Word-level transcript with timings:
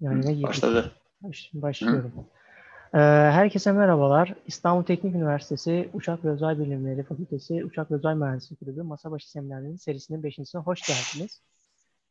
Yani 0.00 0.38
ne 0.38 0.42
Başladı. 0.42 0.92
Baş, 1.20 1.50
başlıyorum. 1.54 2.12
Ee, 2.94 2.98
herkese 2.98 3.72
merhabalar. 3.72 4.34
İstanbul 4.46 4.84
Teknik 4.84 5.14
Üniversitesi 5.14 5.90
Uçak 5.92 6.24
ve 6.24 6.30
Uzay 6.30 6.58
Bilimleri 6.58 7.02
Fakültesi 7.02 7.64
Uçak 7.64 7.90
ve 7.90 7.94
Uzay 7.94 8.14
Mühendisliği 8.14 8.58
Kulübü 8.58 8.82
Masa 8.82 9.10
Başı 9.10 9.30
Seminerlerinin 9.30 9.76
serisinin 9.76 10.22
beşincisine 10.22 10.60
hoş 10.60 10.80
geldiniz. 10.82 11.42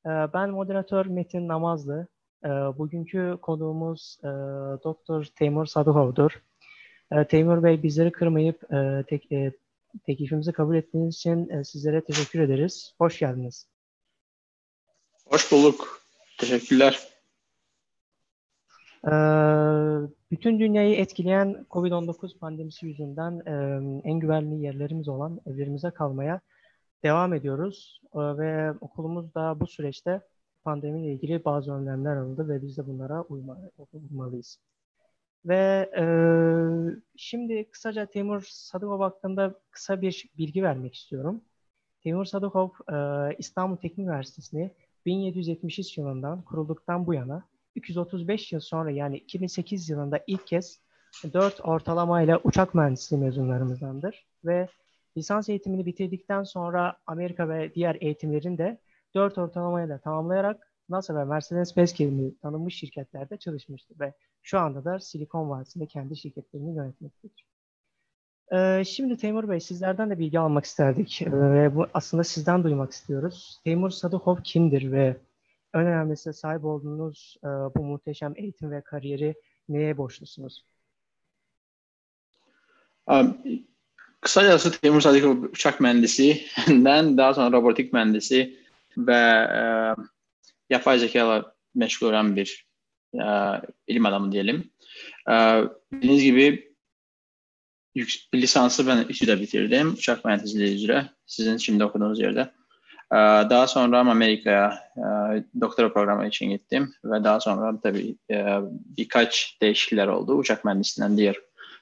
Ee, 0.06 0.10
ben 0.10 0.50
moderatör 0.50 1.06
Metin 1.06 1.48
Namazlı. 1.48 2.08
Ee, 2.46 2.50
bugünkü 2.50 3.38
konuğumuz 3.42 4.18
e, 4.24 4.28
Doktor 4.84 5.26
Teymur 5.26 5.66
Saduhov'dur. 5.66 6.42
Ee, 7.12 7.26
Teymur 7.28 7.64
Bey 7.64 7.84
bizleri 7.84 8.12
kırmayıp 8.12 8.74
e, 8.74 9.04
tek, 9.10 9.32
e, 9.32 9.52
teklifimizi 10.06 10.52
kabul 10.52 10.76
ettiğiniz 10.76 11.16
için 11.16 11.50
e, 11.50 11.64
sizlere 11.64 12.02
teşekkür 12.02 12.40
ederiz. 12.40 12.94
Hoş 12.98 13.20
geldiniz. 13.20 13.68
Hoş 15.30 15.52
bulduk. 15.52 16.02
Teşekkürler. 16.38 17.15
Ee, 19.06 19.12
bütün 20.32 20.60
dünyayı 20.60 20.96
etkileyen 20.96 21.66
COVID-19 21.72 22.38
pandemisi 22.40 22.86
yüzünden 22.86 23.42
e, 23.46 23.52
en 24.10 24.20
güvenli 24.20 24.64
yerlerimiz 24.64 25.08
olan 25.08 25.42
evlerimize 25.46 25.92
kalmaya 25.92 26.42
devam 27.04 27.34
ediyoruz. 27.34 28.02
Ee, 28.16 28.20
ve 28.20 28.72
okulumuz 28.82 29.36
da 29.36 29.60
bu 29.60 29.68
süreçte 29.68 30.22
pandemiyle 30.64 31.14
ilgili 31.14 31.46
bazı 31.46 31.74
önlemler 31.74 32.16
alındı 32.16 32.50
ve 32.50 32.62
biz 32.62 32.78
de 32.78 32.88
bunlara 32.88 33.22
uyma, 33.22 33.58
uymalıyız. 33.94 34.60
Ve 35.46 35.90
e, 35.98 36.06
şimdi 37.16 37.70
kısaca 37.72 38.06
Timur 38.06 38.42
Sadıkov 38.50 39.00
hakkında 39.00 39.56
kısa 39.72 40.02
bir 40.02 40.30
bilgi 40.38 40.64
vermek 40.64 40.96
istiyorum. 40.96 41.42
Timur 42.04 42.26
Sadıkov 42.26 42.70
e, 42.94 42.96
İstanbul 43.38 43.76
Teknik 43.76 44.08
Üniversitesi'ni 44.08 44.72
1773 45.06 45.98
yılından 45.98 46.42
kurulduktan 46.42 47.08
bu 47.08 47.14
yana 47.14 47.44
235 47.76 48.52
yıl 48.52 48.60
sonra 48.60 48.92
yani 48.92 49.18
2008 49.18 49.90
yılında 49.90 50.20
ilk 50.28 50.48
kez 50.48 50.80
4 51.34 51.66
ortalamayla 51.66 52.40
uçak 52.44 52.76
mühendisliği 52.76 53.22
mezunlarımızdandır 53.22 54.26
ve 54.46 54.68
lisans 55.18 55.50
eğitimini 55.50 55.86
bitirdikten 55.86 56.44
sonra 56.44 56.98
Amerika 57.08 57.50
ve 57.50 57.76
diğer 57.76 57.98
eğitimlerini 58.02 58.58
de 58.58 58.80
4 59.16 59.38
ortalamayla 59.38 60.00
tamamlayarak 60.00 60.72
NASA 60.90 61.16
ve 61.16 61.26
Mercedes-Benz 61.26 61.98
gibi 61.98 62.38
tanınmış 62.42 62.76
şirketlerde 62.76 63.38
çalışmıştır 63.38 64.00
ve 64.00 64.14
şu 64.42 64.60
anda 64.60 64.86
da 64.86 65.00
Silikon 65.00 65.50
Vadisi'nde 65.50 65.86
kendi 65.86 66.18
şirketlerini 66.18 66.76
yönetmektedir. 66.76 67.46
Ee, 68.54 68.84
şimdi 68.86 69.18
Teymur 69.18 69.50
Bey 69.50 69.60
sizlerden 69.60 70.10
de 70.10 70.20
bilgi 70.20 70.40
almak 70.40 70.66
isterdik 70.66 71.22
ee, 71.22 71.32
ve 71.32 71.76
bu 71.76 71.88
aslında 71.94 72.24
sizden 72.24 72.64
duymak 72.64 72.92
istiyoruz. 72.92 73.62
Teymur 73.64 73.90
Sadıkov 73.90 74.38
kimdir 74.44 74.92
ve 74.92 75.18
önemlisi 75.76 76.34
sahip 76.34 76.66
olduğunuz 76.66 77.38
e, 77.44 77.48
bu 77.48 77.84
muhteşem 77.84 78.34
eğitim 78.36 78.72
ve 78.72 78.82
kariyeri 78.82 79.36
neye 79.70 79.98
borçlusunuz? 79.98 80.66
Um, 83.08 83.38
kısacası 84.22 84.82
Temur 84.82 85.02
Sadıkov 85.02 85.38
uçak 85.38 85.80
mühendisinden 85.80 87.18
daha 87.18 87.34
sonra 87.34 87.58
robotik 87.58 87.94
mühendisi 87.94 88.60
ve 88.98 89.16
e, 89.16 89.62
yapay 90.70 91.00
zeka 91.00 91.20
ile 91.20 91.46
meşgul 91.76 92.08
olan 92.08 92.36
bir 92.36 92.68
e, 93.14 93.26
ilim 93.88 94.06
adamı 94.06 94.32
diyelim. 94.32 94.72
E, 95.30 95.64
bildiğiniz 95.92 96.24
gibi 96.24 96.76
lisansı 98.34 98.88
ben 98.88 99.06
İTÜ'de 99.10 99.42
bitirdim. 99.42 99.94
Uçak 99.94 100.26
mühendisliği 100.26 100.76
üzere. 100.76 101.10
Sizin 101.26 101.58
şimdi 101.58 101.84
okuduğunuz 101.84 102.20
yerde. 102.20 102.52
Ee, 103.12 103.16
daha 103.50 103.68
sonra 103.68 104.00
Amerika'ya 104.00 104.80
e, 104.98 105.04
doktora 105.62 105.94
programı 105.94 106.28
için 106.28 106.50
gittim 106.50 106.94
ve 107.04 107.24
daha 107.24 107.40
sonra 107.40 107.80
tabii 107.84 108.18
e, 108.32 108.60
birkaç 108.98 109.58
değişiklikler 109.62 110.08
oldu. 110.08 110.34
Uçak 110.34 110.66
mühendisliğinden 110.66 111.18
diğer 111.18 111.36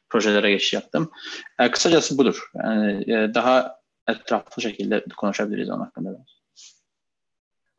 projelere 0.10 0.52
geçiş 0.52 0.74
yaptım. 0.74 1.12
E, 1.60 1.72
kısacası 1.72 2.18
budur. 2.18 2.52
Yani 2.56 3.06
daha 3.34 3.80
etraflı 4.08 4.62
şekilde 4.62 5.06
konuşabiliriz 5.18 5.70
onun 5.70 5.84
hakkında. 5.84 6.18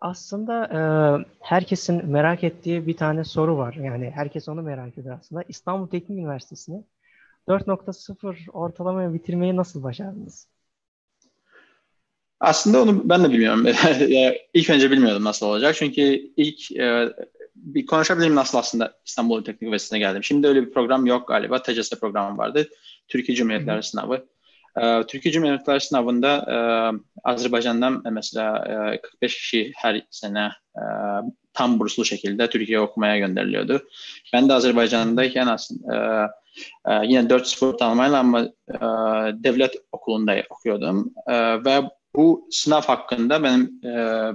Aslında 0.00 1.24
herkesin 1.40 2.06
merak 2.06 2.44
ettiği 2.44 2.86
bir 2.86 2.96
tane 2.96 3.24
soru 3.24 3.56
var. 3.56 3.74
Yani 3.74 4.10
herkes 4.10 4.48
onu 4.48 4.62
merak 4.62 4.98
ediyor 4.98 5.18
aslında. 5.20 5.44
İstanbul 5.48 5.86
Teknik 5.86 6.18
Üniversitesi'ni 6.18 6.84
4.0 7.48 8.50
ortalamaya 8.50 9.14
bitirmeyi 9.14 9.56
nasıl 9.56 9.82
başardınız? 9.82 10.48
Aslında 12.40 12.82
onu 12.82 13.08
ben 13.08 13.24
de 13.24 13.30
bilmiyorum. 13.30 13.66
İlk 14.54 14.70
önce 14.70 14.90
bilmiyordum 14.90 15.24
nasıl 15.24 15.46
olacak. 15.46 15.74
Çünkü 15.78 16.02
ilk 16.36 16.72
e, 16.72 17.08
bir 17.54 17.86
konuşabilirim 17.86 18.34
nasıl 18.34 18.58
aslında 18.58 18.94
İstanbul 19.06 19.44
Teknik 19.44 19.62
Üniversitesi'ne 19.62 19.98
geldim. 19.98 20.24
Şimdi 20.24 20.46
öyle 20.46 20.66
bir 20.66 20.72
program 20.72 21.06
yok 21.06 21.28
galiba. 21.28 21.62
TCS 21.62 21.90
programı 22.00 22.38
vardı. 22.38 22.68
Türkiye 23.08 23.36
Cumhuriyetleri 23.36 23.82
sınavı. 23.82 24.24
E, 24.80 25.02
Türkiye 25.08 25.32
Cumhuriyetleri 25.32 25.80
sınavında 25.80 26.36
e, 26.36 26.56
Azerbaycan'dan 27.24 28.02
mesela 28.10 28.64
e, 28.94 29.00
45 29.00 29.34
kişi 29.34 29.72
her 29.76 30.02
sene 30.10 30.52
e, 30.76 30.82
tam 31.52 31.80
burslu 31.80 32.04
şekilde 32.04 32.50
Türkiye'ye 32.50 32.80
okumaya 32.80 33.18
gönderiliyordu. 33.18 33.82
Ben 34.32 34.48
de 34.48 34.52
Azerbaycan'dayken 34.52 35.46
aslında 35.46 36.30
e, 36.86 36.92
e, 36.92 37.06
yine 37.06 37.30
4 37.30 37.46
spor 37.46 37.78
tanımayla 37.78 38.18
ama 38.18 38.40
e, 38.68 38.78
devlet 39.44 39.74
okulunda 39.92 40.42
okuyordum. 40.50 41.14
E, 41.26 41.64
ve 41.64 41.82
bu 42.16 42.48
sınav 42.50 42.82
hakkında 42.82 43.42
benim 43.42 43.62
e, 43.84 43.88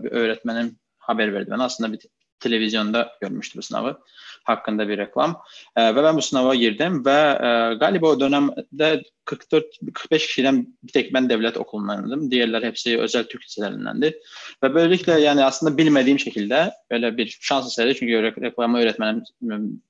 bir 0.03 0.12
öğretmenim 0.12 0.75
haber 0.97 1.34
verdi 1.34 1.51
bana. 1.51 1.63
Aslında 1.63 1.94
bir 1.94 2.00
televizyonda 2.40 3.12
görmüştü 3.22 3.57
bu 3.57 3.62
sınavı 3.62 4.00
hakkında 4.44 4.90
bir 4.90 4.97
reklam. 4.97 5.41
E, 5.75 5.95
ve 5.95 6.03
ben 6.03 6.17
bu 6.17 6.22
sınava 6.22 6.56
girdim 6.56 7.06
ve 7.06 7.12
e, 7.12 7.75
galiba 7.75 8.07
o 8.07 8.19
dönemde 8.19 9.03
44-45 9.25 10.17
kişiden 10.17 10.78
bir 10.84 10.91
tek 10.91 11.13
ben 11.13 11.29
devlet 11.29 11.57
okulundandım. 11.57 12.31
Diğerler 12.31 12.63
hepsi 12.63 13.00
özel 13.00 13.23
Türk 13.23 13.44
liselerindendi. 13.44 14.19
Ve 14.63 14.75
böylelikle 14.75 15.19
yani 15.19 15.44
aslında 15.44 15.78
bilmediğim 15.78 16.19
şekilde 16.19 16.72
böyle 16.91 17.17
bir 17.17 17.38
şans 17.41 17.67
eseri 17.67 17.96
çünkü 17.96 18.23
reklamı 18.23 18.79
öğretmenim 18.79 19.23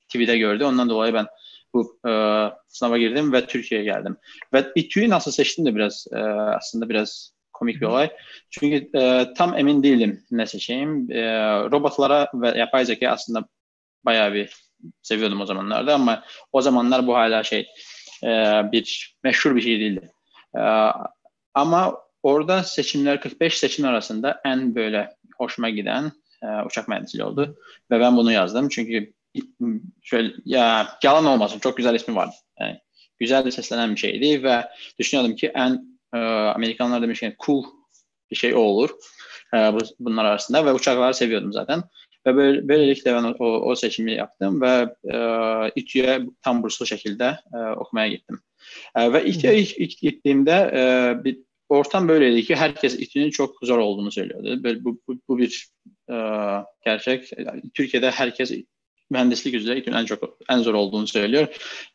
TV'de 0.10 0.38
gördü. 0.38 0.64
Ondan 0.64 0.90
dolayı 0.90 1.14
ben 1.14 1.28
bu 1.74 2.00
e, 2.08 2.12
sınava 2.68 2.98
girdim 2.98 3.34
ve 3.34 3.46
Türkiye'ye 3.46 3.86
geldim. 3.86 4.18
Ve 4.54 4.72
İTÜ'yü 4.76 5.10
nasıl 5.10 5.32
seçtim 5.32 5.66
de 5.66 5.76
biraz 5.76 6.08
e, 6.12 6.20
aslında 6.20 6.90
biraz 6.90 7.39
komik 7.60 7.82
bir 7.82 7.86
olay. 7.86 8.10
Çünkü 8.50 8.90
e, 9.00 9.34
tam 9.38 9.58
emin 9.58 9.84
değilim 9.84 10.24
ne 10.32 10.46
seçeyim. 10.46 11.12
E, 11.12 11.24
robotlara 11.72 12.28
ve 12.34 12.58
yapay 12.58 12.86
zeka 12.86 13.10
aslında 13.10 13.48
bayağı 14.06 14.34
bir 14.34 14.54
seviyordum 15.02 15.42
o 15.42 15.46
zamanlarda 15.46 15.96
ama 15.96 16.24
o 16.52 16.62
zamanlar 16.62 17.08
bu 17.08 17.16
hala 17.16 17.44
şey 17.44 17.68
e, 18.24 18.28
bir 18.72 19.16
meşhur 19.24 19.56
bir 19.56 19.62
şey 19.62 19.80
değildi. 19.80 20.12
E, 20.56 20.62
ama 21.54 21.98
orada 22.24 22.64
seçimler 22.64 23.22
45 23.22 23.58
seçim 23.58 23.86
arasında 23.86 24.42
en 24.46 24.76
böyle 24.76 25.16
hoşuma 25.38 25.70
giden 25.70 26.12
e, 26.44 26.48
uçak 26.66 26.88
mühendisliği 26.88 27.26
oldu 27.26 27.58
ve 27.92 28.00
ben 28.00 28.18
bunu 28.18 28.32
yazdım 28.32 28.70
çünkü 28.70 29.14
şöyle 30.02 30.34
ya 30.46 30.88
yalan 31.04 31.26
olmasın 31.26 31.60
çok 31.60 31.78
güzel 31.78 31.96
ismi 31.96 32.16
vardı. 32.16 32.36
Yani, 32.60 32.80
güzel 33.20 33.52
seslenen 33.52 33.92
bir 33.92 34.00
şeydi 34.00 34.44
ve 34.44 34.68
düşünüyordum 35.00 35.36
ki 35.36 35.52
en 35.56 35.89
e, 36.14 36.18
Amerikanlar 36.56 37.02
demişken 37.02 37.36
cool 37.46 37.64
bir 38.32 38.36
şey 38.36 38.56
o 38.56 38.60
olur 38.60 38.90
e, 39.54 39.58
bu, 39.58 39.80
bunlar 40.00 40.26
arasında 40.26 40.66
ve 40.66 40.74
uçakları 40.74 41.14
seviyordum 41.14 41.54
zaten. 41.54 41.84
Ve 42.28 42.36
böyle, 42.36 42.68
böylelikle 42.68 43.14
ben 43.14 43.24
o, 43.24 43.46
o 43.46 43.76
seçimi 43.76 44.14
yaptım 44.14 44.62
ve 44.62 44.96
e, 45.14 45.18
İTÜ'ye 45.76 46.22
tam 46.42 46.64
burslu 46.64 46.86
şekilde 46.86 47.40
e, 47.54 47.58
okumaya 47.58 48.08
gittim. 48.08 48.40
E, 48.96 49.14
ve 49.14 49.26
İTÜ'ye 49.26 49.60
ilk, 49.60 49.78
ilk 49.78 49.98
gittiğimde 49.98 50.52
e, 50.52 51.14
bir 51.24 51.40
ortam 51.70 52.08
böyleydi 52.08 52.44
ki 52.44 52.56
herkes 52.56 53.00
İTÜ'nün 53.00 53.30
çok 53.30 53.56
zor 53.62 53.78
olduğunu 53.78 54.12
söylüyordu. 54.12 54.64
Böyle, 54.64 54.84
bu, 54.84 55.02
bu, 55.08 55.20
bu 55.28 55.38
bir 55.38 55.70
e, 56.10 56.16
gerçek. 56.86 57.32
Türkiye'de 57.74 58.12
herkes 58.12 58.52
mühendislik 59.10 59.54
üzere 59.54 59.80
İTÜ'nün 59.80 59.96
en 59.96 60.06
çok 60.06 60.38
en 60.50 60.60
zor 60.60 60.74
olduğunu 60.74 61.08
söylüyor. 61.08 61.48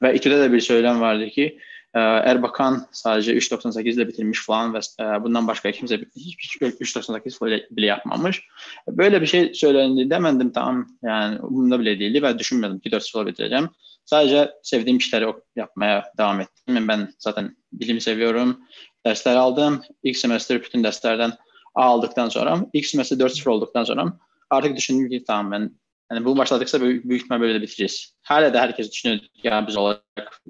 Ve 0.02 0.14
İTÜ'de 0.14 0.40
de 0.40 0.52
bir 0.52 0.60
söylem 0.60 1.00
vardı 1.00 1.28
ki 1.28 1.58
Erbakan 1.98 2.86
sadece 2.92 3.34
3.98 3.34 3.88
ile 3.88 4.08
bitirmiş 4.08 4.46
falan 4.46 4.74
ve 4.74 4.78
e, 5.00 5.04
bundan 5.24 5.48
başka 5.48 5.72
kimse 5.72 6.00
hiç 6.16 6.56
3.98 6.56 7.66
bile 7.70 7.86
yapmamış. 7.86 8.42
Böyle 8.88 9.20
bir 9.20 9.26
şey 9.26 9.54
söylendi 9.54 10.10
demedim 10.10 10.52
tamam 10.52 10.86
yani 11.02 11.40
umurumda 11.40 11.80
bile 11.80 11.98
değildi 11.98 12.22
ve 12.22 12.38
düşünmedim 12.38 12.78
ki 12.78 12.92
4 12.92 13.02
sıfır 13.02 13.26
bitireceğim. 13.26 13.68
Sadece 14.04 14.50
sevdiğim 14.62 14.98
işleri 14.98 15.26
yapmaya 15.56 16.04
devam 16.18 16.40
ettim. 16.40 16.88
Ben 16.88 17.12
zaten 17.18 17.56
bilimi 17.72 18.00
seviyorum. 18.00 18.60
Dersler 19.06 19.36
aldım. 19.36 19.82
İlk 20.02 20.16
semester 20.16 20.62
bütün 20.62 20.84
derslerden 20.84 21.32
A 21.74 21.82
aldıktan 21.82 22.28
sonra, 22.28 22.66
ilk 22.72 22.86
semester 22.86 23.16
4-0 23.16 23.50
olduktan 23.50 23.84
sonra 23.84 24.18
artık 24.50 24.76
düşündüm 24.76 25.10
ki 25.10 25.24
tamam 25.26 25.52
ben 25.52 25.70
yani 26.12 26.24
bu 26.24 26.38
başladıksa 26.38 26.80
büyük, 26.80 27.04
büyük 27.04 27.22
ihtimal 27.22 27.40
böyle 27.40 27.54
de 27.54 27.62
bitireceğiz. 27.62 28.14
Hala 28.22 28.54
da 28.54 28.60
herkes 28.60 28.92
düşünüyor 28.92 29.20
ya 29.42 29.66
biz 29.68 29.76
olacak 29.76 30.42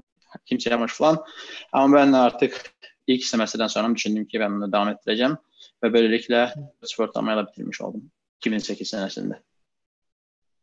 kimse 0.45 0.69
yapmamış 0.69 0.93
falan. 0.93 1.23
Ama 1.71 1.95
ben 1.95 2.11
artık 2.13 2.75
ilk 3.07 3.23
semestrden 3.23 3.67
sonra 3.67 3.95
düşündüm 3.95 4.25
ki 4.25 4.39
ben 4.39 4.55
bunu 4.55 4.71
devam 4.71 4.89
ettireceğim. 4.89 5.37
Ve 5.83 5.93
böylelikle 5.93 6.53
sportlamayla 6.83 7.47
bitirmiş 7.47 7.81
oldum 7.81 8.11
2008 8.37 8.87
senesinde. 8.87 9.41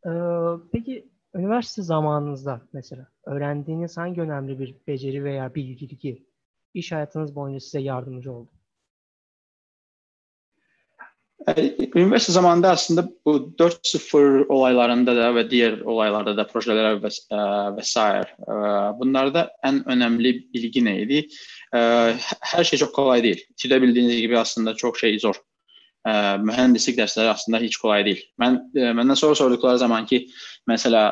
Ee, 0.05 0.09
peki 0.71 1.09
üniversite 1.33 1.81
zamanınızda 1.81 2.61
mesela 2.73 3.07
öğrendiğiniz 3.25 3.97
hangi 3.97 4.21
önemli 4.21 4.59
bir 4.59 4.75
beceri 4.87 5.23
veya 5.23 5.55
bilgi 5.55 6.23
iş 6.73 6.91
hayatınız 6.91 7.35
boyunca 7.35 7.59
size 7.59 7.81
yardımcı 7.81 8.33
oldu? 8.33 8.51
Üniversitə 11.43 12.37
zamanında 12.37 12.71
əslində 12.77 13.03
bu 13.27 13.33
4.0 13.59 14.45
olaylarında 14.53 15.15
da 15.17 15.31
və 15.35 15.43
digər 15.51 15.81
olaylarda 15.83 16.35
da 16.37 16.45
proyektlər 16.47 17.01
və, 17.03 17.09
e, 17.11 17.39
və 17.75 17.83
s. 17.83 17.95
E, 17.99 18.59
bunlarda 18.99 19.49
ən 19.67 19.81
önəmli 19.91 20.33
bilgi 20.53 20.83
nə 20.85 20.93
idi? 21.03 21.23
E, 21.75 21.81
Hər 22.53 22.69
şey 22.69 22.83
çox 22.85 22.93
kolay 22.95 23.25
deyil. 23.25 23.43
İTÜdə 23.57 23.81
bildiyiniz 23.83 24.21
kimi 24.21 24.39
aslında 24.39 24.75
çox 24.75 24.99
şey 25.03 25.19
zor. 25.19 25.41
Mühəndislik 26.03 26.97
dərsləri 26.97 27.31
aslında 27.31 27.61
heç 27.63 27.77
kolay 27.79 28.03
deyil. 28.03 28.23
Mən 28.41 28.57
məndən 28.75 29.15
sonra 29.15 29.37
sorduqları 29.39 29.79
zaman 29.79 30.03
ki, 30.09 30.25
məsələ 30.67 31.03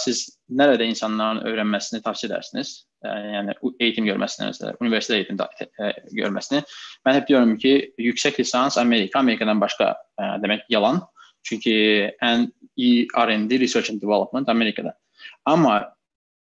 siz 0.00 0.22
nələrdə 0.48 0.86
insanların 0.88 1.42
öyrənməsini 1.44 2.00
tavsiyə 2.00 2.30
edərsiniz? 2.30 2.70
yəni 3.04 3.54
eğitim 3.80 4.06
görməsini, 4.08 4.50
məsələn, 4.50 4.76
universitet 4.80 5.16
eğitim 5.16 5.38
e, 5.80 5.92
görməsini. 6.16 6.62
Mən 7.06 7.16
hep 7.16 7.28
deyirəm 7.28 7.54
ki, 7.60 7.72
yüksək 8.10 8.40
lisans 8.40 8.78
Amerika, 8.78 9.20
Amerikadan 9.20 9.60
başqa 9.60 9.94
ə, 10.20 10.34
demək 10.42 10.66
yalan. 10.68 11.00
Çünki 11.46 11.72
ən 12.22 12.50
iyi 12.76 13.06
R&D, 13.16 13.60
research 13.60 13.90
and 13.90 14.02
development 14.02 14.48
Amerikada. 14.48 14.94
Amma 15.46 15.94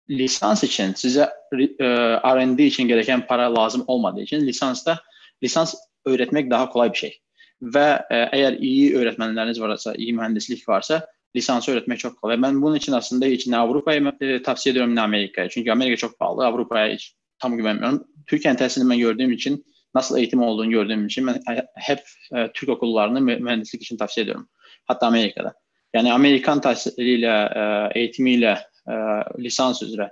lisans 0.10 0.64
üçün 0.64 0.96
sizə 0.98 1.30
e, 1.54 1.68
R&D 1.78 2.68
üçün 2.68 2.88
gereken 2.88 3.28
para 3.28 3.54
lazım 3.56 3.84
olmadığı 3.88 4.22
için 4.22 4.48
lisansta 4.48 5.00
lisans 5.44 5.76
öyrətmək 6.08 6.50
daha 6.50 6.70
kolay 6.70 6.94
bir 6.94 7.04
şey. 7.06 7.14
Və 7.62 7.86
ə, 8.10 8.24
əgər 8.34 8.58
iyi 8.62 8.96
öyrətmənləriniz 8.98 9.62
varsa, 9.62 9.94
iyi 9.98 10.14
mühəndislik 10.18 10.66
varsa, 10.70 11.04
lisansı 11.36 11.72
öğretmek 11.72 12.00
çok 12.00 12.22
kolay. 12.22 12.42
Ben 12.42 12.62
bunun 12.62 12.76
için 12.76 12.92
aslında 12.92 13.26
hiç 13.26 13.48
ne 13.48 13.58
Avrupa'yı 13.58 14.14
e, 14.22 14.42
tavsiye 14.42 14.72
ediyorum 14.72 14.96
ne 14.96 15.02
Amerika'ya. 15.02 15.50
Çünkü 15.50 15.72
Amerika 15.72 15.98
çok 15.98 16.20
pahalı. 16.20 16.46
Avrupa'ya 16.46 16.94
hiç 16.94 17.16
tam 17.40 17.58
güvenmiyorum. 17.58 18.08
Türkiye'nin 18.28 18.58
tesirini 18.58 18.90
ben 18.90 19.00
gördüğüm 19.00 19.32
için, 19.32 19.66
nasıl 19.96 20.18
eğitim 20.18 20.42
olduğunu 20.42 20.70
gördüğüm 20.70 21.06
için 21.06 21.28
ben 21.28 21.42
hep 21.76 22.00
e, 22.36 22.52
Türk 22.54 22.70
okullarını 22.70 23.22
mühendislik 23.22 23.82
için 23.82 23.98
tavsiye 23.98 24.24
ediyorum. 24.24 24.50
Hatta 24.86 25.08
Amerika'da. 25.08 25.54
Yani 25.94 26.14
Amerikan 26.14 26.62
tahsiliyle, 26.62 27.50
e, 27.56 27.90
eğitimiyle, 28.00 28.60
e, 28.88 28.94
lisans 29.40 29.84
üzere 29.84 30.10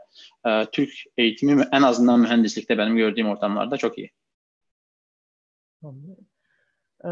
e, 0.48 0.66
Türk 0.72 0.90
eğitimi 1.18 1.66
en 1.72 1.82
azından 1.82 2.20
mühendislikte 2.20 2.78
benim 2.78 2.98
gördüğüm 2.98 3.30
ortamlarda 3.30 3.78
çok 3.78 3.98
iyi. 3.98 4.12
Ee, 7.06 7.10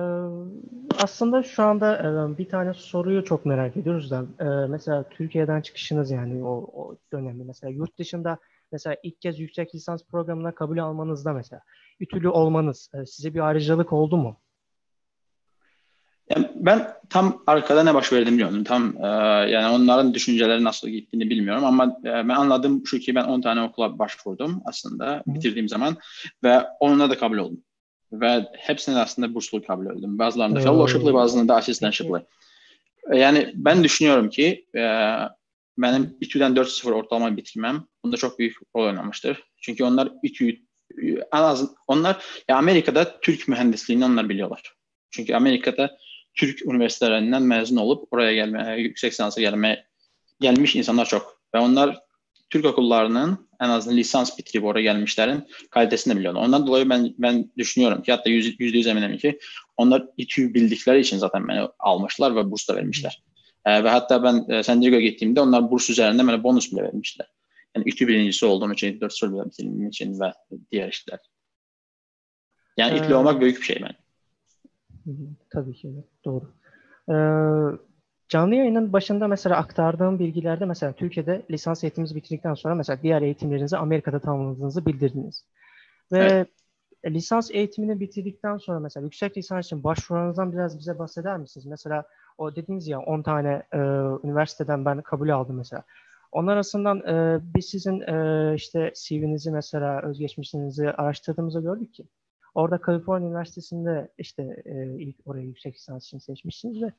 aslında 1.03 1.43
şu 1.43 1.63
anda 1.63 1.97
e, 1.97 2.37
bir 2.37 2.49
tane 2.49 2.73
soruyu 2.73 3.25
çok 3.25 3.45
merak 3.45 3.77
ediyoruz 3.77 4.11
da 4.11 4.25
e, 4.39 4.67
mesela 4.67 5.09
Türkiye'den 5.09 5.61
çıkışınız 5.61 6.11
yani 6.11 6.43
o, 6.43 6.71
o 6.73 6.97
dönemde 7.13 7.43
mesela 7.43 7.71
yurt 7.71 7.99
dışında 7.99 8.37
mesela 8.71 8.95
ilk 9.03 9.21
kez 9.21 9.39
yüksek 9.39 9.75
lisans 9.75 10.03
programına 10.03 10.55
kabul 10.55 10.77
almanızda 10.77 11.33
mesela 11.33 11.61
ütülü 11.99 12.29
olmanız 12.29 12.89
e, 12.93 13.05
size 13.05 13.33
bir 13.33 13.39
ayrıcalık 13.39 13.93
oldu 13.93 14.17
mu? 14.17 14.37
Yani 16.29 16.51
ben 16.55 16.93
tam 17.09 17.43
arkada 17.47 17.83
ne 17.83 17.93
baş 17.93 18.13
verdiğini 18.13 18.31
bilmiyorum. 18.31 18.63
Tam 18.63 19.03
e, 19.03 19.07
yani 19.49 19.75
onların 19.75 20.13
düşünceleri 20.13 20.63
nasıl 20.63 20.89
gittiğini 20.89 21.29
bilmiyorum 21.29 21.65
ama 21.65 21.97
e, 22.03 22.09
ben 22.09 22.29
anladım 22.29 22.83
şu 22.85 22.99
ki 22.99 23.15
ben 23.15 23.23
10 23.23 23.41
tane 23.41 23.61
okula 23.61 23.99
başvurdum 23.99 24.61
aslında 24.65 25.15
Hı. 25.15 25.33
bitirdiğim 25.33 25.69
zaman 25.69 25.97
ve 26.43 26.61
onunla 26.79 27.09
da 27.09 27.17
kabul 27.17 27.37
oldum 27.37 27.63
və 28.21 28.33
hepsinin 28.67 28.97
arasında 28.97 29.33
burslu 29.33 29.61
kabul 29.63 29.91
edildim. 29.91 30.19
Bazılarında 30.19 30.59
fellowshipli, 30.59 31.13
bazılarında 31.13 31.55
assistantshipli. 31.55 32.21
Yəni 33.11 33.45
mən 33.59 33.83
düşünüyorum 33.83 34.29
ki, 34.29 34.65
ə, 34.75 35.29
mənim 35.77 36.11
İTÜ-dən 36.21 36.55
4.0 36.55 36.93
ortalama 36.93 37.31
bitirməm 37.37 37.81
bunda 38.03 38.17
çox 38.17 38.37
böyük 38.39 38.57
rol 38.75 38.85
oynamışdır. 38.87 39.43
Çünki 39.61 39.83
onlar 39.83 40.11
İTÜ 40.23 40.53
ən 41.33 41.43
az 41.43 41.65
onlar 41.87 42.23
ya 42.49 42.57
Amerikada 42.57 43.19
türk 43.19 43.47
mühəndisliyini 43.47 44.05
onlar 44.05 44.29
biliyorlar. 44.29 44.61
Çünki 45.11 45.35
Amerikada 45.35 45.89
türk 46.35 46.61
universitetlərindən 46.65 47.45
məzun 47.49 47.81
olub 47.81 48.05
oraya 48.11 48.43
gəlməyə, 48.43 48.77
yüksək 48.89 49.13
lisansa 49.13 49.41
gəlməyə 49.41 49.81
gəlmiş 50.41 50.75
insanlar 50.81 51.09
çox 51.09 51.23
və 51.53 51.61
onlar 51.61 51.97
türk 52.49 52.65
okullarının 52.65 53.37
en 53.63 53.69
azından 53.69 53.97
lisans 53.97 54.37
bitirip 54.37 54.65
oraya 54.65 54.81
gelmişlerin 54.81 55.47
kalitesini 55.69 56.17
biliyorlar. 56.17 56.41
Ondan 56.41 56.67
dolayı 56.67 56.89
ben 56.89 57.13
ben 57.17 57.51
düşünüyorum 57.57 58.01
ki 58.01 58.11
hatta 58.11 58.29
yüzde 58.29 58.63
yüz 58.63 58.87
eminim 58.87 59.17
ki 59.17 59.39
onlar 59.77 60.07
İTÜ 60.17 60.53
bildikleri 60.53 60.99
için 60.99 61.17
zaten 61.17 61.47
beni 61.47 61.67
almışlar 61.79 62.35
ve 62.35 62.51
burs 62.51 62.69
da 62.69 62.75
vermişler. 62.75 63.23
Ee, 63.65 63.83
ve 63.83 63.89
hatta 63.89 64.23
ben 64.23 64.45
e, 64.49 64.63
San 64.63 64.81
Diego'ya 64.81 65.01
gittiğimde 65.01 65.41
onlar 65.41 65.71
burs 65.71 65.89
üzerinde 65.89 66.27
bana 66.27 66.43
bonus 66.43 66.71
bile 66.71 66.83
vermişler. 66.83 67.27
Yani 67.75 67.89
İTÜ 67.89 68.07
birincisi 68.07 68.45
olduğum 68.45 68.73
için, 68.73 69.01
4 69.01 69.13
soru 69.13 69.45
bitirdiğim 69.45 69.87
için 69.87 70.19
ve 70.19 70.33
diğer 70.71 70.89
işler. 70.89 71.19
Yani 72.77 72.97
İTÜ 72.97 73.11
ee, 73.11 73.15
olmak 73.15 73.41
büyük 73.41 73.57
bir 73.57 73.65
şey 73.65 73.81
ben. 73.81 73.95
Tabii 75.49 75.73
ki 75.73 75.93
doğru. 76.25 76.53
Ee, 77.09 77.13
Canlı 78.33 78.55
yayının 78.55 78.93
başında 78.93 79.27
mesela 79.27 79.57
aktardığım 79.57 80.19
bilgilerde 80.19 80.65
mesela 80.65 80.93
Türkiye'de 80.93 81.41
lisans 81.51 81.83
eğitiminizi 81.83 82.15
bitirdikten 82.15 82.53
sonra 82.53 82.75
mesela 82.75 83.01
diğer 83.01 83.21
eğitimlerinizi 83.21 83.77
Amerika'da 83.77 84.19
tamamladığınızı 84.19 84.85
bildirdiniz. 84.85 85.45
Ve 86.11 86.17
evet. 86.17 86.47
lisans 87.05 87.51
eğitimini 87.51 87.99
bitirdikten 87.99 88.57
sonra 88.57 88.79
mesela 88.79 89.03
yüksek 89.03 89.37
lisans 89.37 89.65
için 89.65 89.83
başvuranızdan 89.83 90.53
biraz 90.53 90.79
bize 90.79 90.99
bahseder 90.99 91.37
misiniz? 91.37 91.65
Mesela 91.65 92.03
o 92.37 92.55
dediğiniz 92.55 92.87
ya 92.87 92.99
10 92.99 93.21
tane 93.21 93.63
e, 93.73 93.77
üniversiteden 94.23 94.85
ben 94.85 95.01
kabul 95.01 95.29
aldım 95.29 95.57
mesela. 95.57 95.83
Onlar 96.31 96.53
arasından 96.53 96.99
e, 96.99 97.39
biz 97.55 97.65
sizin 97.65 98.01
e, 98.01 98.55
işte 98.55 98.93
CV'nizi 98.95 99.51
mesela 99.51 100.01
özgeçmişinizi 100.01 100.91
araştırdığımızda 100.91 101.59
gördük 101.59 101.93
ki 101.93 102.03
orada 102.55 102.77
Kaliforniya 102.77 103.29
Üniversitesi'nde 103.29 104.11
işte 104.17 104.63
e, 104.65 105.01
ilk 105.03 105.15
oraya 105.25 105.43
yüksek 105.43 105.75
lisans 105.75 106.05
için 106.05 106.17
seçmişsiniz 106.17 106.81
ve 106.81 106.91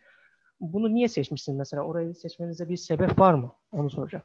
bunu 0.61 0.94
niye 0.94 1.08
seçmişsin 1.08 1.56
mesela? 1.56 1.82
Orayı 1.82 2.14
seçmenize 2.14 2.68
bir 2.68 2.76
sebep 2.76 3.18
var 3.18 3.34
mı? 3.34 3.52
Onu 3.73 3.90
soracağım. 3.90 4.25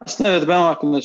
Aslında 0.00 0.30
evet 0.30 0.48
ben 0.48 0.60
hakkında 0.60 1.00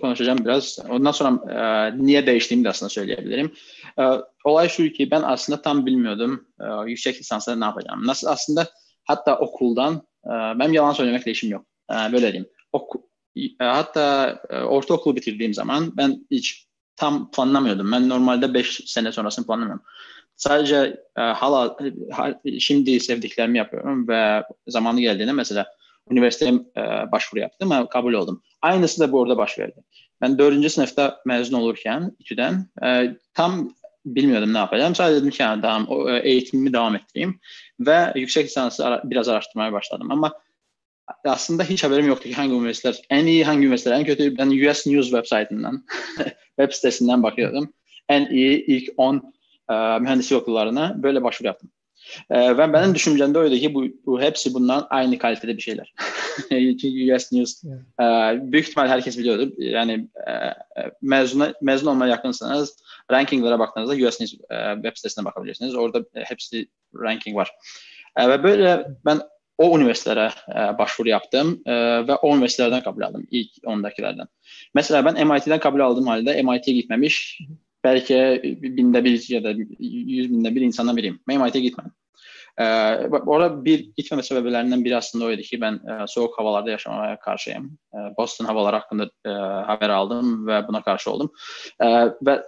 konuşacağım 0.00 0.38
biraz. 0.44 0.78
Ondan 0.88 1.12
sonra 1.12 1.52
e, 1.52 1.98
niye 2.06 2.26
değiştiğimi 2.26 2.64
de 2.64 2.68
aslında 2.68 2.90
söyleyebilirim. 2.90 3.52
E, 3.98 4.02
olay 4.44 4.68
şu 4.68 4.88
ki 4.88 5.10
ben 5.10 5.22
aslında 5.22 5.62
tam 5.62 5.86
bilmiyordum 5.86 6.46
e, 6.60 6.90
yüksek 6.90 7.20
lisansda 7.20 7.56
ne 7.56 7.64
yapacağım. 7.64 8.06
Nasıl 8.06 8.26
aslında 8.26 8.68
hatta 9.04 9.38
okuldan 9.38 9.94
e, 10.26 10.30
benim 10.30 10.72
yalan 10.72 10.92
söylemekle 10.92 11.30
işim 11.30 11.50
yok. 11.50 11.66
E, 11.90 11.94
böyle 11.94 12.32
diyeyim. 12.32 12.46
Oku, 12.72 13.08
e, 13.36 13.64
hatta 13.64 14.38
e, 14.50 14.58
ortaokulu 14.60 15.16
bitirdiğim 15.16 15.54
zaman 15.54 15.96
ben 15.96 16.26
hiç 16.30 16.66
tam 16.96 17.30
planlamıyordum. 17.30 17.92
Ben 17.92 18.08
normalde 18.08 18.54
5 18.54 18.80
sene 18.86 19.12
sonrasını 19.12 19.46
planlamıyorum. 19.46 19.82
Sadece 20.42 20.96
e, 21.18 21.20
hala 21.20 21.76
şimdi 22.58 23.00
sevdiklerimi 23.00 23.58
yapıyorum 23.58 24.08
ve 24.08 24.42
zamanı 24.66 25.00
geldiğinde 25.00 25.32
mesela 25.32 25.66
üniversiteye 26.10 26.52
e, 26.52 27.12
başvuru 27.12 27.40
yaptım 27.40 27.70
ve 27.70 27.88
kabul 27.88 28.12
oldum. 28.12 28.42
Aynısı 28.62 29.00
da 29.00 29.12
burada 29.12 29.36
baş 29.36 29.58
verdi. 29.58 29.84
Ben 30.20 30.38
dördüncü 30.38 30.70
sınıfta 30.70 31.20
mezun 31.26 31.58
olurken 31.58 32.16
İTÜ'den 32.18 32.66
e, 32.84 33.16
tam 33.34 33.74
bilmiyordum 34.06 34.54
ne 34.54 34.58
yapacağım. 34.58 34.94
Sadece 34.94 35.20
dedim 35.20 35.30
ki 35.30 35.44
o, 35.88 36.10
e, 36.10 36.18
eğitimimi 36.18 36.72
devam 36.72 36.96
ettireyim 36.96 37.40
ve 37.80 38.12
yüksek 38.14 38.46
lisansı 38.46 38.86
ara, 38.86 39.02
biraz 39.04 39.28
araştırmaya 39.28 39.72
başladım. 39.72 40.08
Ama 40.10 40.32
aslında 41.24 41.64
hiç 41.64 41.84
haberim 41.84 42.06
yoktu 42.06 42.28
ki 42.28 42.34
hangi 42.34 42.54
üniversiteler 42.54 42.96
en 43.10 43.26
iyi, 43.26 43.44
hangi 43.44 43.66
üniversiteler 43.66 43.96
en 43.96 44.04
kötü. 44.04 44.38
Ben 44.38 44.46
US 44.46 44.86
News 44.86 45.10
website'inden, 45.10 45.84
web 46.58 46.72
sitesinden 46.72 47.22
bakıyordum. 47.22 47.72
En 48.08 48.26
iyi 48.26 48.66
ilk 48.66 48.88
10 48.96 49.32
e, 49.70 49.98
mühendislik 49.98 50.42
okullarına 50.42 51.02
böyle 51.02 51.22
başvuru 51.22 51.46
yaptım. 51.46 51.70
E, 52.30 52.58
ve 52.58 52.72
benim 52.72 52.94
düşüncem 52.94 53.34
de 53.34 53.38
öyle 53.38 53.58
ki 53.58 53.74
bu, 53.74 53.84
bu 54.06 54.20
hepsi 54.20 54.54
bundan 54.54 54.86
aynı 54.90 55.18
kalitede 55.18 55.56
bir 55.56 55.62
şeyler. 55.62 55.94
Çünkü 56.48 57.14
US 57.14 57.32
News 57.32 57.64
e, 58.00 58.04
büyük 58.52 58.68
ihtimal 58.68 58.88
herkes 58.88 59.18
biliyordur. 59.18 59.52
Yani 59.58 60.08
e, 60.28 60.32
mezuna, 61.02 61.54
mezun 61.60 61.86
olmaya 61.86 62.10
yakınsanız 62.10 62.76
rankinglere 63.10 63.58
baktığınızda 63.58 64.08
US 64.08 64.20
News 64.20 64.34
e, 64.34 64.74
web 64.74 64.96
sitesine 64.96 65.24
bakabilirsiniz. 65.24 65.74
Orada 65.74 65.98
e, 65.98 66.20
hepsi 66.24 66.68
ranking 66.94 67.36
var. 67.36 67.50
E, 68.16 68.28
ve 68.28 68.42
böyle 68.42 68.86
ben 69.04 69.20
o 69.58 69.78
üniversitelere 69.78 70.30
e, 70.48 70.78
başvuru 70.78 71.08
yaptım 71.08 71.62
e, 71.66 71.72
ve 72.08 72.14
o 72.14 72.34
üniversitelerden 72.36 72.82
kabul 72.82 73.02
aldım 73.02 73.26
ilk 73.30 73.50
ondakilerden. 73.64 74.26
Mesela 74.74 75.04
ben 75.04 75.28
MIT'den 75.28 75.60
kabul 75.60 75.80
aldığım 75.80 76.06
halde 76.06 76.42
MIT'ye 76.42 76.74
gitmemiş 76.74 77.40
Bəlkə 77.86 78.18
bində 78.62 79.02
bir 79.04 79.18
ya 79.30 79.40
da 79.44 79.52
100 79.56 80.30
bində 80.32 80.52
bir 80.54 80.66
insana 80.68 80.94
vereyim. 80.98 81.18
MMIT-ə 81.26 81.62
getmədim. 81.66 81.94
E, 82.60 82.64
orada 83.26 83.64
bir 83.64 83.90
gitmeme 83.96 84.22
sebeplerinden 84.22 84.84
biri 84.84 84.96
aslında 84.96 85.24
oydu 85.24 85.42
ki 85.42 85.60
ben 85.60 85.72
e, 85.74 86.06
soğuk 86.06 86.38
havalarda 86.38 86.70
yaşamaya 86.70 87.18
karşıyım. 87.18 87.78
E, 87.94 87.98
Boston 88.16 88.44
havaları 88.44 88.76
hakkında 88.76 89.10
e, 89.26 89.30
haber 89.66 89.88
aldım 89.88 90.46
ve 90.46 90.68
buna 90.68 90.82
karşı 90.82 91.10
oldum. 91.10 91.32
E, 91.80 91.86
ve 92.06 92.44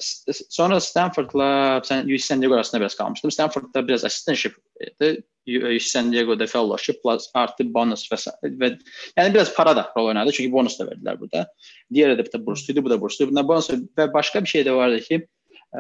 sonra 0.48 0.80
Stanford'la 0.80 1.82
UC 2.04 2.18
San 2.18 2.42
Diego 2.42 2.54
arasında 2.54 2.80
biraz 2.80 2.94
kalmıştım. 2.94 3.30
Stanford'da 3.30 3.88
biraz 3.88 4.04
assistantship'ti. 4.04 5.24
UC 5.48 5.80
San 5.80 6.12
Diego'da 6.12 6.46
fellowship 6.46 7.02
plus 7.02 7.30
artı 7.34 7.74
bonus 7.74 8.12
vesaire. 8.12 8.38
Ve, 8.42 8.78
yani 9.16 9.34
biraz 9.34 9.54
para 9.54 9.76
da 9.76 9.92
rol 9.96 10.06
oynadı 10.06 10.30
çünkü 10.32 10.52
bonus 10.52 10.78
da 10.78 10.86
verdiler 10.86 11.20
burada. 11.20 11.48
Diğer 11.94 12.18
de 12.18 12.46
bursluydu, 12.46 12.84
bu 12.84 12.90
da 12.90 13.00
bursluydu. 13.00 13.30
Bunlar 13.30 13.48
bonus 13.48 13.70
ve 13.98 14.12
başka 14.12 14.42
bir 14.42 14.48
şey 14.48 14.64
de 14.64 14.72
vardı 14.72 15.00
ki 15.00 15.28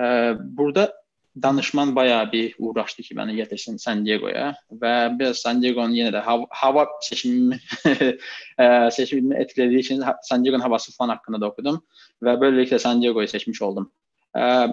e, 0.02 0.32
burada 0.40 1.03
danışman 1.42 1.96
bayağı 1.96 2.32
bir 2.32 2.54
uğraştı 2.58 3.02
ki 3.02 3.16
beni 3.16 3.36
getirsin 3.36 3.76
San 3.76 4.06
Diego'ya 4.06 4.54
ve 4.72 5.18
biraz 5.18 5.36
San 5.36 5.62
Diego'nun 5.62 5.90
yine 5.90 6.12
de 6.12 6.18
hava, 6.18 6.46
hava 6.50 6.88
seçimimi 7.00 7.58
e, 8.58 8.90
seçimimi 8.90 9.36
etkilediği 9.36 9.78
için 9.78 10.02
San 10.22 10.44
Diego'nun 10.44 10.62
havası 10.62 10.96
falan 10.96 11.08
hakkında 11.08 11.40
da 11.40 11.46
okudum 11.46 11.84
ve 12.22 12.40
böylelikle 12.40 12.78
San 12.78 13.02
Diego'yu 13.02 13.28
seçmiş 13.28 13.62
oldum. 13.62 13.92
Ee, 14.38 14.66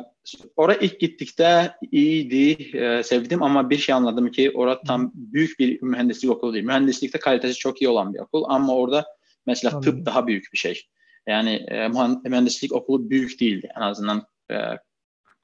oraya 0.56 0.80
ilk 0.80 1.00
gittikte 1.00 1.72
iyiydi, 1.92 2.78
e, 2.78 3.04
sevdim 3.04 3.44
ama 3.44 3.70
bir 3.70 3.78
şey 3.78 3.96
anladım 3.96 4.32
ki 4.32 4.52
orada 4.56 4.82
tam 4.82 5.12
büyük 5.16 5.60
bir 5.60 5.82
mühendislik 5.82 6.32
okulu 6.32 6.54
değil. 6.54 6.66
Mühendislikte 6.66 7.20
kalitesi 7.20 7.56
çok 7.56 7.82
iyi 7.82 7.90
olan 7.90 8.14
bir 8.14 8.20
okul 8.20 8.44
ama 8.48 8.76
orada 8.76 9.06
mesela 9.46 9.76
Anladım. 9.76 9.98
tıp 9.98 10.06
daha 10.06 10.28
büyük 10.28 10.50
bir 10.54 10.58
şey. 10.58 10.82
Yani 11.28 11.66
e, 11.68 11.88
mühendislik 12.30 12.74
okulu 12.74 13.10
büyük 13.10 13.40
değildi 13.40 13.70
en 13.78 13.82
azından 13.82 14.24
e, 14.52 14.56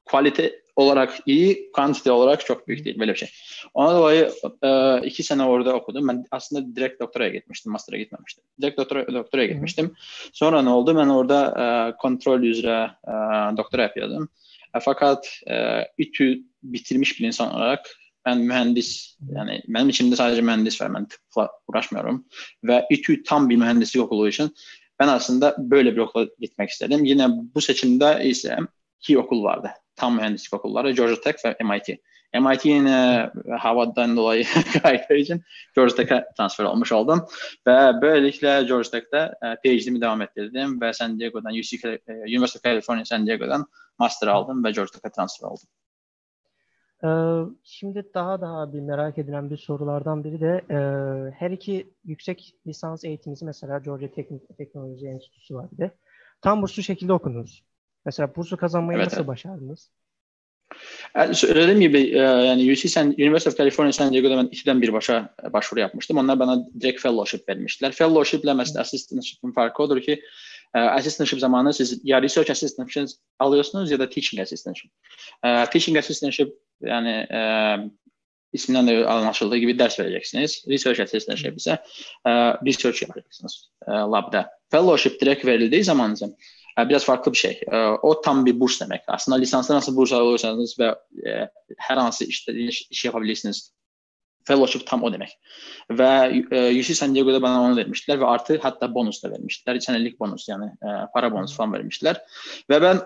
kalite 0.06 0.62
olarak 0.80 1.20
iyi, 1.26 1.72
kantite 1.72 2.12
olarak 2.12 2.46
çok 2.46 2.68
büyük 2.68 2.86
değil 2.86 3.00
böyle 3.00 3.14
bir 3.14 3.18
şey. 3.18 3.30
Ona 3.74 3.94
dolayı 3.94 4.32
e, 4.64 5.02
iki 5.08 5.24
sene 5.24 5.44
orada 5.44 5.74
okudum. 5.74 6.08
Ben 6.08 6.26
aslında 6.32 6.76
direkt 6.76 7.02
doktoraya 7.02 7.30
gitmiştim, 7.30 7.72
master'a 7.72 7.98
gitmemiştim. 7.98 8.44
Direkt 8.62 8.78
doktora, 8.78 9.14
doktoraya 9.14 9.48
gitmiştim. 9.48 9.94
Sonra 10.34 10.62
ne 10.62 10.70
oldu? 10.70 10.98
Ben 10.98 11.08
orada 11.08 11.48
e, 11.64 11.98
kontrol 11.98 12.44
üzere 12.44 12.92
e, 13.08 13.12
doktora 13.58 13.82
yapıyordum. 13.82 14.30
E, 14.76 14.80
fakat 14.80 15.28
e, 15.48 15.82
İTÜ 15.98 16.44
bitirmiş 16.64 17.20
bir 17.20 17.28
insan 17.28 17.56
olarak 17.56 17.90
ben 18.26 18.38
mühendis, 18.38 19.18
yani 19.36 19.62
benim 19.68 19.90
içimde 19.90 20.16
sadece 20.16 20.42
mühendis 20.42 20.82
var. 20.82 20.94
Ben 20.94 21.08
tıpla 21.08 21.50
uğraşmıyorum. 21.68 22.26
Ve 22.64 22.86
İTÜ 22.90 23.24
tam 23.24 23.50
bir 23.50 23.56
mühendislik 23.56 24.04
okulu 24.04 24.30
için 24.30 24.56
ben 25.00 25.08
aslında 25.08 25.56
böyle 25.60 25.92
bir 25.92 25.98
okula 25.98 26.28
gitmek 26.40 26.70
istedim. 26.70 27.06
Yine 27.06 27.28
bu 27.30 27.62
seçimde 27.62 28.26
ise 28.26 28.58
iki 29.00 29.18
okul 29.20 29.44
vardı 29.44 29.72
tam 29.98 30.16
mühendislik 30.16 30.54
okulları 30.54 30.92
Georgia 30.92 31.22
Tech 31.22 31.46
ve 31.46 31.58
MIT. 31.64 32.00
MIT 32.34 32.66
yine 32.66 33.30
havadan 33.60 34.18
dolayı 34.18 34.46
kaydığı 34.84 35.16
için 35.16 35.44
Georgia 35.76 35.96
Tech'e 35.96 36.26
transfer 36.38 36.66
olmuş 36.66 36.92
oldum. 36.92 37.26
Ve 37.68 38.02
böylelikle 38.02 38.64
Georgia 38.64 38.92
Tech'te 38.92 39.18
e, 39.18 39.56
PhD'mi 39.56 40.02
devam 40.02 40.22
ettirdim 40.22 40.82
ve 40.82 40.94
San 40.94 41.20
Diego'dan, 41.20 41.54
UC, 41.54 41.78
e, 42.08 42.14
University 42.14 42.58
of 42.58 42.64
California 42.64 43.06
San 43.06 43.28
Diego'dan 43.28 43.66
master 44.00 44.28
aldım 44.28 44.64
ve 44.64 44.72
Georgia 44.72 44.92
Tech'e 44.92 45.12
transfer 45.12 45.48
oldum. 45.48 45.68
Ee, 47.04 47.08
şimdi 47.64 48.10
daha 48.14 48.42
daha 48.42 48.74
bir 48.74 48.80
merak 48.80 49.18
edilen 49.18 49.50
bir 49.50 49.58
sorulardan 49.58 50.24
biri 50.24 50.42
de 50.42 50.66
e, 50.70 50.78
her 51.32 51.52
iki 51.52 51.94
yüksek 52.06 52.56
lisans 52.68 53.04
eğitimimizi 53.04 53.46
mesela 53.46 53.80
Georgia 53.80 54.12
Teknik 54.12 54.58
Teknoloji 54.58 55.08
Enstitüsü 55.08 55.56
var 55.56 55.72
bir 55.72 55.78
de. 55.78 55.92
Tam 56.42 56.62
burslu 56.62 56.84
şekilde 56.84 57.14
okudunuz. 57.14 57.64
Mesela 58.08 58.36
bursu 58.36 58.58
kazanmayı 58.58 58.98
evet, 58.98 59.06
nasıl 59.06 59.18
evet. 59.18 59.28
başardınız? 59.28 59.92
Yani 61.16 61.36
söylediğim 61.36 61.80
gibi 61.80 62.00
e, 62.00 62.18
yani 62.18 62.72
UC 62.72 62.90
San, 62.90 63.08
University 63.08 63.50
of 63.50 63.58
California 63.58 63.92
San 63.92 64.14
Diego'da 64.14 64.38
ben 64.38 64.46
ikiden 64.46 64.82
bir 64.82 64.94
başa 64.94 65.36
başvuru 65.54 65.80
yapmıştım. 65.80 66.18
Onlar 66.18 66.40
bana 66.40 66.66
direkt 66.80 67.02
fellowship 67.02 67.50
vermişler. 67.50 67.92
Fellowship 67.92 68.44
ile 68.44 68.54
mesela 68.54 68.82
assistantship'in 68.82 69.52
farkı 69.52 69.84
odur 69.84 70.02
ki 70.02 70.22
e, 70.76 70.80
assistantship 70.80 71.40
zamanı 71.40 71.74
siz 71.74 72.00
ya 72.04 72.22
research 72.22 72.52
assistantship 72.52 73.10
alıyorsunuz 73.40 73.92
ya 73.92 74.00
da 74.00 74.10
teaching 74.10 74.42
assistantship. 74.42 74.92
E, 75.44 75.66
teaching 75.66 75.98
assistantship 75.98 76.54
yani 76.82 77.10
e, 77.10 77.40
isminden 78.54 78.88
de 78.88 79.08
anlaşıldığı 79.08 79.58
gibi 79.58 79.80
ders 79.80 80.00
vereceksiniz. 80.00 80.66
Research 80.68 81.00
assistantship 81.00 81.58
ise 81.58 81.72
e, 82.26 82.32
research 82.66 83.02
yapacaksınız 83.02 83.70
e, 83.88 83.92
labda. 83.92 84.50
Fellowship 84.72 85.22
direkt 85.22 85.46
verildiği 85.46 85.84
zaman 85.84 86.16
biraz 86.78 87.06
farklı 87.06 87.34
bir 87.34 87.38
şey. 87.38 87.62
O 88.02 88.22
tam 88.22 88.46
bir 88.46 88.60
burs 88.60 88.82
demək. 88.82 89.02
Aslında 89.08 89.38
lisansda 89.38 89.76
nasıl 89.76 89.96
burs 89.96 90.14
alırsanız 90.14 90.76
və 90.80 90.94
e, 91.26 91.40
hər 91.90 91.98
hansı 91.98 92.26
istədiyiniz 92.26 92.84
iş 92.90 93.06
yapa 93.06 93.22
bilirsiniz. 93.22 93.72
Fellowship 94.48 94.86
tam 94.88 95.04
o 95.04 95.12
demək. 95.12 95.34
Və 95.92 96.12
e, 96.52 96.62
UC 96.80 96.94
San 96.96 97.16
Diego'da 97.16 97.42
bana 97.44 97.66
onu 97.66 97.80
vermişdilər 97.80 98.22
və 98.22 98.30
artı 98.38 98.60
hətta 98.64 98.92
bonus 98.94 99.24
da 99.24 99.34
vermişdilər. 99.34 99.82
Çənəlik 99.84 100.20
bonus, 100.20 100.48
yəni 100.50 100.70
para 101.14 101.32
bonusu 101.34 101.58
falan 101.58 101.80
vermişdilər. 101.80 102.22
Və 102.72 102.80
mən 102.84 103.02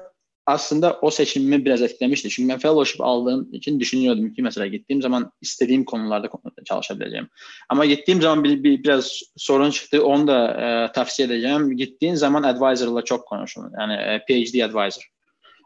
aslında 0.52 1.00
o 1.02 1.12
seçimimi 1.12 1.66
biraz 1.66 1.82
etkilemişti. 1.82 2.30
Çünkü 2.30 2.50
ben 2.50 2.60
fellowship 2.60 3.02
aldığım 3.02 3.54
için 3.54 3.80
düşünüyordum 3.80 4.34
ki 4.34 4.42
mesela 4.42 4.68
gittiğim 4.68 5.02
zaman 5.02 5.32
istediğim 5.42 5.86
konularda 5.86 6.30
çalışabileceğim. 6.66 7.30
Ama 7.70 7.86
gittiğim 7.86 8.22
zaman 8.22 8.44
bir, 8.44 8.64
bir 8.64 8.84
biraz 8.84 9.22
sorun 9.38 9.72
çıktı. 9.72 10.04
Onu 10.04 10.28
da 10.28 10.48
e, 10.52 10.92
tavsiye 10.92 11.28
edeceğim. 11.28 11.78
Gittiğin 11.78 12.16
zaman 12.16 12.44
advisor'la 12.44 13.02
çok 13.02 13.28
konuşun. 13.28 13.72
Yani 13.80 13.94
e, 13.94 14.20
PhD 14.28 14.62
advisor. 14.62 15.12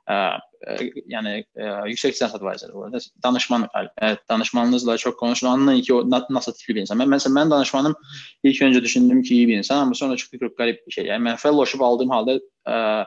E, 0.09 0.13
e, 0.13 0.91
yani 1.07 1.45
e, 1.55 1.89
yüksek 1.89 2.13
lisans 2.13 2.35
advisor 2.35 2.73
bu 2.73 2.83
arada. 2.83 2.97
Danışman, 3.23 3.67
e, 4.01 4.17
danışmanınızla 4.29 4.97
çok 4.97 5.19
konuşun. 5.19 5.47
Anlayın 5.47 5.81
ki 5.81 5.93
o 5.93 6.09
nasıl 6.29 6.53
tipli 6.53 6.75
bir 6.75 6.81
insan. 6.81 6.99
Ben, 6.99 7.09
mesela 7.09 7.35
ben 7.35 7.51
danışmanım 7.51 7.95
ilk 8.43 8.61
önce 8.61 8.83
düşündüm 8.83 9.23
ki 9.23 9.35
iyi 9.35 9.47
bir 9.47 9.57
insan 9.57 9.77
ama 9.77 9.93
sonra 9.93 10.17
çıktı 10.17 10.37
çok 10.39 10.57
garip 10.57 10.87
bir 10.87 10.91
şey. 10.91 11.05
Yani 11.05 11.25
ben 11.25 11.35
fellowship 11.35 11.81
aldığım 11.81 12.09
halde 12.09 12.39
e, 12.67 13.05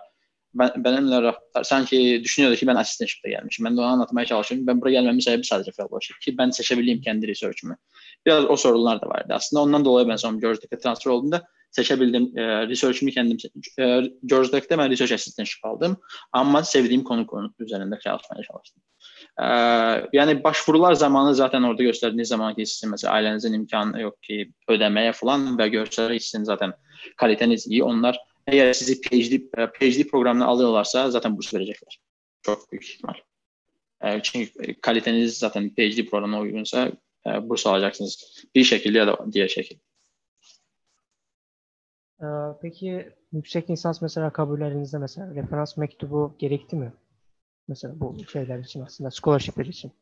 ben, 0.59 0.85
benimle 0.85 1.23
raftar, 1.23 1.62
sanki 1.62 2.21
düşünüyordu 2.25 2.57
ki 2.57 2.67
ben 2.67 2.75
assistantship'te 2.75 3.31
gelmişim. 3.31 3.65
Ben 3.65 3.77
de 3.77 3.81
onu 3.81 3.87
anlatmaya 3.87 4.27
çalışıyorum. 4.27 4.67
Ben 4.67 4.81
buraya 4.81 4.93
gelmemin 4.93 5.21
sebebi 5.21 5.45
sadece 5.45 5.73
fellowship 5.73 6.21
ki 6.21 6.38
ben 6.38 6.50
seçebileyim 6.50 7.00
kendi 7.00 7.29
research'ümü. 7.29 7.77
Biraz 8.27 8.45
o 8.45 8.57
sorular 8.57 9.03
da 9.03 9.07
vardı. 9.07 9.29
Aslında 9.31 9.62
ondan 9.62 9.85
dolayı 9.85 10.09
ben 10.09 10.17
son 10.17 10.41
George 10.41 10.61
Tech'e 10.61 10.79
transfer 10.79 11.11
olduğumda 11.11 11.47
seçebildim. 11.71 12.38
E, 12.38 12.69
research'ümü 12.69 13.12
kendim 13.12 13.37
e, 13.79 14.03
George 14.27 14.50
Tech'te 14.50 14.79
ben 14.79 14.91
research 14.91 15.12
assistantship 15.12 15.65
aldım. 15.65 15.97
Ama 16.33 16.62
sevdiğim 16.62 17.05
konu 17.05 17.27
konu 17.27 17.55
üzerinde 17.59 17.99
çalışmaya 18.05 18.43
çalıştım. 18.43 18.83
E, 19.41 19.47
yani 20.12 20.45
başvurular 20.45 20.95
zamanı 20.95 21.35
zaten 21.35 21.62
orada 21.62 21.83
gösterdiğiniz 21.83 22.29
zaman 22.29 22.55
ki 22.55 22.67
sizin 22.67 22.91
mesela 22.91 23.12
ailenizin 23.15 23.53
imkanı 23.53 24.00
yok 24.00 24.23
ki 24.23 24.53
ödemeye 24.69 25.12
falan 25.12 25.59
ve 25.59 25.69
görsel 25.69 26.19
sizin 26.19 26.45
zaten 26.45 26.73
kaliteniz 27.17 27.67
iyi. 27.67 27.85
Onlar 27.85 28.19
eğer 28.52 28.73
sizi 28.73 29.00
PhD, 29.00 29.33
e, 29.59 29.67
PhD 29.73 30.09
programına 30.11 30.47
alıyorlarsa 30.47 31.11
zaten 31.11 31.37
burs 31.37 31.55
verecekler. 31.55 32.00
Çok 32.43 32.73
büyük 32.73 32.85
ihtimal. 32.85 33.14
E, 34.02 34.23
çünkü 34.23 34.75
kaliteniz 34.81 35.38
zaten 35.38 35.71
PhD 35.71 36.11
programına 36.11 36.40
uygunsa 36.40 36.93
e, 37.26 37.49
burs 37.49 37.67
alacaksınız. 37.67 38.45
Bir 38.55 38.64
şekilde 38.64 38.99
ya 38.99 39.07
da 39.07 39.19
diğer 39.33 39.49
şekilde. 39.49 39.81
Peki 42.62 43.09
yüksek 43.33 43.71
lisans 43.71 44.02
mesela 44.02 44.33
kabullerinizde 44.33 44.99
mesela 44.99 45.35
referans 45.35 45.76
mektubu 45.76 46.37
gerekti 46.38 46.76
mi? 46.76 46.93
Mesela 47.69 48.00
bu 48.00 48.17
şeyler 48.33 48.59
için 48.59 48.81
aslında 48.81 49.11
scholarship'ler 49.11 49.67
için. 49.67 49.93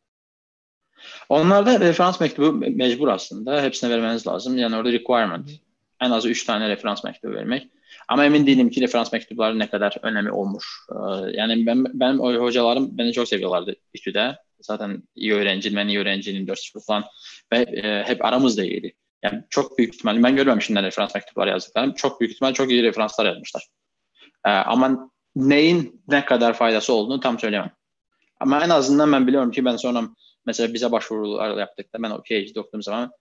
Onlarda 1.29 1.81
referans 1.81 2.21
mektubu 2.21 2.53
mecbur 2.53 3.09
aslında. 3.09 3.63
Hepsine 3.63 3.91
vermeniz 3.91 4.27
lazım. 4.27 4.59
Yani 4.59 4.77
orada 4.77 4.93
requirement. 4.93 5.51
En 6.01 6.11
az 6.11 6.27
3 6.27 6.45
tane 6.45 6.69
referans 6.69 7.05
mektubu 7.05 7.35
vermek. 7.35 7.71
Ama 8.09 8.25
emin 8.25 8.47
değilim 8.47 8.71
ki 8.71 8.81
referans 8.81 9.13
mektupları 9.13 9.59
ne 9.59 9.71
kadar 9.71 9.97
önemli 10.03 10.31
olmuş. 10.31 10.67
Ee, 10.93 10.97
yani 11.33 11.67
ben, 11.67 11.85
benim 11.85 12.21
o 12.21 12.35
hocalarım 12.35 12.99
beni 12.99 13.13
çok 13.13 13.29
seviyorlardı 13.29 13.77
İTÜ'de. 13.95 14.37
Zaten 14.61 15.03
iyi 15.15 15.35
öğrenci, 15.35 15.77
ben 15.77 15.89
iyi 15.89 15.99
öğrencinin 15.99 16.47
4 16.47 16.61
falan. 16.87 17.05
Ve 17.53 17.59
e, 17.59 18.03
hep 18.07 18.25
aramızda 18.25 18.65
iyiydi. 18.65 18.95
Yani 19.23 19.45
çok 19.51 19.79
büyük 19.79 19.95
ihtimalle, 19.95 20.23
ben 20.23 20.37
görmemişim 20.37 20.77
ne 20.77 20.83
referans 20.83 21.15
mektupları 21.15 21.51
yazdıklarını. 21.51 21.95
Çok 21.95 22.21
büyük 22.21 22.33
ihtimal 22.33 22.53
çok 22.53 22.71
iyi 22.71 22.83
referanslar 22.83 23.27
yazmışlar. 23.27 23.67
Ee, 24.45 24.51
ama 24.51 25.11
neyin 25.37 26.03
ne 26.09 26.25
kadar 26.25 26.55
faydası 26.55 26.93
olduğunu 26.93 27.21
tam 27.21 27.39
söyleyemem. 27.39 27.73
Ama 28.41 28.65
en 28.65 28.71
azından 28.71 29.13
ben 29.13 29.27
biliyorum 29.27 29.51
ki 29.51 29.65
ben 29.65 29.77
sonra 29.77 30.03
mesela 30.47 30.75
bize 30.75 30.93
başvurular 30.93 31.59
yaptık 31.59 31.93
da 31.95 32.03
ben 32.03 32.11
o 32.11 32.23
PhD 32.23 32.57
okuduğum 32.57 32.83
zaman 32.83 33.13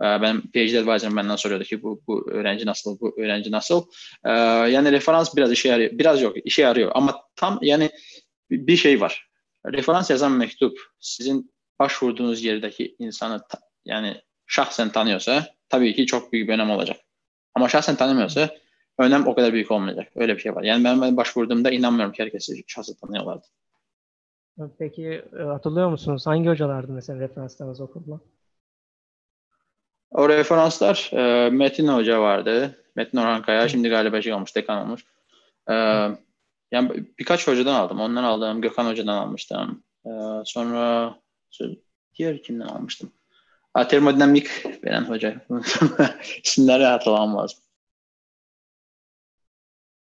ee, 0.00 0.04
ben 0.04 0.40
PhD 0.40 0.74
advisor'ım 0.74 1.16
benden 1.16 1.36
soruyordu 1.36 1.64
ki 1.64 1.82
bu, 1.82 2.02
bu 2.06 2.30
öğrenci 2.30 2.66
nasıl, 2.66 3.00
bu 3.00 3.20
öğrenci 3.20 3.50
nasıl. 3.50 3.84
Ee, 4.24 4.30
yani 4.70 4.92
referans 4.92 5.36
biraz 5.36 5.52
işe 5.52 5.68
yarıyor. 5.68 5.90
Biraz 5.92 6.22
yok, 6.22 6.36
işe 6.44 6.62
yarıyor. 6.62 6.92
Ama 6.94 7.22
tam 7.36 7.58
yani 7.62 7.90
bir 8.50 8.76
şey 8.76 9.00
var. 9.00 9.28
Referans 9.66 10.10
yazan 10.10 10.32
mektup 10.32 10.78
sizin 11.00 11.54
başvurduğunuz 11.78 12.44
yerdeki 12.44 12.96
insanı 12.98 13.40
yani 13.84 14.20
şahsen 14.46 14.88
tanıyorsa 14.88 15.46
tabii 15.68 15.94
ki 15.94 16.06
çok 16.06 16.32
büyük 16.32 16.48
bir 16.48 16.54
önem 16.54 16.70
olacak. 16.70 16.96
Ama 17.54 17.68
şahsen 17.68 17.96
tanımıyorsa 17.96 18.50
önem 18.98 19.26
o 19.26 19.34
kadar 19.34 19.52
büyük 19.52 19.70
olmayacak. 19.70 20.12
Öyle 20.14 20.36
bir 20.36 20.40
şey 20.40 20.54
var. 20.54 20.62
Yani 20.62 20.84
ben, 20.84 21.00
ben 21.00 21.16
başvurduğumda 21.16 21.70
inanmıyorum 21.70 22.12
ki 22.12 22.22
herkesi 22.22 22.64
şahsen 22.66 22.96
tanıyorlardı. 22.96 23.46
Peki 24.78 25.24
e, 25.38 25.42
hatırlıyor 25.42 25.88
musunuz? 25.88 26.26
Hangi 26.26 26.48
hocalardı 26.48 26.92
mesela 26.92 27.20
referanslarınız 27.20 27.80
okulda? 27.80 28.20
O 30.14 30.28
referanslar 30.28 31.10
e, 31.12 31.50
Metin 31.50 31.88
Hoca 31.88 32.20
vardı. 32.20 32.78
Metin 32.96 33.18
Orhan 33.18 33.42
Kaya 33.42 33.68
şimdi 33.68 33.88
galiba 33.88 34.22
şey 34.22 34.32
olmuş, 34.32 34.56
dekan 34.56 34.86
olmuş. 34.86 35.04
E, 35.70 35.74
yani 36.72 37.06
birkaç 37.18 37.48
hocadan 37.48 37.74
aldım. 37.74 38.00
Ondan 38.00 38.24
aldım. 38.24 38.60
Gökhan 38.60 38.86
Hoca'dan 38.86 39.16
almıştım. 39.16 39.84
E, 40.06 40.10
sonra 40.44 41.14
diğer 42.14 42.42
kimden 42.42 42.66
almıştım? 42.66 43.12
Ha, 43.74 43.88
termodinamik 43.88 44.66
veren 44.84 45.04
hoca. 45.04 45.46
İsimleri 46.44 46.84
hatırlamam 46.84 47.36
lazım. 47.36 47.58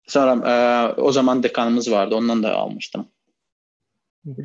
Sonra 0.07 0.49
e, 0.51 0.55
o 1.01 1.11
zaman 1.11 1.43
dekanımız 1.43 1.91
vardı. 1.91 2.15
Ondan 2.15 2.43
da 2.43 2.55
almıştım. 2.55 3.07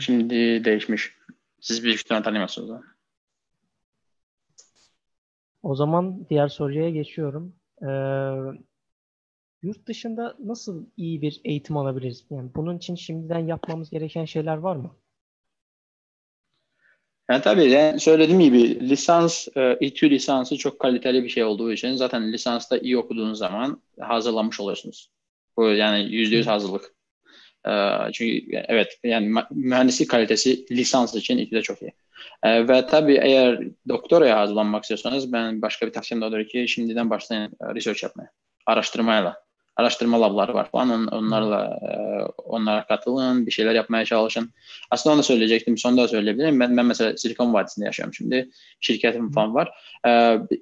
Şimdi 0.01 0.65
değişmiş. 0.65 1.13
Siz 1.61 1.85
büyük 1.85 2.01
ihtimalle 2.01 2.25
tanımıyorsunuz. 2.25 2.81
O 5.67 5.75
zaman 5.75 6.27
diğer 6.31 6.49
soruya 6.49 6.91
geçiyorum. 6.91 7.55
Ee, 7.83 7.87
yurt 9.63 9.87
dışında 9.87 10.37
nasıl 10.45 10.87
iyi 10.97 11.23
bir 11.23 11.41
eğitim 11.45 11.77
alabiliriz? 11.77 12.27
Yani 12.31 12.51
bunun 12.55 12.79
için 12.79 12.95
şimdiden 12.95 13.47
yapmamız 13.47 13.91
gereken 13.91 14.25
şeyler 14.25 14.57
var 14.57 14.77
mı? 14.77 14.97
Yani 17.31 17.43
tabii 17.43 17.71
yani 17.71 18.01
söylediğim 18.01 18.41
gibi 18.41 18.89
lisans, 18.89 19.49
e, 19.57 19.79
İTÜ 19.81 20.11
lisansı 20.11 20.57
çok 20.57 20.79
kaliteli 20.81 21.25
bir 21.25 21.29
şey 21.29 21.45
olduğu 21.45 21.73
için 21.73 21.95
zaten 21.95 22.33
lisansta 22.33 22.79
iyi 22.79 22.99
okuduğunuz 22.99 23.39
zaman 23.39 23.83
hazırlanmış 24.01 24.61
oluyorsunuz. 24.61 25.11
Bu 25.57 25.65
yani 25.65 26.15
yüzde 26.15 26.37
yüz 26.37 26.47
hazırlık. 26.47 26.96
Çünki 28.15 28.63
evet, 28.69 28.99
yəni 29.05 29.45
mühəndislik 29.51 30.11
kalitəsi 30.13 30.59
lisans 30.71 31.15
üçün 31.19 31.41
ikidə 31.43 31.63
çox 31.67 31.83
iyi. 31.83 31.95
Və 32.45 32.83
təbii 32.91 33.19
əgər 33.21 33.57
doktoraya 33.89 34.43
hazırlanmaq 34.43 34.85
istəyirsəniz, 34.85 35.27
mən 35.33 35.59
başqa 35.63 35.89
bir 35.89 35.97
tövsiyəm 35.97 36.23
də 36.23 36.29
odur 36.29 36.45
ki, 36.47 36.67
şimdidən 36.71 37.11
başlayın 37.11 37.51
e, 37.51 37.75
research 37.75 38.03
yapmaya, 38.03 38.31
araşdırmayla. 38.67 39.35
Araşdırma 39.77 40.21
labları 40.21 40.55
var 40.55 40.71
falan, 40.71 41.07
onlarla 41.07 41.59
e, 41.89 41.91
onlara 42.45 42.87
qatılın, 42.89 43.43
bir 43.47 43.53
şeylər 43.53 43.77
yapmaya 43.77 44.05
çalışın. 44.09 44.47
Əslində 44.95 45.13
onu 45.13 45.25
da 45.25 45.27
söyləyəcəkdim, 45.27 45.77
sonra 45.81 46.05
da 46.05 46.13
söyləyə 46.15 46.37
bilərəm. 46.39 46.63
Mən 46.63 46.73
mən 46.79 46.89
məsələn 46.93 47.19
Silikon 47.21 47.53
vadisində 47.53 47.91
yaşayıram 47.91 48.15
şimdi. 48.15 48.41
Şirkətim 48.89 49.29
falan 49.35 49.55
var. 49.55 49.73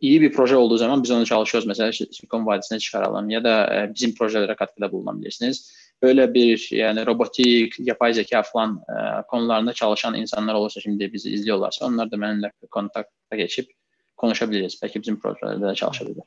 İyi 0.01 0.21
bir 0.21 0.33
proje 0.33 0.57
olduğu 0.57 0.79
zaman 0.79 1.03
biz 1.03 1.11
onu 1.11 1.27
çalışıyoruz. 1.27 1.71
Məsələn 1.71 1.95
Silikon 1.95 2.43
vadisinə 2.49 2.79
çıxaralım 2.79 3.31
ya 3.31 3.45
da 3.45 3.55
e, 3.75 3.95
bizim 3.95 4.15
projelere 4.15 4.57
katkıda 4.57 4.93
bulunabilirsiniz. 4.93 5.61
bilirsiniz. 5.61 5.84
Böyle 6.05 6.35
bir 6.35 6.69
yani 6.71 7.07
robotik, 7.07 7.75
yapay 7.79 8.15
zeka 8.15 8.43
falan 8.43 8.83
e, 8.89 9.23
konularında 9.23 9.73
çalışan 9.73 10.15
insanlar 10.15 10.55
olursa 10.55 10.81
şimdi 10.81 11.13
bizi 11.13 11.31
izliyorlarsa 11.31 11.87
onlar 11.87 12.11
da 12.11 12.21
benimle 12.21 12.53
kontakta 12.71 13.37
geçip 13.37 13.71
konuşabiliriz. 14.17 14.81
Belki 14.83 15.03
bizim 15.03 15.21
projelerde 15.21 15.69
de 15.69 15.75
çalışabilir. 15.75 16.23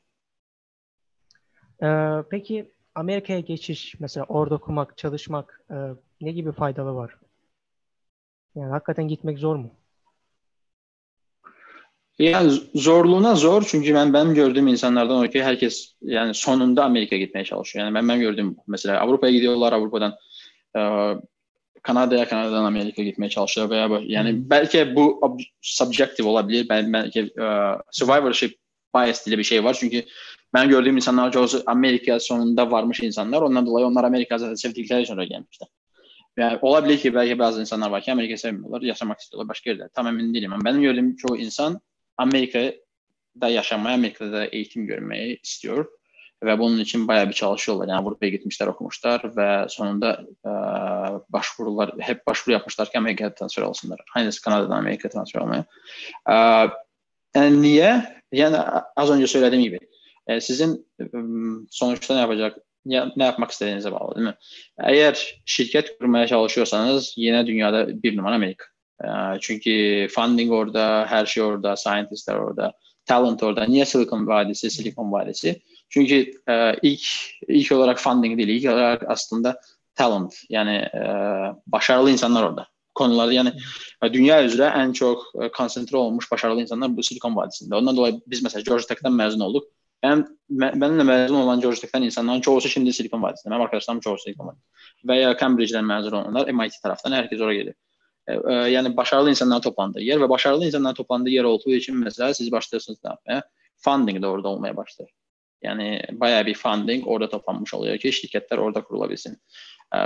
Ee, 1.83 1.87
peki 2.29 2.71
Amerika'ya 2.95 3.39
geçiş, 3.39 3.95
mesela 3.99 4.25
orada 4.29 4.55
okumak, 4.55 4.97
çalışmak 4.97 5.61
e, 5.71 5.75
ne 6.21 6.31
gibi 6.31 6.51
faydalı 6.51 6.95
var? 6.95 7.17
Yani 8.55 8.71
hakikaten 8.71 9.07
gitmek 9.07 9.39
zor 9.39 9.55
mu? 9.55 9.71
Yani 12.19 12.51
zorluğuna 12.75 13.35
zor 13.35 13.63
çünkü 13.67 13.93
ben 13.93 14.13
ben 14.13 14.33
gördüğüm 14.33 14.67
insanlardan 14.67 15.25
o 15.25 15.27
ki 15.27 15.43
herkes 15.43 15.93
yani 16.01 16.33
sonunda 16.33 16.85
Amerika'ya 16.85 17.21
gitmeye 17.21 17.45
çalışıyor. 17.45 17.85
Yani 17.85 17.95
ben 17.95 18.07
ben 18.07 18.19
gördüm 18.19 18.55
mesela 18.67 18.99
Avrupa'ya 19.01 19.33
gidiyorlar 19.33 19.73
Avrupa'dan 19.73 20.15
e, 20.77 20.81
Kanada'ya 21.87 22.27
Kanada'dan 22.27 22.63
Amerika'ya 22.63 23.07
gitmeye 23.07 23.29
çalışıyor 23.29 23.69
veya 23.69 23.89
yani 24.05 24.31
hmm. 24.31 24.49
belki 24.49 24.95
bu 24.95 25.37
subjective 25.61 26.27
olabilir. 26.27 26.69
Ben 26.69 26.93
belki 26.93 27.23
uh, 27.23 27.81
survivorship 27.91 28.57
bias 28.95 29.25
diye 29.25 29.37
bir 29.37 29.43
şey 29.43 29.63
var 29.63 29.77
çünkü 29.79 30.03
ben 30.53 30.69
gördüğüm 30.69 30.95
insanlar 30.95 31.31
çoğusu 31.31 31.63
Amerika 31.65 32.19
sonunda 32.19 32.71
varmış 32.71 32.99
insanlar. 32.99 33.41
Ondan 33.41 33.65
dolayı 33.65 33.85
onlar 33.85 34.03
Amerika 34.03 34.37
zaten 34.37 34.55
sevdikleri 34.55 35.05
sonra 35.05 35.23
gelmişler. 35.23 35.67
Yani 36.37 36.59
olabilir 36.61 36.97
ki 36.97 37.13
belki 37.13 37.39
bazı 37.39 37.61
insanlar 37.61 37.89
var 37.89 38.01
ki 38.01 38.11
Amerika'yı 38.11 38.37
sevmiyorlar, 38.37 38.81
yaşamak 38.81 39.19
istiyorlar 39.19 39.49
başka 39.49 39.69
yerde. 39.69 39.89
Tam 39.93 40.07
emin 40.07 40.33
değilim 40.33 40.53
ama 40.53 40.65
benim 40.65 40.81
gördüğüm 40.81 41.15
çoğu 41.15 41.37
insan 41.37 41.81
Amerikada 42.17 43.49
yaşamayı, 43.49 43.95
Amerikada 43.95 44.45
eğitim 44.45 44.87
görməyi 44.89 45.37
istəyir 45.41 45.85
və 46.43 46.59
bunun 46.59 46.79
üçün 46.79 47.07
bayağı 47.07 47.29
bir 47.29 47.33
çalışırlar. 47.33 47.87
Yəni 47.87 47.97
Avropaya 47.97 48.33
getmişlər, 48.35 48.71
oxumuşlar 48.73 49.25
və 49.37 49.47
sonunda 49.73 50.11
ə, 50.45 50.53
başvurular, 51.33 51.95
hep 51.99 52.21
başvuru 52.27 52.53
yapmışlar 52.53 52.91
ki, 52.91 52.97
Amerikaya 52.97 53.33
transfer 53.35 53.63
olsunlar. 53.63 54.01
Aynısı 54.15 54.41
Kanadadan 54.41 54.77
Amerikaya 54.77 55.09
transfer 55.09 55.41
olmaya. 55.41 55.65
Ə, 56.29 56.35
e, 56.35 56.69
yəni 57.39 57.61
niyə? 57.63 57.91
Yəni 58.37 58.61
az 59.01 59.13
öncə 59.13 59.29
söylədiyim 59.33 59.65
kimi, 59.65 59.81
ə, 59.81 60.37
e, 60.37 60.39
sizin 60.45 60.77
ə, 61.01 61.09
sonuçda 61.73 62.17
nə 62.19 62.25
yapacaq? 62.27 62.61
Ya, 62.87 63.01
nə 63.19 63.33
yapmaq 63.33 63.51
istədiyinizə 63.51 63.91
bağlı, 63.91 64.13
deyilmi? 64.15 64.35
Əgər 64.93 65.23
şirkət 65.57 65.95
qurmaya 65.97 66.29
çalışıyorsanız, 66.31 67.15
yenə 67.19 67.41
dünyada 67.47 67.87
bir 68.03 68.15
numara 68.15 68.37
Amerika. 68.39 68.69
E, 69.03 69.07
çünkü 69.41 70.07
funding 70.15 70.51
orada, 70.51 71.05
her 71.09 71.25
şey 71.25 71.43
orada, 71.43 71.75
scientistler 71.75 72.35
orada, 72.35 72.73
talent 73.05 73.43
orada. 73.43 73.63
Niye 73.65 73.85
Silicon 73.85 74.27
Vadisi, 74.27 74.71
Silicon 74.71 75.11
Vadisi? 75.11 75.61
Çünkü 75.89 76.31
e, 76.49 76.73
ilk 76.81 77.01
ilk 77.47 77.71
olarak 77.71 77.99
funding 77.99 78.37
değil, 78.37 78.49
ilk 78.49 78.71
olarak 78.71 79.03
aslında 79.07 79.59
talent 79.95 80.35
yani 80.49 80.75
e, 80.75 81.01
başarılı 81.67 82.11
insanlar 82.11 82.43
orada 82.43 82.67
konularda 82.97 83.33
yani 83.33 83.53
dünya 84.13 84.43
üzere 84.43 84.73
en 84.75 84.91
çok 84.91 85.23
konsantre 85.57 85.97
olmuş 85.97 86.31
başarılı 86.31 86.61
insanlar 86.61 86.97
bu 86.97 87.03
Silikon 87.03 87.35
Vadisi'nde. 87.35 87.75
Ondan 87.75 87.97
dolayı 87.97 88.21
biz 88.27 88.43
mesela 88.43 88.61
Georgia 88.61 88.87
Tech'ten 88.87 89.13
mezun 89.13 89.39
olduk. 89.39 89.67
Ben, 90.03 90.27
benimle 90.49 91.03
mezun 91.03 91.35
olan 91.35 91.61
Georgia 91.61 91.81
Tech'ten 91.81 92.01
insanların 92.01 92.41
çoğusu 92.41 92.69
şimdi 92.69 92.93
Silikon 92.93 93.21
Vadisi'nde. 93.21 93.51
Benim 93.51 93.63
arkadaşlarım 93.63 93.99
çoğu 93.99 94.17
Silikon 94.17 94.47
Vadisi'nde. 94.47 95.13
Veya 95.13 95.37
Cambridge'den 95.37 95.85
mezun 95.85 96.11
olanlar 96.11 96.51
MIT 96.51 96.73
taraftan 96.83 97.11
herkes 97.11 97.41
oraya 97.41 97.57
geliyor. 97.57 97.75
E, 98.27 98.33
e, 98.33 98.53
yani 98.53 98.97
başarılı 98.97 99.29
insanlar 99.29 99.61
toplandığı 99.61 100.01
yer 100.01 100.21
ve 100.21 100.29
başarılı 100.29 100.65
insanlar 100.65 100.95
toplandığı 100.95 101.29
yer 101.29 101.43
olduğu 101.43 101.73
için 101.73 101.97
mesela 101.97 102.33
siz 102.33 102.51
başlıyorsunuz 102.51 102.99
ne 103.03 103.09
yapmaya? 103.09 103.43
Funding 103.77 104.21
de 104.21 104.27
orada 104.27 104.47
olmaya 104.47 104.77
başlıyor. 104.77 105.09
Yani 105.61 106.01
bayağı 106.11 106.45
bir 106.45 106.53
funding 106.53 107.07
orada 107.07 107.29
toplanmış 107.29 107.73
oluyor 107.73 107.97
ki 107.97 108.13
şirketler 108.13 108.57
orada 108.57 108.83
kurulabilsin. 108.83 109.37
E, 109.93 109.99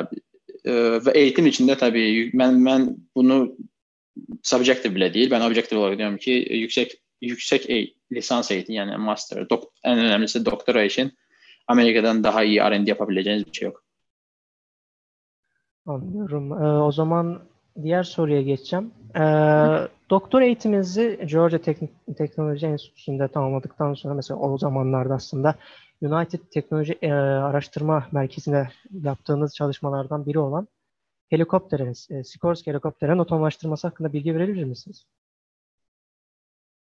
ve 1.06 1.12
eğitim 1.14 1.48
içinde 1.48 1.78
tabii 1.78 2.32
ben, 2.34 2.66
ben 2.66 2.98
bunu 3.16 3.58
subjective 4.44 4.96
bile 4.96 5.14
değil. 5.14 5.32
Ben 5.32 5.42
objective 5.42 5.80
olarak 5.80 5.98
diyorum 5.98 6.18
ki 6.18 6.32
yüksek 6.52 7.02
yüksek 7.22 7.70
e 7.70 7.88
lisans 8.12 8.52
eğitim 8.52 8.76
yani 8.76 8.98
master, 8.98 9.50
dok 9.50 9.74
en 9.84 10.00
önemlisi 10.00 10.46
doktora 10.46 10.84
için 10.84 11.12
Amerika'dan 11.68 12.24
daha 12.24 12.44
iyi 12.44 12.60
R&D 12.60 12.90
yapabileceğiniz 12.90 13.48
bir 13.48 13.54
şey 13.54 13.66
yok. 13.66 13.84
Anlıyorum. 15.86 16.52
Ee, 16.52 16.84
o 16.84 16.92
zaman 16.92 17.51
diğer 17.84 18.04
soruya 18.04 18.42
geçeceğim. 18.42 18.92
Ee, 19.16 19.22
doktor 20.10 20.42
eğitiminizi 20.42 21.20
Georgia 21.26 21.60
Teknik 21.60 21.90
Teknoloji 22.18 22.66
Enstitüsü'nde 22.66 23.28
tamamladıktan 23.28 23.94
sonra 23.94 24.14
mesela 24.14 24.40
o 24.40 24.58
zamanlarda 24.58 25.14
aslında 25.14 25.56
United 26.02 26.40
Teknoloji 26.52 26.98
e, 27.02 27.12
Araştırma 27.14 28.08
Merkezi'nde 28.12 28.70
yaptığınız 28.92 29.56
çalışmalardan 29.56 30.26
biri 30.26 30.40
olan 30.40 30.68
helikopterin, 31.30 32.16
e, 32.16 32.24
Sikorsky 32.24 32.74
helikopterin 32.74 33.20
otomalaştırması 33.20 33.88
hakkında 33.88 34.14
bilgi 34.14 34.36
verebilir 34.36 34.64
misiniz? 34.64 35.06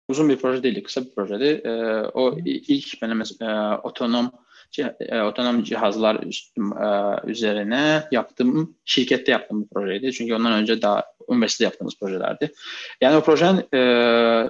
Uzun 0.09 0.29
bir 0.29 0.37
proje 0.37 0.62
değildi, 0.62 0.83
kısa 0.83 1.05
bir 1.05 1.14
projeydi. 1.14 1.45
E, 1.45 1.71
o 2.14 2.38
ilk 2.45 3.03
benim 3.03 3.23
e, 3.40 3.77
otonom 3.83 4.31
e, 5.01 5.21
otonom 5.21 5.62
cihazlar 5.62 6.16
e, 6.16 7.31
üzerine 7.31 8.05
yaptığım, 8.12 8.77
şirkette 8.85 9.33
yaptığım 9.33 9.62
bir 9.62 9.69
projeydi. 9.69 10.12
Çünkü 10.12 10.35
ondan 10.35 10.53
önce 10.53 10.83
daha 10.83 11.05
üniversitede 11.29 11.67
yaptığımız 11.67 11.99
projelerdi. 12.01 12.53
Yani 13.01 13.17
o 13.17 13.21
projenin 13.21 13.65
e, 13.73 13.79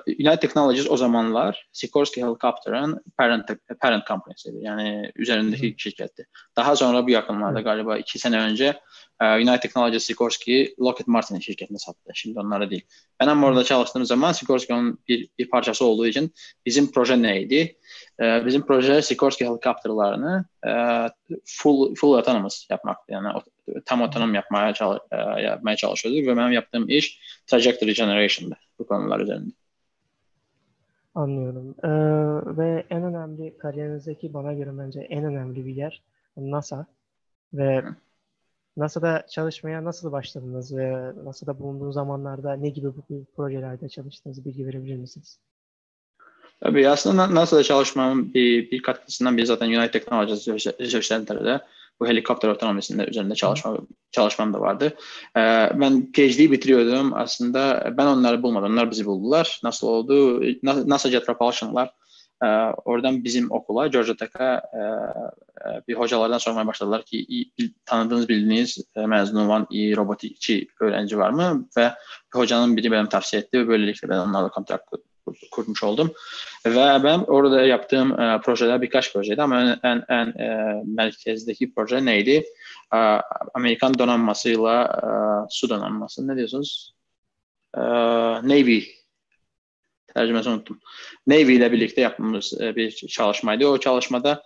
United 0.07 0.41
Technologies 0.41 0.91
o 0.91 0.97
zamanlar 0.97 1.69
Sikorsky 1.73 2.27
Helicopter'ın 2.27 3.05
parent, 3.19 3.51
parent 3.81 4.07
company'siydi. 4.07 4.57
Yani 4.61 5.12
üzerindeki 5.17 5.71
hmm. 5.71 5.79
şirketti. 5.79 6.27
Daha 6.57 6.77
sonra 6.77 7.07
bu 7.07 7.11
yakınlarda 7.11 7.61
galiba 7.61 7.99
iki 7.99 8.19
sene 8.19 8.41
önce 8.41 8.81
United 9.23 9.61
Technologies 9.61 10.05
Sikorsky 10.05 10.75
Lockheed 10.81 11.07
Martin'in 11.07 11.41
şirketine 11.41 11.79
sattı. 11.79 12.11
Şimdi 12.15 12.41
onlara 12.41 12.71
değil. 12.71 12.85
Ben 13.21 13.27
ama 13.27 13.47
orada 13.47 13.65
çalıştığım 13.65 14.05
zaman 14.05 14.33
Sikorsky'nin 14.33 15.01
bir, 15.09 15.29
bir 15.39 15.51
parçası 15.51 15.85
olduğu 15.85 16.07
için 16.07 16.35
bizim 16.67 16.93
proje 16.93 17.23
neydi? 17.23 17.77
Ee, 18.20 18.46
bizim 18.46 18.66
proje 18.66 19.02
Sikorsky 19.02 19.50
helikopterlarını 19.50 20.44
e, 20.66 20.72
full 21.44 21.94
full 21.94 22.14
autonomous 22.14 22.66
yapmak 22.70 22.96
yani 23.09 23.29
tam 23.85 24.02
otonom 24.02 24.35
yapmaya, 24.35 24.74
çalış, 24.74 25.00
e, 25.11 25.16
yapmaya 25.42 25.76
çalışıyorduk 25.76 26.26
ve 26.26 26.37
benim 26.37 26.52
yaptığım 26.52 26.88
iş 26.88 27.20
trajectory 27.46 27.94
generation'dı 27.94 28.57
bu 28.79 28.87
konular 28.87 29.20
üzerinde. 29.20 29.50
Anlıyorum. 31.14 31.74
Ee, 31.85 31.88
ve 32.57 32.87
en 32.90 33.02
önemli 33.02 33.59
kariyerinizdeki 33.59 34.35
bana 34.35 34.52
göre 34.52 34.79
bence 34.79 35.00
en 35.00 35.24
önemli 35.24 35.66
bir 35.66 35.74
yer 35.74 36.02
NASA 36.37 36.87
ve 37.55 37.81
Hı. 37.81 37.94
NASA'da 38.76 39.26
çalışmaya 39.26 39.85
nasıl 39.85 40.12
başladınız 40.12 40.76
ve 40.76 41.12
NASA'da 41.24 41.59
bulunduğunuz 41.59 41.94
zamanlarda 41.94 42.52
ne 42.52 42.68
gibi 42.68 42.96
bu 42.96 43.24
projelerde 43.37 43.88
çalıştığınızı 43.88 44.44
bilgi 44.44 44.66
verebilir 44.66 44.96
misiniz? 44.96 45.38
Tabii 46.61 46.88
aslında 46.88 47.35
NASA'da 47.35 47.62
çalışmamın 47.62 48.35
bir, 48.35 48.71
bir 48.71 48.83
katkısından 48.83 49.37
biri 49.37 49.47
zaten 49.47 49.66
United 49.66 49.92
Technologies 49.92 50.49
Research 50.49 51.09
Center'da 51.09 51.66
bu 52.01 52.07
helikopter 52.07 52.49
otonomisinde 52.49 53.07
üzerinde 53.07 53.35
çalışma, 53.35 53.79
çalışmam 54.11 54.55
da 54.55 54.61
vardı. 54.61 54.92
Ee, 55.37 55.71
ben 55.75 56.12
PhD 56.12 56.51
bitiriyordum 56.51 57.14
aslında. 57.14 57.92
Ben 57.99 58.07
onları 58.07 58.42
bulmadım. 58.42 58.73
Onlar 58.73 58.90
bizi 58.90 59.07
buldular. 59.07 59.61
Nasıl 59.62 59.87
oldu? 59.87 60.42
NASA 60.62 61.11
Jet 61.11 61.27
Propulsion'lar 61.27 61.90
e, 62.42 62.47
oradan 62.85 63.25
bizim 63.25 63.51
okula, 63.51 63.87
Georgia 63.87 64.16
Tech'a 64.16 64.55
e, 64.55 64.79
e, 65.69 65.83
bir 65.88 65.95
hocalardan 65.95 66.38
sormaya 66.38 66.66
başladılar 66.66 67.03
ki 67.03 67.51
tanıdığınız 67.85 68.29
bildiğiniz 68.29 68.79
e, 68.97 69.07
mezun 69.07 69.47
olan 69.47 69.66
iyi 69.71 69.97
robotikçi 69.97 70.69
öğrenci 70.81 71.19
var 71.19 71.31
mı? 71.31 71.69
Ve 71.77 71.92
hocanın 72.35 72.77
biri 72.77 72.90
benim 72.90 73.07
tavsiye 73.07 73.42
etti 73.42 73.59
ve 73.59 73.69
böylelikle 73.69 74.09
ben 74.09 74.19
onlarla 74.19 74.49
kontak 74.49 74.81
kurmuş 75.51 75.83
oldum. 75.83 76.12
Ve 76.67 77.05
ben 77.05 77.19
orada 77.19 77.62
yaptığım 77.62 78.21
e, 78.21 78.41
projeler 78.41 78.83
birkaç 78.83 79.12
projeydi 79.12 79.43
ama 79.43 79.79
en, 79.83 80.05
en, 80.09 80.27
e, 80.27 80.83
merkezdeki 80.87 81.75
proje 81.75 82.05
neydi? 82.05 82.45
E, 82.95 82.99
Amerikan 83.55 83.99
donanmasıyla 83.99 84.85
e, 84.85 85.09
su 85.51 85.69
donanması. 85.69 86.29
Ne 86.29 86.37
diyorsunuz? 86.37 86.95
E, 87.77 87.81
Navy 87.81 88.83
tercümesini 90.15 90.53
unuttum. 90.53 90.81
Navy 91.27 91.57
ile 91.57 91.73
birlikte 91.73 92.01
yaptığımız 92.01 92.61
e, 92.61 92.77
bir 92.77 92.91
çalışmaydı. 92.91 93.67
O 93.67 93.79
çalışmada 93.79 94.43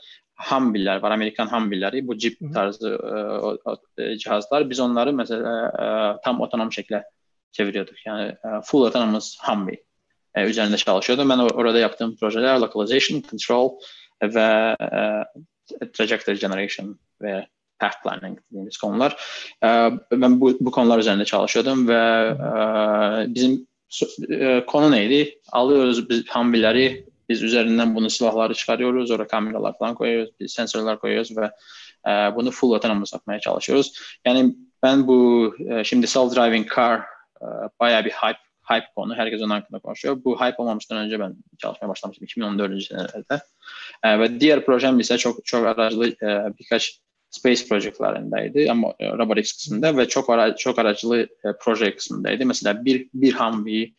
Humvee'ler 0.49 0.97
var. 0.97 1.11
Amerikan 1.11 1.47
Humvee'leri. 1.47 2.09
Bu 2.09 2.19
Jeep 2.19 2.38
tarzı 2.55 2.88
e, 2.88 3.14
o, 3.16 3.59
o, 3.64 3.77
e, 3.99 4.16
cihazlar. 4.16 4.71
Biz 4.71 4.81
onları 4.81 5.12
mesela 5.12 5.69
e, 5.69 5.85
tam 6.25 6.40
otonom 6.40 6.73
şekilde 6.73 7.05
çeviriyorduk. 7.53 8.07
Yani 8.07 8.29
e, 8.29 8.49
full 8.64 8.85
autonomous 8.85 9.37
Humvee 9.43 9.85
e, 10.35 10.45
üzerinde 10.45 10.77
çalışıyordum. 10.77 11.29
Ben 11.29 11.38
orada 11.38 11.79
yaptığım 11.79 12.16
projeler 12.16 12.59
localization, 12.59 13.23
control 13.31 13.79
ve 14.23 14.77
e, 14.81 15.88
trajectory 15.93 16.38
generation 16.38 16.99
ve 17.23 17.47
path 17.79 18.03
planning 18.03 18.38
dediğimiz 18.51 18.77
konular. 18.77 19.16
E, 19.64 19.90
ben 20.12 20.40
bu, 20.40 20.57
bu 20.61 20.71
konular 20.71 20.99
üzerinde 20.99 21.25
çalışıyordum 21.25 21.88
ve 21.88 21.95
e, 21.95 23.35
bizim 23.35 23.66
e, 24.31 24.64
konu 24.66 24.90
neydi? 24.90 25.38
Alıyoruz 25.53 26.11
biz 26.11 26.29
hambileri, 26.29 27.07
biz 27.29 27.43
üzerinden 27.43 27.95
bunu 27.95 28.11
silahları 28.11 28.55
çıkarıyoruz, 28.55 29.11
oraya 29.11 29.27
kameralar 29.27 29.79
falan 29.79 29.95
koyuyoruz, 29.95 30.31
biz 30.40 30.53
sensörler 30.53 30.99
koyuyoruz 30.99 31.37
ve 31.37 31.51
e, 32.07 32.11
bunu 32.11 32.51
full 32.51 32.73
autonomous 32.73 33.12
yapmaya 33.12 33.40
çalışıyoruz. 33.40 33.93
Yani 34.27 34.55
ben 34.83 35.07
bu 35.07 35.53
e, 35.71 35.85
şimdi 35.85 36.07
self-driving 36.07 36.75
car 36.77 36.99
e, 37.43 37.47
bayağı 37.81 38.05
bir 38.05 38.11
hype 38.11 38.50
hype 38.70 38.87
konu. 38.96 39.14
Herkes 39.14 39.40
onun 39.40 39.50
hakkında 39.50 39.78
konuşuyor. 39.78 40.24
Bu 40.24 40.40
hype 40.40 40.62
olmamıştan 40.62 40.98
önce 40.98 41.20
ben 41.20 41.37
çalışmaya 41.59 41.88
başlamıştım 41.88 42.24
2014 42.24 42.83
senelerde. 42.83 43.40
E, 44.02 44.20
ve 44.20 44.40
diğer 44.40 44.64
projem 44.64 45.00
ise 45.00 45.18
çok 45.18 45.44
çok 45.44 45.66
aracılı 45.66 46.09
e, 46.09 46.59
birkaç 46.59 47.00
space 47.30 47.64
projelerindeydi 47.68 48.70
ama 48.70 48.94
e, 48.98 49.09
robotics 49.09 49.52
kısmında 49.52 49.96
ve 49.96 50.09
çok 50.09 50.30
ara, 50.30 50.56
çok 50.56 50.78
aracılı 50.78 51.20
e, 51.22 51.48
proje 51.61 51.96
kısmındaydı. 51.96 52.46
Mesela 52.46 52.85
bir 52.85 53.09
bir 53.14 53.35
Humvee 53.35 53.83
e, 53.83 53.92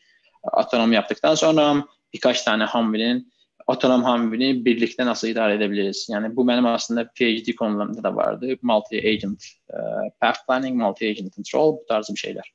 otonom 0.53 0.91
yaptıktan 0.93 1.35
sonra 1.35 1.85
birkaç 2.13 2.43
tane 2.43 2.65
Humvee'nin 2.65 3.31
otonom 3.67 4.03
Humvee'ni 4.03 4.65
birlikte 4.65 5.05
nasıl 5.05 5.27
idare 5.27 5.55
edebiliriz? 5.55 6.07
Yani 6.11 6.35
bu 6.35 6.47
benim 6.47 6.65
aslında 6.65 7.11
PhD 7.15 7.55
konularımda 7.55 8.03
da 8.03 8.15
vardı. 8.15 8.45
Multi-agent 8.63 9.53
uh, 9.73 10.09
path 10.21 10.37
planning, 10.47 10.81
multi-agent 10.81 11.35
control 11.35 11.73
bu 11.73 11.85
tarz 11.87 12.09
bir 12.09 12.19
şeyler. 12.19 12.53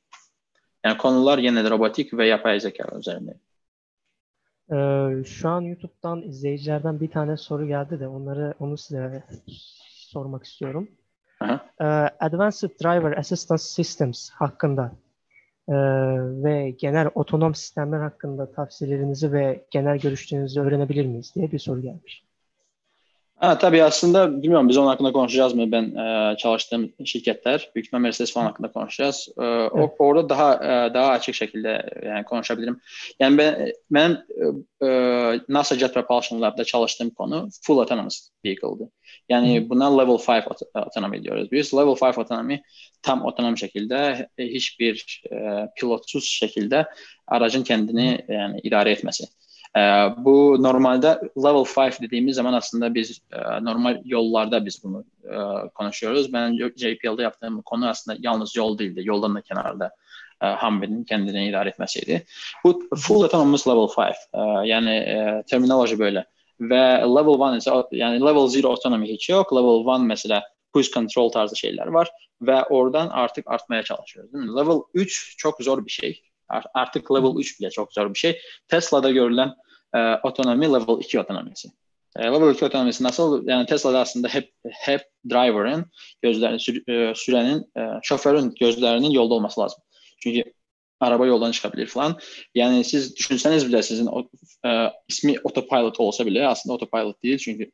Yani 0.87 0.97
konular 0.97 1.37
yine 1.37 1.69
robotik 1.69 2.13
ve 2.13 2.27
yapay 2.27 2.59
zeka 2.59 2.97
üzerinde. 2.97 3.33
Ee, 4.71 5.23
şu 5.23 5.49
an 5.49 5.61
YouTube'dan 5.61 6.21
izleyicilerden 6.21 6.99
bir 6.99 7.11
tane 7.11 7.37
soru 7.37 7.67
geldi 7.67 7.99
de 7.99 8.07
onları 8.07 8.53
onu 8.59 8.77
size 8.77 9.23
sormak 9.87 10.45
istiyorum. 10.45 10.89
Ee, 11.81 11.83
Advanced 12.19 12.69
Driver 12.69 13.17
Assistance 13.17 13.63
Systems 13.63 14.29
hakkında 14.29 14.91
e, 15.69 15.73
ve 16.43 16.71
genel 16.71 17.09
otonom 17.15 17.55
sistemler 17.55 17.99
hakkında 17.99 18.51
tavsiyelerinizi 18.51 19.33
ve 19.33 19.65
genel 19.71 19.99
görüşlerinizi 19.99 20.61
öğrenebilir 20.61 21.05
miyiz 21.05 21.31
diye 21.35 21.51
bir 21.51 21.59
soru 21.59 21.81
gelmiş. 21.81 22.26
Ha, 23.39 23.57
tabii 23.57 23.83
aslında 23.83 24.41
bilmiyorum 24.41 24.69
biz 24.69 24.77
onun 24.77 24.87
hakkında 24.87 25.11
konuşacağız 25.11 25.53
mı? 25.53 25.71
Ben 25.71 25.95
e, 25.95 26.37
çalıştığım 26.37 26.93
şirketler, 27.05 27.71
büyük 27.75 27.85
ihtimal 27.87 28.01
Mercedes 28.01 28.33
falan 28.33 28.45
hakkında 28.45 28.71
konuşacağız. 28.71 29.27
E, 29.37 29.43
evet. 29.43 29.71
o, 29.73 29.95
orada 29.99 30.29
daha 30.29 30.55
e, 30.55 30.93
daha 30.93 31.11
açık 31.11 31.35
şekilde 31.35 31.89
yani 32.05 32.23
konuşabilirim. 32.23 32.81
Yani 33.19 33.37
ben 33.37 33.71
ben 33.91 34.25
e, 34.83 34.87
NASA 35.49 35.75
Jet 35.75 35.93
Propulsion 35.93 36.41
Lab'da 36.41 36.63
çalıştığım 36.63 37.09
konu 37.09 37.49
full 37.61 37.77
autonomous 37.77 38.29
vehicle'dı. 38.45 38.91
Yani 39.29 39.61
Hı. 39.61 39.69
buna 39.69 40.01
level 40.01 40.17
5 40.29 40.43
otonomi 40.87 41.23
diyoruz. 41.23 41.51
Biz 41.51 41.73
level 41.73 41.95
5 42.01 42.17
otonomi 42.17 42.61
tam 43.01 43.25
otonom 43.25 43.57
şekilde 43.57 44.29
hiçbir 44.39 45.23
e, 45.31 45.67
pilotsuz 45.79 46.23
şekilde 46.23 46.85
aracın 47.27 47.63
kendini 47.63 48.25
yani 48.29 48.59
idare 48.63 48.91
etmesi. 48.91 49.23
E, 49.77 49.79
bu 50.17 50.63
normalde 50.63 51.21
level 51.37 51.87
5 51.87 52.01
dediğimiz 52.01 52.35
zaman 52.35 52.53
aslında 52.53 52.95
biz 52.95 53.21
e, 53.31 53.63
normal 53.63 54.01
yollarda 54.05 54.65
biz 54.65 54.83
bunu 54.83 55.05
e, 55.23 55.69
konuşuyoruz. 55.69 56.33
Ben 56.33 56.57
JPL'de 56.75 57.23
yaptığım 57.23 57.61
konu 57.61 57.89
aslında 57.89 58.17
yalnız 58.21 58.55
yol 58.55 58.77
değildi. 58.77 59.01
Yoldan 59.03 59.35
da 59.35 59.41
kenarda 59.41 59.91
e, 60.41 60.47
Humvee'nin 60.47 61.03
kendini 61.03 61.49
idare 61.49 61.69
etmesiydi. 61.69 62.25
Bu 62.63 62.89
full 62.95 63.23
autonomous 63.23 63.67
level 63.67 63.87
5. 63.97 64.15
E, 64.33 64.67
yani 64.67 64.89
e, 64.89 65.43
terminoloji 65.47 65.99
böyle. 65.99 66.25
Ve 66.61 67.01
level 67.01 67.53
1 67.53 67.57
ise 67.57 67.71
yani 67.91 68.21
level 68.21 68.47
0 68.47 68.63
otonomi 68.63 69.07
hiç 69.07 69.29
yok. 69.29 69.53
Level 69.53 70.01
1 70.01 70.05
mesela 70.05 70.43
cruise 70.73 70.91
control 70.91 71.29
tarzı 71.29 71.55
şeyler 71.55 71.87
var 71.87 72.09
ve 72.41 72.63
oradan 72.63 73.07
artık 73.07 73.51
artmaya 73.51 73.83
çalışıyoruz. 73.83 74.33
Değil 74.33 74.45
mi? 74.45 74.55
Level 74.55 74.77
3 74.93 75.35
çok 75.37 75.63
zor 75.63 75.85
bir 75.85 75.91
şey. 75.91 76.21
Artık 76.73 77.11
level 77.11 77.39
3 77.39 77.59
bile 77.59 77.69
çok 77.69 77.93
zor 77.93 78.13
bir 78.13 78.19
şey. 78.19 78.41
Tesla'da 78.67 79.11
görülen 79.11 79.53
ə, 79.95 80.19
autonomi 80.23 80.69
level 80.73 80.99
2 81.03 81.19
avtonomiyası. 81.19 81.69
E, 82.15 82.23
level 82.23 82.53
2 82.53 82.65
avtonomiyası 82.65 83.03
nasıl? 83.03 83.47
Yəni 83.47 83.65
Tesla-da 83.65 83.99
aslında 83.99 84.27
hep 84.27 84.51
hep 84.85 85.07
driverın 85.29 85.85
gözlərinin 86.23 86.63
sür 86.63 86.81
e, 86.87 86.99
sürənin 87.23 87.63
ə, 87.77 87.87
şoferin 88.03 88.53
gözlərinin 88.61 89.11
yolda 89.11 89.33
olması 89.33 89.61
lazım. 89.61 89.83
Çünki 90.23 90.53
araba 90.99 91.25
yoldan 91.25 91.51
çıxa 91.51 91.73
bilir 91.73 91.87
falan. 91.87 92.17
Yəni 92.55 92.83
siz 92.83 93.11
düşünsəniz 93.15 93.67
belə 93.69 93.83
sizin 93.83 94.07
ə, 94.09 94.23
e, 94.65 94.77
ismi 95.09 95.37
autopilot 95.43 95.99
olsa 95.99 96.25
belə 96.27 96.45
aslında 96.47 96.73
autopilot 96.73 97.23
deyil 97.23 97.37
çünki 97.37 97.71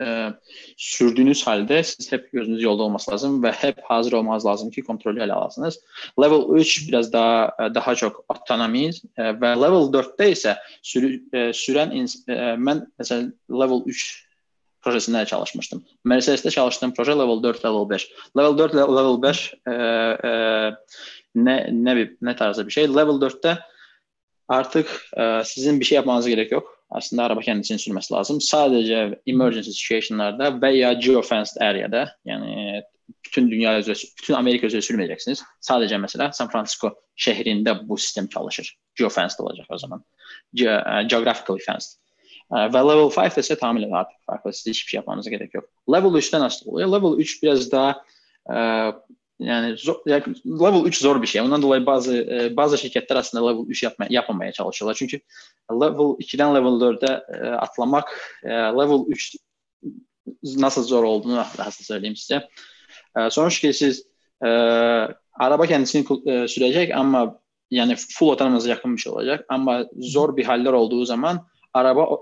e, 0.00 0.34
sürdüğünüz 0.76 1.46
halde 1.46 1.82
siz 1.82 2.12
hep 2.12 2.32
gözünüz 2.32 2.62
yolda 2.62 2.82
olması 2.82 3.10
lazım 3.10 3.42
ve 3.42 3.52
hep 3.52 3.82
hazır 3.82 4.12
olmanız 4.12 4.46
lazım 4.46 4.70
ki 4.70 4.82
kontrolü 4.82 5.22
ele 5.22 5.32
alasınız. 5.32 5.80
Level 6.22 6.58
3 6.58 6.88
biraz 6.88 7.12
daha 7.12 7.56
e, 7.60 7.74
daha 7.74 7.94
çok 7.94 8.24
otonomi 8.28 8.90
e, 9.16 9.40
ve 9.40 9.48
level 9.48 9.92
4'te 9.92 10.30
ise 10.30 10.56
sürü, 10.82 11.22
e, 11.32 11.52
süren 11.52 12.06
e, 12.28 12.66
ben 12.66 12.92
mesela 12.98 13.32
level 13.50 13.82
3 13.86 14.30
projesinde 14.82 15.26
çalışmıştım. 15.26 15.84
Mercedes'te 16.04 16.50
çalıştığım 16.50 16.94
proje 16.94 17.12
level 17.12 17.42
4, 17.42 17.64
level 17.64 17.90
5. 17.90 18.12
Level 18.38 18.58
4, 18.58 18.74
level 18.74 19.22
5 19.22 19.54
e, 19.66 19.72
e, 19.72 20.72
ne 21.34 21.68
ne 21.72 21.96
bir 21.96 22.16
ne 22.22 22.36
tarzda 22.36 22.66
bir 22.66 22.72
şey. 22.72 22.88
Level 22.88 23.20
4'te 23.20 23.58
artık 24.48 25.06
e, 25.16 25.42
sizin 25.44 25.80
bir 25.80 25.84
şey 25.84 25.96
yapmanız 25.96 26.26
gerek 26.26 26.52
yok 26.52 26.79
əslində 26.98 27.26
araba 27.28 27.42
kəndisinin 27.46 27.80
sürməsi 27.82 28.12
lazım. 28.14 28.40
Sadəcə 28.44 29.02
emergency 29.30 29.74
situationlarda 29.76 30.50
və 30.62 30.72
ya 30.74 30.92
geofenced 30.98 31.60
area-da, 31.62 32.06
yəni 32.26 32.82
bütün 33.24 33.50
dünya 33.50 33.76
üzrə, 33.80 33.96
bütün 34.18 34.36
Amerika 34.38 34.68
üzrə 34.70 34.82
sürməyəcəksiniz. 34.84 35.42
Sadəcə 35.66 35.98
məsələ 36.02 36.30
San 36.36 36.50
Francisco 36.52 36.92
şəhrində 37.20 37.76
bu 37.86 37.98
sistem 37.98 38.28
çalışır. 38.32 38.70
Geofenced 38.98 39.42
olacaq 39.44 39.70
o 39.70 39.78
zaman. 39.78 40.04
Ge 40.54 40.70
e, 40.70 41.02
geographical 41.10 41.60
fenced. 41.66 41.98
E, 42.50 42.66
və 42.74 42.82
level 42.86 43.12
5-də 43.14 43.44
isə 43.44 43.58
tamamilə 43.60 43.90
artıq 44.02 44.18
farklı. 44.26 44.54
Siz 44.54 44.72
heç 44.72 44.82
bir 44.84 44.94
şey 44.94 44.98
yapmanıza 44.98 45.34
gerək 45.34 45.58
yox. 45.58 45.68
Level 45.94 46.18
3-dən 46.22 46.46
asılı 46.46 46.72
olur. 46.72 46.92
Level 46.96 47.18
3 47.26 47.36
biraz 47.42 47.70
daha 47.72 47.94
ə, 48.50 48.60
yani, 49.40 49.76
zor, 49.76 49.96
yani 50.06 50.22
level 50.46 50.84
3 50.84 50.98
zor 50.98 51.22
bir 51.22 51.26
şey. 51.26 51.40
Ondan 51.40 51.62
dolayı 51.62 51.86
bazı 51.86 52.16
e, 52.16 52.56
bazı 52.56 52.78
şirketler 52.78 53.16
aslında 53.16 53.48
level 53.48 53.64
3 53.68 53.82
yapma, 53.82 54.06
yapmamaya 54.10 54.52
çalışıyorlar. 54.52 54.94
Çünkü 54.94 55.20
level 55.72 56.16
2'den 56.20 56.54
level 56.54 56.68
4'e 56.68 57.36
e, 57.38 57.50
atlamak 57.50 58.38
e, 58.44 58.48
level 58.48 59.04
3 59.08 59.36
nasıl 60.42 60.82
zor 60.82 61.04
olduğunu 61.04 61.36
nasıl 61.58 61.84
söyleyeyim 61.84 62.16
size. 62.16 62.48
E, 63.18 63.30
sonuçta 63.30 63.72
siz 63.72 64.06
e, 64.44 64.48
araba 65.34 65.66
kendisini 65.66 66.06
e, 66.26 66.48
sürecek 66.48 66.94
ama 66.94 67.40
yani 67.70 67.96
full 67.96 68.28
otonomuza 68.28 68.70
yakın 68.70 68.96
bir 68.96 69.00
şey 69.00 69.12
olacak. 69.12 69.44
Ama 69.48 69.86
zor 69.98 70.36
bir 70.36 70.44
haller 70.44 70.72
olduğu 70.72 71.04
zaman 71.04 71.46
araba 71.74 72.18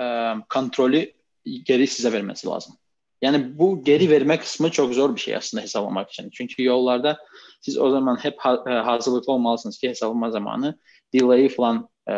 e, 0.00 0.34
kontrolü 0.48 1.12
geri 1.44 1.86
size 1.86 2.12
vermesi 2.12 2.46
lazım. 2.46 2.74
Yani 3.22 3.58
bu 3.58 3.84
geri 3.84 4.10
verme 4.10 4.38
kısmı 4.38 4.70
çok 4.70 4.94
zor 4.94 5.16
bir 5.16 5.20
şey 5.20 5.36
aslında 5.36 5.62
hesaplamak 5.62 6.10
için. 6.10 6.30
Çünkü 6.30 6.64
yollarda 6.64 7.18
siz 7.60 7.78
o 7.78 7.90
zaman 7.90 8.16
hep 8.16 8.34
ha- 8.38 8.64
e, 8.66 8.70
hazırlıklı 8.70 9.32
olmalısınız 9.32 9.78
ki 9.78 9.88
hesaplama 9.88 10.30
zamanı 10.30 10.78
delay 11.14 11.48
falan 11.48 11.88
e, 12.08 12.14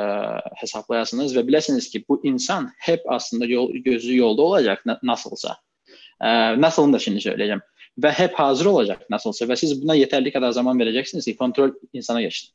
hesaplayasınız 0.54 1.36
ve 1.36 1.48
bilesiniz 1.48 1.90
ki 1.90 2.04
bu 2.08 2.20
insan 2.24 2.70
hep 2.78 3.00
aslında 3.08 3.46
yol, 3.46 3.72
gözü 3.72 4.16
yolda 4.16 4.42
olacak 4.42 4.84
nasılsa. 5.02 5.56
E, 6.20 6.60
nasılını 6.60 6.92
da 6.92 6.98
şimdi 6.98 7.20
söyleyeceğim. 7.20 7.60
Ve 7.98 8.10
hep 8.10 8.34
hazır 8.34 8.66
olacak 8.66 9.10
nasılsa 9.10 9.48
ve 9.48 9.56
siz 9.56 9.82
buna 9.82 9.94
yeterli 9.94 10.32
kadar 10.32 10.50
zaman 10.50 10.78
vereceksiniz 10.78 11.24
ki 11.24 11.36
kontrol 11.36 11.70
insana 11.92 12.22
geçsin. 12.22 12.50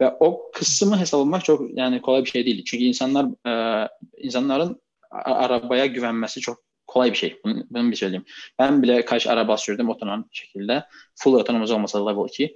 Ve 0.00 0.12
o 0.20 0.50
kısmı 0.52 0.98
hesaplamak 1.00 1.44
çok 1.44 1.78
yani 1.78 2.02
kolay 2.02 2.24
bir 2.24 2.30
şey 2.30 2.46
değil. 2.46 2.64
Çünkü 2.64 2.84
insanlar 2.84 3.26
e, 3.46 3.88
insanların 4.18 4.82
arabaya 5.10 5.86
güvenmesi 5.86 6.40
çok 6.40 6.69
kolay 6.90 7.10
bir 7.10 7.16
şey. 7.16 7.40
Bunu, 7.44 7.64
bunu 7.70 7.90
bir 7.90 7.96
söyleyeyim. 7.96 8.24
Ben 8.58 8.82
bile 8.82 9.04
kaç 9.04 9.26
araba 9.26 9.56
sürdüm 9.56 9.88
otonom 9.88 10.28
şekilde. 10.32 10.84
Full 11.14 11.34
otonomuz 11.34 11.70
olmasa 11.70 12.08
level 12.08 12.28
2. 12.28 12.54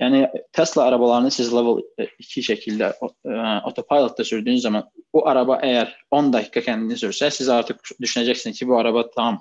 Yani 0.00 0.28
Tesla 0.52 0.82
arabalarını 0.82 1.30
siz 1.30 1.54
level 1.54 1.82
2 2.18 2.42
şekilde 2.42 2.84
e, 3.24 3.30
otopilot'ta 3.64 4.24
sürdüğünüz 4.24 4.62
zaman 4.62 4.90
bu 5.12 5.28
araba 5.28 5.58
eğer 5.62 5.96
10 6.10 6.32
dakika 6.32 6.60
kendini 6.60 6.96
sürse 6.96 7.30
siz 7.30 7.48
artık 7.48 7.80
düşüneceksiniz 8.00 8.58
ki 8.58 8.68
bu 8.68 8.78
araba 8.78 9.10
tam 9.10 9.40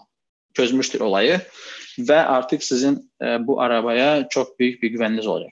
çözmüştür 0.54 1.02
olayı 1.02 1.42
ve 2.00 2.16
artık 2.16 2.64
sizin 2.64 3.12
e, 3.22 3.48
bu 3.48 3.62
arabaya 3.62 4.28
çok 4.30 4.60
büyük 4.60 4.84
bir 4.84 4.90
güveniniz 4.90 5.28
olacak. 5.28 5.52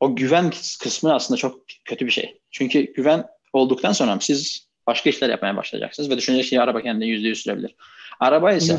O 0.00 0.16
güven 0.16 0.50
kısmı 0.82 1.14
aslında 1.14 1.38
çok 1.38 1.60
kötü 1.84 2.06
bir 2.06 2.10
şey. 2.10 2.40
Çünkü 2.50 2.92
güven 2.92 3.26
olduktan 3.52 3.92
sonra 3.92 4.18
siz 4.20 4.65
başka 4.86 5.10
işler 5.10 5.30
yapmaya 5.30 5.56
başlayacaksınız 5.56 6.10
ve 6.10 6.16
düşüneceksiniz 6.16 6.50
ki 6.50 6.60
araba 6.60 6.82
kendini 6.82 7.08
yüzde 7.08 7.28
yüz 7.28 7.42
sürebilir. 7.42 7.76
Araba 8.20 8.52
ise 8.52 8.78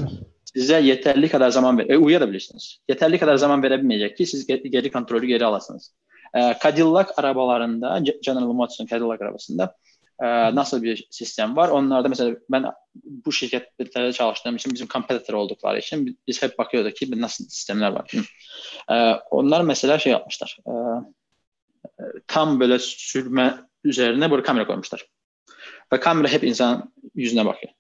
size 0.54 0.80
yeterli 0.80 1.30
kadar 1.30 1.50
zaman 1.50 1.78
ver, 1.78 1.90
e, 1.90 1.98
uyuyabilirsiniz. 1.98 2.80
Yeterli 2.90 3.20
kadar 3.20 3.36
zaman 3.36 3.64
verebilmeyecek 3.64 4.18
ki 4.18 4.26
siz 4.26 4.48
geri 4.48 4.92
kontrolü 4.92 5.28
geri 5.28 5.46
alasınız. 5.46 5.94
E, 6.36 6.56
Cadillac 6.64 7.10
arabalarında, 7.18 8.00
General 8.22 8.48
Motors'un 8.48 8.86
Cadillac 8.86 9.26
arabasında 9.26 9.76
e, 10.22 10.56
nasıl 10.56 10.84
bir 10.84 11.08
sistem 11.12 11.56
var? 11.56 11.70
Onlarda 11.70 12.10
mesela 12.10 12.36
ben 12.50 12.66
bu 13.04 13.32
şirketlerde 13.32 14.14
çalıştığım 14.14 14.56
için 14.56 14.74
bizim 14.74 14.88
competitor 14.88 15.34
oldukları 15.34 15.80
için 15.80 16.20
biz 16.28 16.44
hep 16.44 16.58
bakıyorduk 16.58 16.96
ki 16.96 17.22
nasıl 17.22 17.46
sistemler 17.46 17.92
var. 17.92 18.12
E, 18.92 19.20
onlar 19.32 19.62
mesela 19.62 20.00
şey 20.00 20.12
yapmışlar. 20.12 20.58
E, 20.68 20.72
tam 22.28 22.60
böyle 22.60 22.80
sürme 22.80 23.58
üzerine 23.84 24.32
böyle 24.32 24.44
kamera 24.44 24.68
koymuşlar. 24.68 25.06
Ve 25.94 26.00
kamera 26.00 26.28
hep 26.28 26.44
insan 26.44 26.94
yüzüne 27.16 27.46
bakıyor. 27.46 27.74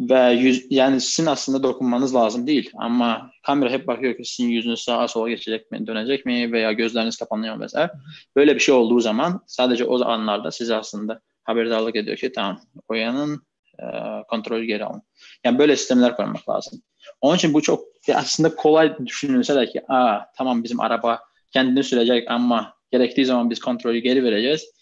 Ve 0.00 0.32
yüz, 0.32 0.66
yani 0.70 1.00
sizin 1.00 1.30
aslında 1.30 1.62
dokunmanız 1.62 2.14
lazım 2.14 2.46
değil. 2.46 2.70
Ama 2.76 3.30
kamera 3.42 3.70
hep 3.70 3.86
bakıyor 3.86 4.16
ki 4.16 4.24
sizin 4.24 4.48
yüzünüz 4.48 4.80
sağa 4.80 5.08
sola 5.08 5.28
geçecek 5.28 5.70
mi, 5.70 5.86
dönecek 5.86 6.26
mi 6.26 6.52
veya 6.52 6.72
gözleriniz 6.72 7.16
kapanıyor 7.16 7.54
mu 7.54 7.60
mesela. 7.60 7.90
Böyle 8.36 8.54
bir 8.54 8.60
şey 8.60 8.74
olduğu 8.74 9.00
zaman 9.00 9.40
sadece 9.46 9.84
o 9.84 10.04
anlarda 10.04 10.50
size 10.50 10.76
aslında 10.76 11.20
haberdarlık 11.44 11.96
ediyor 11.96 12.16
ki 12.16 12.32
tamam 12.32 12.60
uyanın 12.88 13.42
e, 13.78 13.86
kontrolü 14.28 14.64
geri 14.64 14.84
alın. 14.84 15.02
Yani 15.44 15.58
böyle 15.58 15.76
sistemler 15.76 16.16
koymak 16.16 16.48
lazım. 16.48 16.82
Onun 17.20 17.36
için 17.36 17.54
bu 17.54 17.62
çok 17.62 17.84
aslında 18.14 18.54
kolay 18.54 19.06
düşünülse 19.06 19.54
de 19.54 19.66
ki 19.66 19.82
Aa, 19.88 20.20
tamam 20.36 20.64
bizim 20.64 20.80
araba 20.80 21.20
kendini 21.52 21.84
sürecek 21.84 22.30
ama 22.30 22.74
gerektiği 22.90 23.24
zaman 23.24 23.50
biz 23.50 23.60
kontrolü 23.60 23.98
geri 23.98 24.24
vereceğiz 24.24 24.77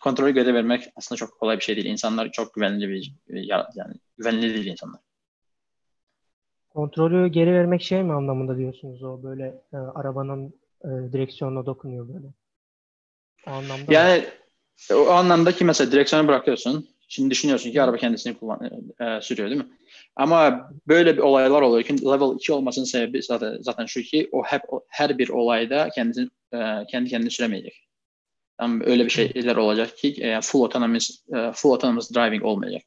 kontrolü 0.00 0.30
geri 0.30 0.54
vermek 0.54 0.88
aslında 0.96 1.16
çok 1.16 1.40
kolay 1.40 1.56
bir 1.56 1.62
şey 1.62 1.76
değil. 1.76 1.86
İnsanlar 1.86 2.32
çok 2.32 2.54
güvenli 2.54 2.88
bir 2.88 3.14
yani 3.74 3.94
güvenli 4.18 4.54
değil 4.54 4.66
insanlar. 4.66 5.00
Kontrolü 6.70 7.28
geri 7.28 7.52
vermek 7.52 7.82
şey 7.82 8.02
mi 8.02 8.12
anlamında 8.12 8.58
diyorsunuz 8.58 9.02
o 9.02 9.22
böyle 9.22 9.62
e, 9.72 9.76
arabanın 9.76 10.54
e, 10.84 10.88
direksiyonuna 10.88 11.66
dokunuyor 11.66 12.08
böyle. 12.08 12.26
O 13.46 13.50
anlamda 13.50 13.92
yani 13.92 14.24
mı? 14.90 14.96
o 14.96 15.10
anlamda 15.10 15.52
ki 15.52 15.64
mesela 15.64 15.92
direksiyonu 15.92 16.28
bırakıyorsun. 16.28 16.88
Şimdi 17.08 17.30
düşünüyorsun 17.30 17.70
ki 17.70 17.82
araba 17.82 17.96
kendisini 17.96 18.38
kullan, 18.38 18.60
e 19.00 19.20
sürüyor 19.22 19.50
değil 19.50 19.60
mi? 19.60 19.68
Ama 20.16 20.70
böyle 20.88 21.16
bir 21.16 21.22
olaylar 21.22 21.62
oluyor 21.62 21.84
ki 21.84 22.04
level 22.04 22.34
2 22.36 22.52
olmasının 22.52 22.84
sebebi 22.84 23.22
zaten, 23.22 23.56
zaten 23.60 23.86
şu 23.86 24.02
ki 24.02 24.28
o 24.32 24.42
hep 24.42 24.62
her 24.88 25.18
bir 25.18 25.28
olayda 25.28 25.88
kendisini 25.88 26.28
e, 26.52 26.58
kendi 26.90 27.10
kendini 27.10 27.30
süremeyecek. 27.30 27.89
Tam 28.60 28.80
öyle 28.80 29.04
bir 29.04 29.10
şeyler 29.10 29.56
olacak 29.56 29.96
ki 29.96 30.14
e, 30.20 30.40
full 30.40 30.62
autonomous 30.62 31.10
e, 31.10 31.52
full 31.54 31.70
autonomous 31.70 32.14
driving 32.14 32.44
olmayacak. 32.44 32.82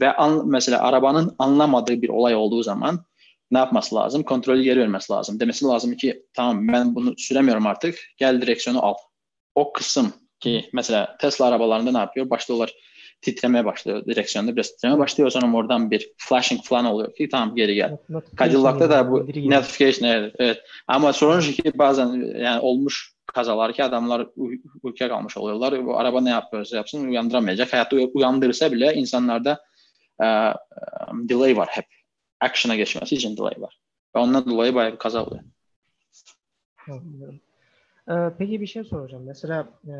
Ve 0.00 0.12
an, 0.12 0.48
mesela 0.48 0.82
arabanın 0.82 1.34
anlamadığı 1.38 2.02
bir 2.02 2.08
olay 2.08 2.34
olduğu 2.34 2.62
zaman 2.62 3.04
ne 3.50 3.58
yapması 3.58 3.94
lazım? 3.94 4.22
Kontrolü 4.22 4.62
geri 4.62 4.80
vermesi 4.80 5.12
lazım. 5.12 5.40
Demesi 5.40 5.64
lazım 5.64 5.96
ki 5.96 6.22
tamam 6.32 6.68
ben 6.68 6.94
bunu 6.94 7.14
süremiyorum 7.18 7.66
artık. 7.66 7.98
Gel 8.16 8.42
direksiyonu 8.42 8.84
al. 8.84 8.94
O 9.54 9.72
kısım 9.72 10.12
ki 10.40 10.70
mesela 10.72 11.16
Tesla 11.20 11.46
arabalarında 11.46 11.92
ne 11.92 11.98
yapıyor? 11.98 12.30
Başlıyorlar 12.30 12.74
titremeye 13.22 13.64
başlıyor 13.64 14.06
direksiyonda 14.06 14.56
biraz 14.56 14.70
titremeye 14.70 14.98
başlıyor 14.98 15.30
sonra 15.30 15.56
oradan 15.56 15.90
bir 15.90 16.12
flashing 16.16 16.64
falan 16.64 16.84
oluyor 16.84 17.14
ki 17.14 17.28
tamam 17.28 17.56
geri 17.56 17.74
gel. 17.74 17.96
Cadillac'ta 18.38 18.90
da 18.90 19.10
bu 19.10 19.18
notification 19.18 20.08
evet, 20.08 20.34
evet. 20.38 20.60
Ama 20.86 21.12
sorun 21.12 21.40
şu 21.40 21.52
ki 21.52 21.78
bazen 21.78 22.38
yani 22.38 22.60
olmuş 22.60 23.13
kazalar 23.26 23.72
ki 23.72 23.84
adamlar 23.84 24.26
uykuya 24.82 25.08
kalmış 25.08 25.36
oluyorlar. 25.36 25.86
Bu 25.86 25.98
araba 25.98 26.20
ne 26.20 26.30
yapıyorsa 26.30 26.76
yapsın 26.76 27.08
uyandıramayacak. 27.08 27.72
Hayatta 27.72 27.96
uyandırırsa 27.96 28.72
bile 28.72 28.94
insanlarda 28.94 29.64
e, 30.22 30.26
delay 31.12 31.56
var 31.56 31.68
hep. 31.70 31.86
Action'a 32.40 32.76
geçmesi 32.76 33.14
için 33.14 33.36
delay 33.36 33.54
var. 33.58 33.80
Ve 34.16 34.20
ondan 34.20 34.46
dolayı 34.46 34.74
bayağı 34.74 34.92
bir 34.92 34.98
kaza 34.98 35.24
oluyor. 35.24 35.42
Ee, 38.10 38.14
peki 38.38 38.60
bir 38.60 38.66
şey 38.66 38.84
soracağım. 38.84 39.24
Mesela 39.26 39.68
e, 39.88 39.94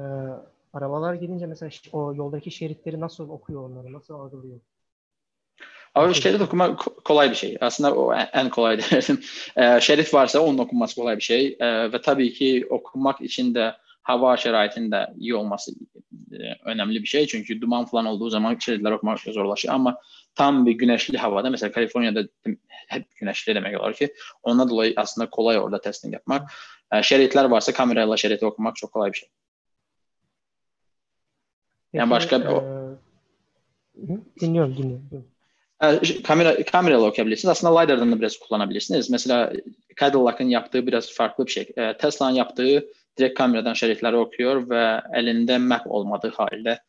arabalar 0.72 1.14
gelince 1.14 1.46
mesela 1.46 1.70
o 1.92 2.14
yoldaki 2.14 2.50
şeritleri 2.50 3.00
nasıl 3.00 3.28
okuyor 3.28 3.70
onları? 3.70 3.92
Nasıl 3.92 4.14
algılıyor? 4.14 4.60
Ama 5.94 6.14
şerit 6.14 6.40
okumak 6.40 6.78
kolay 7.04 7.30
bir 7.30 7.34
şey. 7.34 7.56
Aslında 7.60 7.94
o 7.94 8.14
en 8.14 8.50
kolay 8.50 8.78
derim. 8.90 9.20
E, 9.56 9.80
şerit 9.80 10.14
varsa 10.14 10.40
onun 10.40 10.58
okunması 10.58 10.94
kolay 10.94 11.16
bir 11.16 11.22
şey. 11.22 11.56
E, 11.60 11.92
ve 11.92 12.00
tabii 12.00 12.32
ki 12.32 12.66
okumak 12.70 13.20
için 13.20 13.54
de 13.54 13.74
hava 14.02 14.36
şeraitinde 14.36 15.06
iyi 15.18 15.34
olması 15.34 15.72
e, 16.32 16.36
önemli 16.64 17.02
bir 17.02 17.06
şey. 17.06 17.26
Çünkü 17.26 17.60
duman 17.60 17.84
falan 17.84 18.06
olduğu 18.06 18.30
zaman 18.30 18.56
şeritler 18.58 18.90
okumak 18.90 19.20
zorlaşıyor. 19.20 19.74
Ama 19.74 19.96
tam 20.34 20.66
bir 20.66 20.72
güneşli 20.72 21.18
havada 21.18 21.50
mesela 21.50 21.72
Kaliforniya'da 21.72 22.28
hep 22.88 23.16
güneşli 23.16 23.54
demek 23.54 23.80
olur 23.80 23.94
ki 23.94 24.14
ondan 24.42 24.70
dolayı 24.70 24.92
aslında 24.96 25.30
kolay 25.30 25.58
orada 25.58 25.80
testing 25.80 26.14
yapmak. 26.14 26.50
E, 26.92 27.02
şeritler 27.02 27.44
varsa 27.44 27.72
kamerayla 27.72 28.16
şeriti 28.16 28.46
okumak 28.46 28.76
çok 28.76 28.92
kolay 28.92 29.12
bir 29.12 29.18
şey. 29.18 29.28
Yani 31.92 32.10
başka 32.10 32.36
e, 32.36 32.40
dinliyorum 34.40 34.76
dinliyorum. 34.76 35.33
Kamera 36.24 36.64
kamerayla 36.64 37.06
okuyabilirsiniz. 37.06 37.50
Aslında 37.50 37.80
LiDAR'dan 37.80 38.12
da 38.12 38.20
biraz 38.20 38.36
kullanabilirsiniz. 38.36 39.10
Mesela 39.10 39.52
Cadillac'ın 40.00 40.48
yaptığı 40.48 40.86
biraz 40.86 41.12
farklı 41.12 41.46
bir 41.46 41.50
şey. 41.50 41.72
Tesla'nın 41.98 42.34
yaptığı 42.34 42.86
direkt 43.18 43.38
kameradan 43.38 43.74
şeritleri 43.74 44.16
okuyor 44.16 44.70
ve 44.70 45.00
elinde 45.14 45.58
map 45.58 45.86
olmadığı 45.86 46.30
halde 46.30 46.80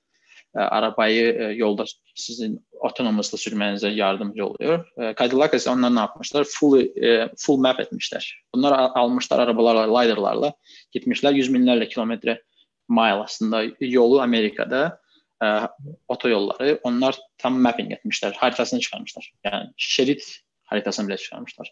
arabayı 0.54 1.56
yolda 1.58 1.86
sizin 2.16 2.66
otonomusla 2.80 3.38
sürmenize 3.38 3.90
yardımcı 3.90 4.46
oluyor. 4.46 4.86
Cadillac 5.20 5.58
ise 5.58 5.70
onlar 5.70 5.96
ne 5.96 6.00
yapmışlar? 6.00 6.44
Full, 6.50 6.88
full 7.38 7.58
map 7.58 7.80
etmişler. 7.80 8.44
Bunlar 8.56 8.92
almışlar 8.96 9.40
arabalarla, 9.40 10.00
LiDAR'larla 10.00 10.54
gitmişler. 10.92 11.32
Yüz 11.32 11.54
binlerle 11.54 11.88
kilometre 11.88 12.42
mile 12.90 13.02
aslında 13.02 13.64
yolu 13.80 14.22
Amerika'da 14.22 15.05
e, 15.44 15.48
otoyolları 16.08 16.80
onlar 16.84 17.16
tam 17.38 17.62
mapping 17.62 17.92
etmişler. 17.92 18.34
Haritasını 18.38 18.80
çıkarmışlar. 18.80 19.34
Yani 19.44 19.70
şerit 19.78 20.42
haritasını 20.64 21.08
bile 21.08 21.18
çıkarmışlar. 21.18 21.72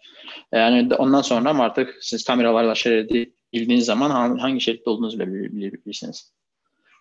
Yani 0.51 0.95
ondan 0.95 1.21
sonra 1.21 1.63
artık 1.63 1.97
siz 2.01 2.23
kameralarla 2.23 2.75
şeridi 2.75 3.33
bildiğiniz 3.53 3.85
zaman 3.85 4.37
hangi 4.37 4.61
şeritte 4.61 4.89
olduğunuzu 4.89 5.19
bile 5.19 5.27
bilebilirsiniz. 5.31 6.33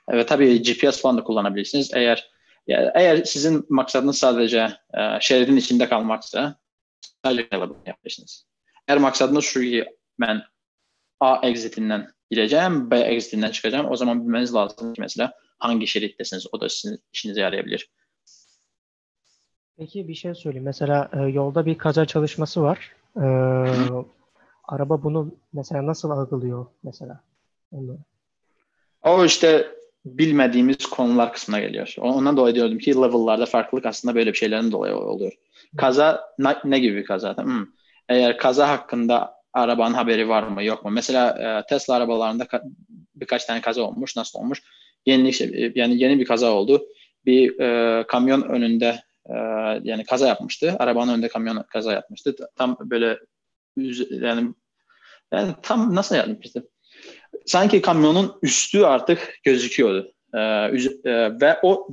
Evet 0.08 0.28
tabii 0.28 0.62
GPS 0.62 1.02
falan 1.02 1.18
da 1.18 1.24
kullanabilirsiniz. 1.24 1.90
Eğer 1.94 2.30
yani 2.66 2.90
eğer 2.94 3.24
sizin 3.24 3.66
maksadınız 3.68 4.18
sadece 4.18 4.58
e, 4.94 5.20
şeridin 5.20 5.56
içinde 5.56 5.88
kalmaksa 5.88 6.56
sadece 7.24 7.48
yapabilirsiniz. 7.86 8.46
Eğer 8.88 8.98
maksadınız 8.98 9.44
şu 9.44 9.60
ki 9.60 9.86
ben 10.20 10.42
A 11.20 11.48
exitinden 11.48 12.08
gireceğim, 12.30 12.90
B 12.90 12.98
exitinden 12.98 13.50
çıkacağım. 13.50 13.90
O 13.90 13.96
zaman 13.96 14.22
bilmeniz 14.22 14.54
lazım 14.54 14.94
mesela 14.98 15.32
hangi 15.62 15.86
şerittesiniz 15.86 16.46
o 16.52 16.60
da 16.60 16.68
sizin 16.68 17.00
işinize 17.12 17.40
yarayabilir. 17.40 17.90
Peki 19.78 20.08
bir 20.08 20.14
şey 20.14 20.34
söyleyeyim. 20.34 20.64
Mesela 20.64 21.10
e, 21.12 21.18
yolda 21.20 21.66
bir 21.66 21.78
kaza 21.78 22.06
çalışması 22.06 22.62
var. 22.62 22.92
E, 23.16 23.26
araba 24.64 25.02
bunu 25.02 25.34
mesela 25.52 25.86
nasıl 25.86 26.10
algılıyor 26.10 26.66
mesela? 26.82 27.20
Onu. 27.72 27.98
O 29.02 29.24
işte 29.24 29.68
bilmediğimiz 30.04 30.86
konular 30.86 31.32
kısmına 31.32 31.60
geliyor. 31.60 31.94
Ondan 31.98 32.36
dolayı 32.36 32.54
diyordum 32.54 32.78
ki 32.78 32.94
level'larda 32.94 33.46
farklılık 33.46 33.86
aslında 33.86 34.14
böyle 34.14 34.32
bir 34.32 34.38
şeylerin 34.38 34.72
dolayı 34.72 34.96
oluyor. 34.96 35.32
Kaza 35.76 36.34
ne, 36.38 36.56
ne 36.64 36.78
gibi 36.78 36.96
bir 36.96 37.04
kaza? 37.04 37.36
Hmm. 37.36 37.66
Eğer 38.08 38.38
kaza 38.38 38.68
hakkında 38.68 39.34
arabanın 39.52 39.94
haberi 39.94 40.28
var 40.28 40.42
mı 40.42 40.64
yok 40.64 40.84
mu? 40.84 40.90
Mesela 40.90 41.30
e, 41.30 41.66
Tesla 41.66 41.94
arabalarında 41.94 42.44
ka- 42.44 42.72
birkaç 43.14 43.44
tane 43.44 43.60
kaza 43.60 43.82
olmuş. 43.82 44.16
Nasıl 44.16 44.38
olmuş? 44.38 44.62
Yenilik 45.06 45.34
şey, 45.34 45.72
yani 45.74 46.02
yeni 46.02 46.18
bir 46.18 46.24
kaza 46.24 46.52
oldu. 46.52 46.86
Bir 47.26 47.60
e, 47.60 48.06
kamyon 48.06 48.42
önünde 48.42 49.02
e, 49.26 49.34
yani 49.82 50.04
kaza 50.04 50.28
yapmıştı. 50.28 50.76
Arabanın 50.78 51.12
önünde 51.12 51.28
kamyon 51.28 51.64
kaza 51.72 51.92
yapmıştı. 51.92 52.36
Tam 52.56 52.76
böyle 52.80 53.18
yani 54.10 54.54
yani 55.32 55.54
tam 55.62 55.94
nasıl 55.94 56.16
yapmıştı? 56.16 56.68
Sanki 57.46 57.82
kamyonun 57.82 58.38
üstü 58.42 58.80
artık 58.82 59.38
gözüküyordu. 59.44 60.12
Ee, 60.34 60.38
e, 61.04 61.40
ve 61.40 61.58
o 61.62 61.88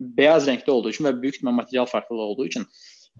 beyaz 0.00 0.46
renkte 0.46 0.70
olduğu 0.70 0.90
için 0.90 1.04
ve 1.04 1.22
büyük 1.22 1.34
ihtimal 1.34 1.52
materyal 1.52 1.86
farklılığı 1.86 2.22
olduğu 2.22 2.46
için 2.46 2.66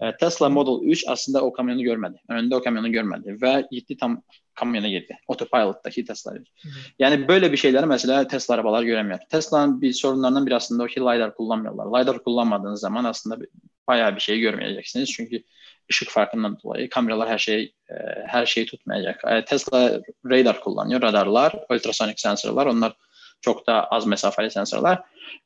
e, 0.01 0.17
Tesla 0.17 0.49
Model 0.49 0.87
3 0.87 1.03
aslında 1.07 1.41
o 1.41 1.53
kamyonu 1.53 1.83
görmedi. 1.83 2.21
Önünde 2.29 2.55
o 2.55 2.61
kamyonu 2.61 2.91
görmedi 2.91 3.37
ve 3.41 3.67
gitti 3.71 3.97
tam 3.97 4.21
kamyona 4.55 4.87
girdi. 4.87 5.17
Autopilot'taki 5.27 6.05
Tesla. 6.05 6.33
Yani 6.99 7.27
böyle 7.27 7.51
bir 7.51 7.57
şeyleri 7.57 7.85
mesela 7.85 8.27
Tesla 8.27 8.55
arabalar 8.55 8.83
göremiyor. 8.83 9.19
Tesla'nın 9.29 9.81
bir 9.81 9.93
sorunlarından 9.93 10.45
biri 10.45 10.55
aslında 10.55 10.83
o 10.83 10.87
ki 10.87 10.99
LiDAR 10.99 11.35
kullanmıyorlar. 11.35 12.01
LiDAR 12.01 12.23
kullanmadığınız 12.23 12.79
zaman 12.79 13.03
aslında 13.03 13.37
bayağı 13.87 14.15
bir 14.15 14.21
şey 14.21 14.39
görmeyeceksiniz. 14.39 15.09
Çünkü 15.11 15.43
ışık 15.91 16.09
farkından 16.09 16.57
dolayı 16.63 16.89
kameralar 16.89 17.29
her 17.29 17.37
şeyi 17.37 17.73
e, 17.89 17.95
her 18.27 18.45
şeyi 18.45 18.65
tutmayacak. 18.65 19.21
E, 19.27 19.45
Tesla 19.45 20.01
radar 20.25 20.59
kullanıyor. 20.59 21.01
Radarlar, 21.01 21.53
ultrasonik 21.69 22.19
sensörler 22.19 22.65
onlar 22.65 22.93
çok 23.41 23.67
daha 23.67 23.83
az 23.83 24.05
mesafeli 24.05 24.51
sensörler. 24.51 24.99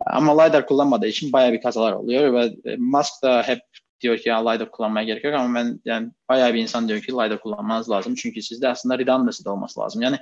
Ama 0.06 0.44
LiDAR 0.44 0.66
kullanmadığı 0.66 1.08
için 1.08 1.34
bayağı 1.34 1.54
bir 1.54 1.62
kazalar 1.62 1.94
oluyor 1.94 2.34
ve 2.34 2.72
e, 2.72 2.76
Musk 2.76 3.24
da 3.24 3.44
hep 3.44 3.60
diyor 4.04 4.18
ki 4.18 4.30
ya 4.30 4.50
LiDAR 4.50 4.72
kullanmaya 4.72 5.06
gerek 5.06 5.24
yok 5.24 5.34
ama 5.34 5.60
ben 5.60 5.80
yani 5.86 6.12
bayağı 6.30 6.54
bir 6.54 6.60
insan 6.60 6.88
diyor 6.88 7.02
ki 7.02 7.12
LiDAR 7.12 7.40
kullanmanız 7.40 7.90
lazım. 7.90 8.16
Çünkü 8.16 8.42
sizde 8.42 8.68
aslında 8.68 9.00
redundancy 9.00 9.44
de 9.44 9.50
olması 9.50 9.80
lazım. 9.80 10.02
Yani 10.02 10.18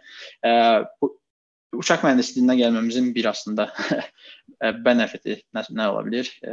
e, 0.45 0.81
bu, 1.01 1.21
uçak 1.73 2.03
mühendisliğinden 2.03 2.57
gelmemizin 2.57 3.15
bir 3.15 3.25
aslında 3.25 3.73
benefiti 4.63 5.43
ne, 5.53 5.61
ne 5.69 5.87
olabilir? 5.87 6.41
E, 6.43 6.51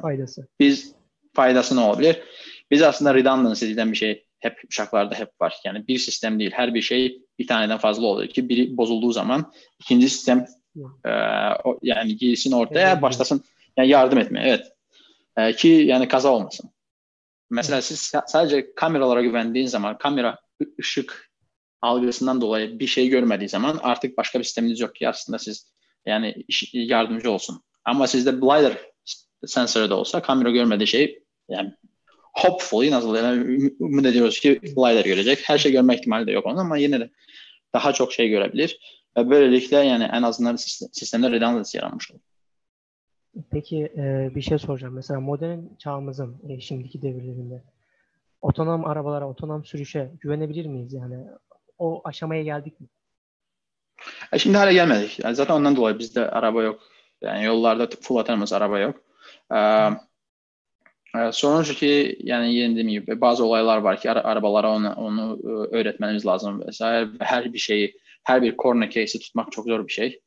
faydası. 0.00 0.48
Biz 0.60 0.94
faydası 1.34 1.76
ne 1.76 1.80
olabilir? 1.80 2.22
Biz 2.70 2.82
aslında 2.82 3.14
redundancy 3.14 3.66
denilen 3.66 3.92
bir 3.92 3.96
şey 3.96 4.24
hep 4.38 4.60
uçaklarda 4.64 5.14
hep 5.14 5.40
var. 5.40 5.56
Yani 5.64 5.88
bir 5.88 5.98
sistem 5.98 6.38
değil. 6.38 6.50
Her 6.54 6.74
bir 6.74 6.82
şey 6.82 7.22
bir 7.38 7.46
taneden 7.46 7.78
fazla 7.78 8.06
oluyor 8.06 8.28
ki 8.28 8.48
biri 8.48 8.76
bozulduğu 8.76 9.12
zaman 9.12 9.52
ikinci 9.78 10.08
sistem 10.08 10.46
e, 11.04 11.10
yani 11.82 12.16
girsin 12.16 12.52
ortaya 12.52 12.92
evet, 12.92 13.02
başlasın 13.02 13.44
yani 13.76 13.88
yardım 13.88 14.18
etmeye. 14.18 14.48
Evet. 14.48 14.72
E, 15.38 15.52
ki 15.52 15.68
yani 15.68 16.08
kaza 16.08 16.28
olmasın. 16.28 16.70
Mesela 17.50 17.82
siz 17.82 18.12
sadece 18.26 18.74
kameralara 18.74 19.22
güvendiğin 19.22 19.66
zaman 19.66 19.98
kamera 19.98 20.38
ışık 20.80 21.30
algısından 21.82 22.40
dolayı 22.40 22.78
bir 22.78 22.86
şey 22.86 23.08
görmediği 23.08 23.48
zaman 23.48 23.78
artık 23.82 24.18
başka 24.18 24.38
bir 24.38 24.44
sisteminiz 24.44 24.80
yok 24.80 24.94
ki 24.94 25.08
aslında 25.08 25.38
siz 25.38 25.72
yani 26.06 26.44
yardımcı 26.72 27.30
olsun. 27.30 27.62
Ama 27.84 28.06
sizde 28.06 28.32
LiDAR 28.32 28.78
sensörü 29.46 29.90
de 29.90 29.94
olsa 29.94 30.22
kamera 30.22 30.50
görmediği 30.50 30.86
şey 30.86 31.22
yani 31.48 31.74
hopefully 32.34 32.90
nasıl 32.90 33.16
yani 33.16 33.72
ümit 33.80 34.06
ediyoruz 34.06 34.40
ki 34.40 34.60
LiDAR 34.62 35.04
görecek. 35.04 35.48
Her 35.48 35.58
şey 35.58 35.72
görme 35.72 35.94
ihtimali 35.94 36.26
de 36.26 36.32
yok 36.32 36.46
onun 36.46 36.56
ama 36.56 36.78
yine 36.78 37.00
de 37.00 37.10
daha 37.74 37.92
çok 37.92 38.12
şey 38.12 38.28
görebilir. 38.28 38.78
Ve 39.16 39.30
böylelikle 39.30 39.76
yani 39.76 40.04
en 40.12 40.22
azından 40.22 40.56
sistemde 40.56 41.30
redundancy 41.30 41.78
yaranmış 41.78 42.10
olur. 42.10 42.20
Peki 43.50 43.92
e, 43.96 44.30
bir 44.34 44.42
şey 44.42 44.58
soracağım. 44.58 44.94
Mesela 44.94 45.20
modern 45.20 45.58
çağımızın 45.78 46.36
e, 46.48 46.60
şimdiki 46.60 47.02
devirlerinde 47.02 47.62
otonom 48.40 48.84
arabalara, 48.84 49.28
otonom 49.28 49.64
sürüşe 49.64 50.10
güvenebilir 50.20 50.66
miyiz? 50.66 50.92
Yani 50.92 51.16
o 51.78 52.00
aşamaya 52.04 52.42
geldik 52.42 52.80
mi? 52.80 52.86
E 54.32 54.38
şimdi 54.38 54.56
hala 54.56 54.72
gelmedik. 54.72 55.18
Yani 55.24 55.34
zaten 55.34 55.54
ondan 55.54 55.76
dolayı 55.76 55.98
bizde 55.98 56.30
araba 56.30 56.62
yok. 56.62 56.80
Yani 57.22 57.44
yollarda 57.44 57.88
full 58.00 58.16
otonomous 58.16 58.52
araba 58.52 58.78
yok. 58.78 59.02
Ee, 59.54 59.88
sorun 61.32 61.62
şu 61.62 61.74
ki 61.74 62.18
yani 62.20 62.54
yeni 62.54 62.72
dediğim 62.72 62.88
gibi 62.88 63.20
bazı 63.20 63.44
olaylar 63.44 63.78
var 63.78 64.00
ki 64.00 64.10
ara, 64.10 64.24
arabalara 64.24 64.72
onu, 64.72 64.92
onu 64.92 65.38
e, 65.44 65.76
öğretmemiz 65.76 66.26
lazım 66.26 66.66
vesaire. 66.66 67.08
Her 67.20 67.52
bir 67.52 67.58
şeyi, 67.58 67.96
her 68.24 68.42
bir 68.42 68.56
corner 68.56 68.90
case'i 68.90 69.20
tutmak 69.20 69.52
çok 69.52 69.66
zor 69.66 69.86
bir 69.86 69.92
şey. 69.92 70.20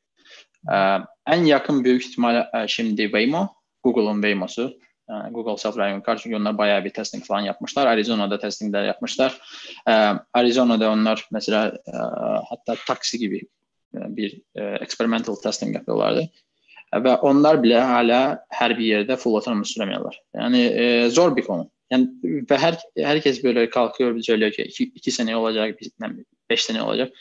Ee, 0.73 0.97
en 1.27 1.43
yakın 1.45 1.83
büyük 1.83 2.05
ihtimal 2.05 2.35
e, 2.53 2.67
şimdi 2.67 3.01
Waymo, 3.03 3.49
Google'un 3.83 4.21
Waymo'su. 4.21 4.79
Yani 5.09 5.33
Google 5.33 5.51
Self-Driving 5.51 6.05
Car 6.05 6.17
çünkü 6.17 6.35
onlar 6.35 6.57
bayağı 6.57 6.85
bir 6.85 6.89
testing 6.89 7.25
falan 7.25 7.41
yapmışlar. 7.41 7.87
Arizona'da 7.87 8.39
testingler 8.39 8.83
yapmışlar. 8.83 9.41
Ee, 9.87 9.91
Arizona'da 10.33 10.91
onlar 10.91 11.27
mesela 11.31 11.67
e, 11.67 11.97
hatta 12.49 12.75
taksi 12.87 13.19
gibi 13.19 13.41
bir 13.93 14.41
experimental 14.81 15.35
testing 15.35 15.75
yapıyorlardı. 15.75 16.29
Ve 16.95 17.15
onlar 17.15 17.63
bile 17.63 17.79
hala 17.79 18.45
her 18.49 18.79
bir 18.79 18.85
yerde 18.85 19.15
full 19.15 19.33
otonom 19.33 19.65
süremiyorlar. 19.65 20.21
Yani 20.35 20.61
e, 20.61 21.09
zor 21.09 21.35
bir 21.35 21.43
konu. 21.43 21.71
Yani 21.91 22.09
ve 22.23 22.57
her 22.57 22.77
herkes 22.97 23.43
böyle 23.43 23.69
kalkıyor 23.69 24.21
söylüyor 24.21 24.51
ki 24.51 24.61
iki, 24.61 24.83
iki 24.83 25.11
sene 25.11 25.35
olacak, 25.35 25.79
beş 26.49 26.63
sene 26.63 26.81
olacak. 26.81 27.13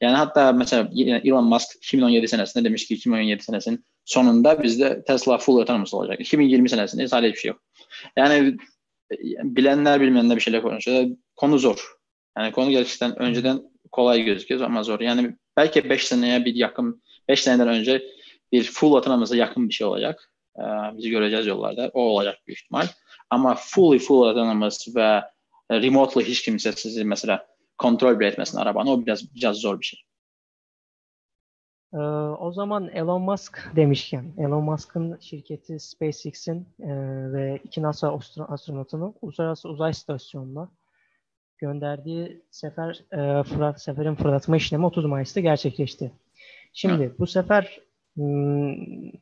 Yani 0.00 0.16
hatta 0.16 0.52
mesela 0.52 0.90
Elon 1.24 1.44
Musk 1.44 1.76
2017 1.76 2.28
senesinde 2.28 2.64
demiş 2.64 2.86
ki 2.86 2.94
2017 2.94 3.42
senesinin 3.42 3.84
sonunda 4.04 4.62
bizde 4.62 5.04
Tesla 5.04 5.38
full 5.38 5.56
otonomous 5.56 5.94
olacak. 5.94 6.20
2020 6.20 6.68
senesinde 6.68 7.08
sadece 7.08 7.34
bir 7.34 7.38
şey 7.38 7.48
yok. 7.48 7.62
Yani 8.16 8.56
bilenler 9.42 10.00
bilmeyenler 10.00 10.36
bir 10.36 10.42
şeyler 10.42 10.62
konuşuyor. 10.62 11.06
Konu 11.36 11.58
zor. 11.58 11.96
Yani 12.38 12.52
konu 12.52 12.70
gerçekten 12.70 13.18
önceden 13.18 13.62
kolay 13.92 14.22
gözüküyor 14.22 14.60
ama 14.60 14.82
zor. 14.82 15.00
Yani 15.00 15.36
belki 15.56 15.90
5 15.90 16.06
seneye 16.06 16.44
bir 16.44 16.54
yakın 16.54 17.02
5 17.28 17.42
seneden 17.42 17.68
önce 17.68 18.02
bir 18.52 18.64
full 18.64 18.94
autonomous'a 18.94 19.36
yakın 19.36 19.68
bir 19.68 19.74
şey 19.74 19.86
olacak. 19.86 20.32
Ee, 20.58 20.62
bizi 20.96 21.10
göreceğiz 21.10 21.46
yollarda. 21.46 21.90
O 21.94 22.00
olacak 22.00 22.38
büyük 22.46 22.58
ihtimal. 22.58 22.86
Ama 23.30 23.54
fully 23.54 23.98
full 23.98 24.22
autonomous 24.22 24.96
ve 24.96 25.22
remotely 25.70 26.24
hiç 26.24 26.42
kimse 26.42 26.72
sizi 26.72 27.04
mesela 27.04 27.46
kontrol 27.78 28.20
bile 28.20 28.28
etmesin 28.28 28.58
arabanı. 28.58 28.90
O 28.92 29.06
biraz, 29.06 29.34
biraz 29.34 29.56
zor 29.56 29.80
bir 29.80 29.84
şey. 29.84 30.00
Ee, 31.94 31.98
o 32.38 32.52
zaman 32.52 32.88
Elon 32.88 33.22
Musk 33.22 33.70
demişken, 33.76 34.32
Elon 34.38 34.64
Musk'ın 34.64 35.18
şirketi 35.20 35.80
SpaceX'in 35.80 36.68
e, 36.80 36.92
ve 37.32 37.60
iki 37.64 37.82
NASA 37.82 38.18
astronotunu 38.48 39.14
uluslararası 39.22 39.68
uzay 39.68 39.90
istasyonuna 39.90 40.70
gönderdiği 41.58 42.42
sefer 42.50 43.04
e, 43.12 43.78
seferin 43.78 44.14
fırlatma 44.14 44.56
işlemi 44.56 44.86
30 44.86 45.04
Mayıs'ta 45.04 45.40
gerçekleşti. 45.40 46.12
Şimdi 46.72 47.02
evet. 47.02 47.18
bu 47.18 47.26
sefer 47.26 47.86
Hmm, 48.16 48.74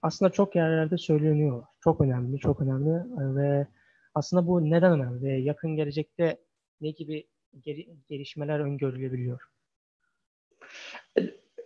aslında 0.02 0.32
çok 0.32 0.56
yerlerde 0.56 0.98
söyleniyor. 0.98 1.64
Çok 1.80 2.00
önemli, 2.00 2.38
çok 2.38 2.60
önemli 2.60 2.90
ve 3.36 3.66
aslında 4.14 4.46
bu 4.46 4.70
neden 4.70 4.92
önemli 4.92 5.42
yakın 5.42 5.76
gelecekte 5.76 6.36
ne 6.80 6.90
gibi 6.90 7.26
geri, 7.62 7.88
gelişmeler 8.08 8.60
öngörülebiliyor? 8.60 9.40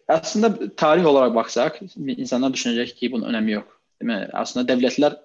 Aslında 0.08 0.76
tarih 0.76 1.06
olarak 1.06 1.34
baksak 1.34 1.80
insanlar 1.96 2.52
düşünecek 2.52 2.96
ki 2.96 3.12
bunun 3.12 3.28
önemi 3.28 3.52
yok. 3.52 3.80
Değil 4.02 4.12
mi? 4.12 4.28
Aslında 4.32 4.68
devletler 4.68 5.16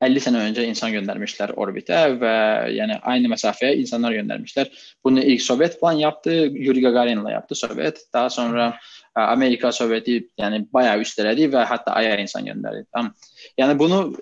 50 0.00 0.20
sene 0.20 0.38
önce 0.38 0.64
insan 0.64 0.92
göndermişler 0.92 1.48
orbite 1.48 2.20
ve 2.20 2.26
yani 2.72 2.96
aynı 3.02 3.28
mesafeye 3.28 3.76
insanlar 3.76 4.12
göndermişler. 4.12 4.96
Bunu 5.04 5.20
ilk 5.20 5.42
Sovyet 5.42 5.80
falan 5.80 5.92
yaptı, 5.92 6.30
Yuri 6.52 6.80
Gagarin'la 6.80 7.30
yaptı 7.30 7.54
Sovyet. 7.54 8.06
Daha 8.12 8.30
sonra 8.30 8.78
Amerika 9.14 9.72
Sovyeti 9.72 10.28
yani 10.38 10.66
bayağı 10.72 11.00
üsteledi 11.00 11.52
ve 11.52 11.56
hatta 11.56 11.92
Ay'a 11.92 12.16
insan 12.16 12.44
gönderdi. 12.44 12.86
Tamam. 12.92 13.14
Yani 13.58 13.78
bunu 13.78 14.16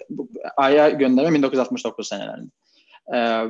Ay'a 0.56 0.88
gönderme 0.88 1.34
1969 1.34 2.08
senelerinde. 2.08 2.50
Ee, 3.14 3.44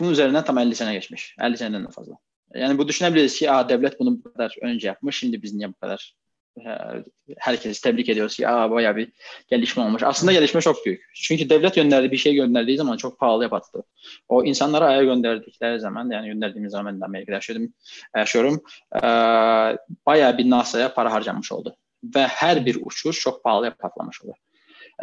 bunun 0.00 0.10
üzerinden 0.10 0.44
tam 0.44 0.58
50 0.58 0.74
sene 0.74 0.92
geçmiş. 0.92 1.36
50 1.40 1.58
seneden 1.58 1.84
de 1.84 1.90
fazla. 1.90 2.14
Yani 2.54 2.78
bu 2.78 2.88
düşünebiliriz 2.88 3.38
ki 3.38 3.50
Aa, 3.50 3.68
devlet 3.68 4.00
bunu 4.00 4.24
bu 4.24 4.32
kadar 4.32 4.56
önce 4.62 4.88
yapmış. 4.88 5.18
Şimdi 5.18 5.42
biz 5.42 5.54
niye 5.54 5.68
bu 5.68 5.74
kadar 5.74 6.14
herkes 7.38 7.80
tebrik 7.80 8.08
ediyoruz 8.08 8.36
ki 8.36 8.48
Aa, 8.48 8.70
bayağı 8.70 8.96
bir 8.96 9.12
gelişme 9.48 9.82
olmuş. 9.82 10.02
Aslında 10.02 10.32
gelişme 10.32 10.60
çok 10.60 10.86
büyük. 10.86 11.10
Çünkü 11.14 11.50
devlet 11.50 11.74
gönderdiği 11.74 12.10
bir 12.10 12.16
şey 12.16 12.34
gönderdiği 12.34 12.76
zaman 12.76 12.96
çok 12.96 13.18
pahalıya 13.18 13.48
patladı. 13.48 13.84
O 14.28 14.44
insanlara 14.44 14.86
aya 14.86 15.04
gönderdikleri 15.04 15.80
zaman 15.80 16.10
yani 16.10 16.28
gönderdiğimiz 16.28 16.72
zaman 16.72 17.00
ben 17.00 17.06
Amerika'da 17.06 17.34
yaşıyorum. 17.34 17.72
yaşıyorum 18.16 18.62
e, 18.94 19.00
bayağı 20.06 20.38
bir 20.38 20.50
NASA'ya 20.50 20.94
para 20.94 21.12
harcanmış 21.12 21.52
oldu. 21.52 21.76
Ve 22.04 22.26
her 22.26 22.66
bir 22.66 22.78
uçuş 22.84 23.20
çok 23.20 23.44
pahalıya 23.44 23.74
patlamış 23.74 24.22
oldu. 24.22 24.34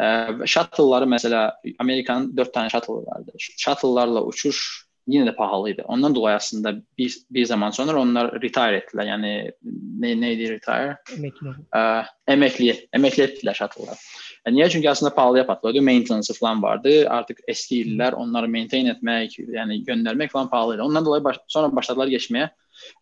E, 0.00 0.26
shuttle'ları 0.46 1.06
mesela 1.06 1.60
Amerika'nın 1.78 2.36
dört 2.36 2.54
tane 2.54 2.70
shuttle 2.70 2.92
vardı. 2.92 3.32
Shuttle'larla 3.38 4.24
uçuş 4.24 4.87
yine 5.08 5.26
de 5.26 5.34
pahalıydı. 5.34 5.82
Ondan 5.88 6.14
dolayı 6.14 6.36
aslında 6.36 6.74
bir, 6.98 7.16
bir 7.30 7.44
zaman 7.44 7.70
sonra 7.70 8.00
onlar 8.00 8.42
retire 8.42 8.76
ettiler. 8.76 9.06
Yani 9.06 9.52
ne, 9.98 10.20
neydi 10.20 10.50
retire? 10.50 10.96
Emekli. 11.16 11.48
Ee, 11.76 12.02
emekli. 12.32 12.88
Emekli 12.92 13.22
ettiler 13.22 13.54
shuttle'lar. 13.54 13.98
Yani 14.46 14.56
niye? 14.56 14.68
Çünkü 14.68 14.88
aslında 14.88 15.14
pahalıya 15.14 15.46
patladı. 15.46 15.82
Maintenance 15.82 16.34
falan 16.34 16.62
vardı. 16.62 17.08
Artık 17.08 17.38
eski 17.48 17.80
iller 17.80 18.12
onları 18.12 18.48
maintain 18.48 18.86
etmek, 18.86 19.38
yani 19.38 19.84
göndermek 19.84 20.30
falan 20.30 20.50
pahalıydı. 20.50 20.82
Ondan 20.82 21.04
dolayı 21.04 21.24
baş, 21.24 21.36
sonra 21.48 21.76
başladılar 21.76 22.06
geçmeye. 22.06 22.50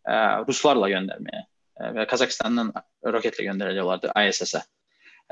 E, 0.06 0.12
Ruslarla 0.48 0.88
göndermeye. 0.88 1.46
E, 1.80 1.94
ve 1.94 2.06
Kazakistan'dan 2.06 2.72
roketle 3.04 3.44
gönderiyorlardı 3.44 4.12
ISS'e. 4.28 4.62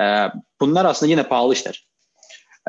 E, 0.01 0.29
bunlar 0.61 0.85
aslında 0.85 1.11
yine 1.11 1.23
pahalı 1.23 1.53
işler. 1.53 1.87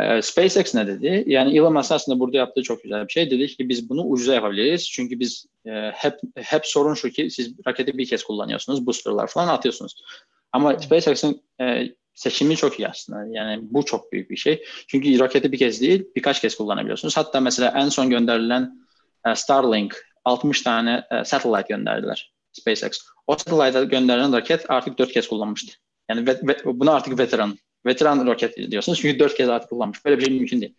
E, 0.01 0.21
SpaceX 0.21 0.75
ne 0.75 0.87
dedi? 0.87 1.23
Yani 1.27 1.57
Elon 1.57 1.73
Musk 1.73 1.91
aslında 1.91 2.19
burada 2.19 2.37
yaptığı 2.37 2.63
çok 2.63 2.83
güzel 2.83 3.07
bir 3.07 3.11
şey. 3.11 3.31
Dedi 3.31 3.47
ki 3.47 3.69
biz 3.69 3.89
bunu 3.89 4.03
ucuza 4.03 4.33
yapabiliriz. 4.33 4.89
Çünkü 4.89 5.19
biz 5.19 5.45
e, 5.65 5.71
hep 5.93 6.19
hep 6.35 6.65
sorun 6.65 6.93
şu 6.93 7.09
ki 7.09 7.29
siz 7.31 7.53
raketi 7.67 7.97
bir 7.97 8.05
kez 8.05 8.23
kullanıyorsunuz. 8.23 8.85
Boosterlar 8.85 9.27
falan 9.27 9.47
atıyorsunuz. 9.47 10.03
Ama 10.51 10.79
SpaceX'in 10.79 11.41
e, 11.61 11.89
seçimi 12.13 12.55
çok 12.55 12.79
iyi 12.79 12.87
aslında. 12.87 13.25
Yani 13.37 13.59
bu 13.61 13.85
çok 13.85 14.11
büyük 14.11 14.29
bir 14.29 14.37
şey. 14.37 14.63
Çünkü 14.87 15.19
roketi 15.19 15.51
bir 15.51 15.57
kez 15.57 15.81
değil 15.81 16.05
birkaç 16.15 16.41
kez 16.41 16.55
kullanabiliyorsunuz. 16.55 17.17
Hatta 17.17 17.39
mesela 17.39 17.73
en 17.75 17.89
son 17.89 18.09
gönderilen 18.09 18.87
e, 19.27 19.35
Starlink 19.35 20.05
60 20.25 20.61
tane 20.61 21.03
e, 21.11 21.23
satellite 21.23 21.75
gönderdiler 21.75 22.33
SpaceX. 22.51 22.99
O 23.27 23.37
satellite'a 23.37 23.83
gönderilen 23.83 24.33
roket 24.33 24.65
artık 24.69 24.97
4 24.97 25.11
kez 25.11 25.27
kullanmıştı. 25.27 25.73
Yani 26.09 26.27
ve, 26.27 26.39
ve, 26.43 26.57
bunu 26.65 26.91
artık 26.91 27.19
veteran 27.19 27.57
veteran 27.85 28.27
roket 28.27 28.71
diyorsunuz. 28.71 28.99
Çünkü 29.01 29.19
4 29.19 29.35
kez 29.35 29.49
artık 29.49 29.69
kullanmış. 29.69 30.05
Böyle 30.05 30.17
bir 30.17 30.25
şey 30.25 30.33
mümkün 30.33 30.61
değil. 30.61 30.75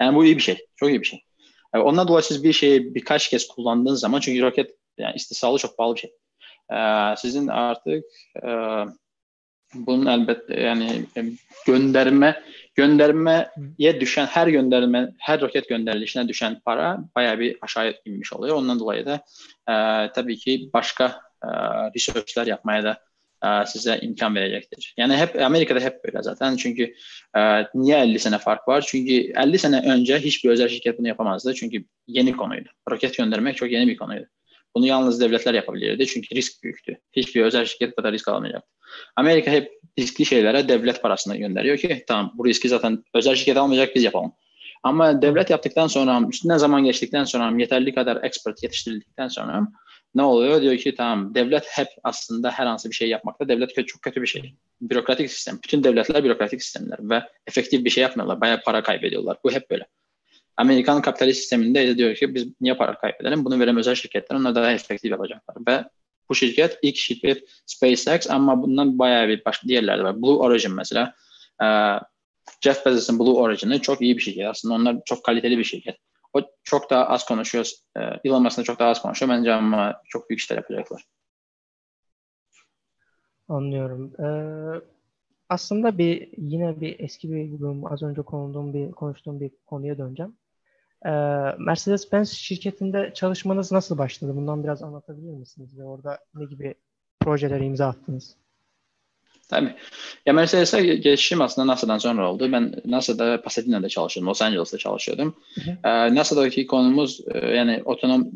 Yani 0.00 0.16
bu 0.16 0.24
iyi 0.24 0.36
bir 0.36 0.42
şey. 0.42 0.66
Çok 0.76 0.88
iyi 0.88 1.00
bir 1.00 1.06
şey. 1.06 1.22
Yani 1.74 1.84
ondan 1.84 2.08
dolayı 2.08 2.22
siz 2.22 2.44
bir 2.44 2.52
şeyi 2.52 2.94
birkaç 2.94 3.30
kez 3.30 3.48
kullandığınız 3.48 4.00
zaman 4.00 4.20
çünkü 4.20 4.42
roket 4.42 4.70
yani 4.98 5.16
istisnalı 5.16 5.58
çok 5.58 5.76
pahalı 5.76 5.94
bir 5.94 6.00
şey. 6.00 6.10
Ee, 6.72 7.16
sizin 7.16 7.48
artık 7.48 8.04
e, 8.42 8.48
bunun 9.74 10.06
elbette 10.06 10.60
yani 10.60 11.04
gönderme 11.66 12.42
göndermeye 12.74 14.00
düşen 14.00 14.26
her 14.26 14.46
gönderme 14.46 15.12
her 15.18 15.40
roket 15.40 15.68
gönderilişine 15.68 16.28
düşen 16.28 16.60
para 16.64 16.98
bayağı 17.16 17.38
bir 17.38 17.58
aşağıya 17.60 17.94
inmiş 18.04 18.32
oluyor. 18.32 18.56
Ondan 18.56 18.80
dolayı 18.80 19.06
da 19.06 19.14
e, 19.68 19.74
tabii 20.12 20.36
ki 20.36 20.70
başka 20.74 21.20
e, 21.44 21.48
researchler 21.94 22.46
yapmaya 22.46 22.82
da 22.82 23.07
e, 23.44 23.66
size 23.66 23.98
imkan 24.02 24.34
verecektir. 24.34 24.94
Yani 24.96 25.16
hep 25.16 25.42
Amerika'da 25.42 25.80
hep 25.80 26.04
böyle 26.04 26.22
zaten. 26.22 26.56
Çünkü 26.56 26.94
e, 27.36 27.40
niye 27.74 27.98
50 27.98 28.18
sene 28.18 28.38
fark 28.38 28.68
var? 28.68 28.84
Çünkü 28.88 29.12
50 29.12 29.58
sene 29.58 29.80
önce 29.92 30.18
hiçbir 30.18 30.50
özel 30.50 30.68
şirket 30.68 30.98
bunu 30.98 31.08
yapamazdı. 31.08 31.54
Çünkü 31.54 31.84
yeni 32.06 32.32
konuydu. 32.32 32.68
Roket 32.90 33.16
göndermek 33.16 33.56
çok 33.56 33.70
yeni 33.70 33.88
bir 33.88 33.96
konuydu. 33.96 34.26
Bunu 34.74 34.86
yalnız 34.86 35.20
devletler 35.20 35.54
yapabilirdi. 35.54 36.06
Çünkü 36.06 36.34
risk 36.34 36.62
büyüktü. 36.62 36.98
Hiçbir 37.12 37.42
özel 37.42 37.64
şirket 37.64 37.96
kadar 37.96 38.12
risk 38.12 38.28
alamayacaktı. 38.28 38.68
Amerika 39.16 39.50
hep 39.50 39.72
riskli 39.98 40.24
şeylere 40.24 40.68
devlet 40.68 41.02
parasını 41.02 41.36
gönderiyor 41.36 41.78
ki 41.78 42.04
tamam 42.08 42.32
bu 42.34 42.46
riski 42.46 42.68
zaten 42.68 43.04
özel 43.14 43.34
şirket 43.34 43.56
almayacak 43.56 43.94
biz 43.94 44.04
yapalım. 44.04 44.32
Ama 44.82 45.22
devlet 45.22 45.50
yaptıktan 45.50 45.86
sonra 45.86 46.28
üstünden 46.28 46.56
zaman 46.56 46.84
geçtikten 46.84 47.24
sonra 47.24 47.60
yeterli 47.60 47.94
kadar 47.94 48.24
expert 48.24 48.62
yetiştirildikten 48.62 49.28
sonra 49.28 49.68
ne 50.14 50.22
oluyor? 50.22 50.62
Diyor 50.62 50.76
ki 50.76 50.94
tamam 50.94 51.34
devlet 51.34 51.66
hep 51.68 51.88
aslında 52.04 52.50
her 52.50 52.66
an 52.66 52.78
bir 52.84 52.94
şey 52.94 53.08
yapmakta. 53.08 53.48
Devlet 53.48 53.86
çok 53.86 54.02
kötü 54.02 54.22
bir 54.22 54.26
şey. 54.26 54.54
Bürokratik 54.80 55.30
sistem. 55.30 55.58
Bütün 55.64 55.84
devletler 55.84 56.24
bürokratik 56.24 56.62
sistemler 56.62 56.98
ve 57.00 57.22
efektif 57.46 57.84
bir 57.84 57.90
şey 57.90 58.02
yapmıyorlar. 58.02 58.40
Bayağı 58.40 58.62
para 58.62 58.82
kaybediyorlar. 58.82 59.36
Bu 59.44 59.52
hep 59.52 59.70
böyle. 59.70 59.86
Amerikan 60.56 61.02
kapitalist 61.02 61.40
sisteminde 61.40 61.86
de 61.86 61.98
diyor 61.98 62.14
ki 62.14 62.34
biz 62.34 62.46
niye 62.60 62.74
para 62.74 62.98
kaybedelim? 62.98 63.44
Bunu 63.44 63.60
veren 63.60 63.76
özel 63.76 63.94
şirketler 63.94 64.36
onlar 64.36 64.54
daha 64.54 64.72
efektif 64.72 65.10
yapacaklar. 65.10 65.56
Ve 65.68 65.84
bu 66.28 66.34
şirket 66.34 66.78
ilk 66.82 66.96
şirket 66.96 67.44
SpaceX 67.66 68.30
ama 68.30 68.62
bundan 68.62 68.98
bayağı 68.98 69.28
bir 69.28 69.44
başka 69.44 69.68
diğerleri 69.68 70.04
var. 70.04 70.22
Blue 70.22 70.36
Origin 70.36 70.74
mesela. 70.74 71.14
Jeff 72.60 72.86
Bezos'un 72.86 73.18
Blue 73.18 73.34
Origin'i 73.34 73.80
çok 73.80 74.02
iyi 74.02 74.16
bir 74.16 74.22
şirket. 74.22 74.46
Aslında 74.46 74.74
onlar 74.74 74.96
çok 75.04 75.24
kaliteli 75.24 75.58
bir 75.58 75.64
şirket. 75.64 75.96
O 76.32 76.40
çok 76.64 76.90
daha 76.90 77.06
az 77.06 77.26
konuşuyor. 77.26 77.70
E, 77.96 78.00
Elon 78.24 78.42
Musk'la 78.42 78.62
çok 78.62 78.78
daha 78.78 78.88
az 78.88 79.02
konuşuyor. 79.02 79.32
Bence 79.32 79.52
ama 79.52 80.02
çok 80.08 80.30
büyük 80.30 80.40
işler 80.40 80.56
yapacaklar. 80.56 81.04
Anlıyorum. 83.48 84.12
Ee, 84.20 84.80
aslında 85.48 85.98
bir 85.98 86.28
yine 86.36 86.80
bir 86.80 87.00
eski 87.00 87.32
bir 87.32 87.52
durum 87.58 87.92
az 87.92 88.02
önce 88.02 88.22
konduğum 88.22 88.74
bir 88.74 88.90
konuştuğum 88.90 89.40
bir 89.40 89.50
konuya 89.66 89.98
döneceğim. 89.98 90.36
Ee, 91.06 91.10
Mercedes-Benz 91.58 92.32
şirketinde 92.32 93.12
çalışmanız 93.14 93.72
nasıl 93.72 93.98
başladı? 93.98 94.36
Bundan 94.36 94.64
biraz 94.64 94.82
anlatabilir 94.82 95.32
misiniz? 95.32 95.78
Ve 95.78 95.84
orada 95.84 96.18
ne 96.34 96.44
gibi 96.44 96.74
projelere 97.20 97.66
imza 97.66 97.86
attınız? 97.86 98.36
Tabii. 99.48 99.74
Ya 100.26 100.32
Mercedes'e 100.32 100.82
geçişim 100.82 101.40
aslında 101.40 101.66
NASA'dan 101.66 101.98
sonra 101.98 102.32
oldu. 102.32 102.52
Ben 102.52 102.74
NASA'da 102.84 103.42
Pasadena'da 103.42 103.88
çalışıyordum. 103.88 104.30
Los 104.30 104.42
Angeles'ta 104.42 104.78
çalışıyordum. 104.78 105.36
Hı 105.54 105.60
hı. 105.60 105.88
Ee, 105.88 106.14
NASA'daki 106.14 106.66
konumuz 106.66 107.20
e, 107.34 107.46
yani 107.46 107.82
otonom 107.84 108.30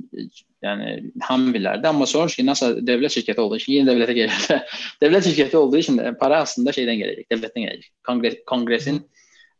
yani 0.62 1.04
hamillerdi 1.20 1.88
ama 1.88 2.06
sonra 2.06 2.26
ki 2.26 2.46
NASA 2.46 2.86
devlet 2.86 3.10
şirketi 3.10 3.40
olduğu 3.40 3.56
için 3.56 3.72
yine 3.72 3.90
devlete 3.90 4.12
gelirdi. 4.12 4.62
devlet 5.02 5.24
şirketi 5.24 5.56
olduğu 5.56 5.76
için 5.76 5.98
de 5.98 6.16
para 6.16 6.38
aslında 6.38 6.72
şeyden 6.72 6.96
gelecek, 6.96 7.32
devletten 7.32 7.62
gelecek. 7.62 7.92
Kongres, 8.06 8.34
kongresin 8.46 9.10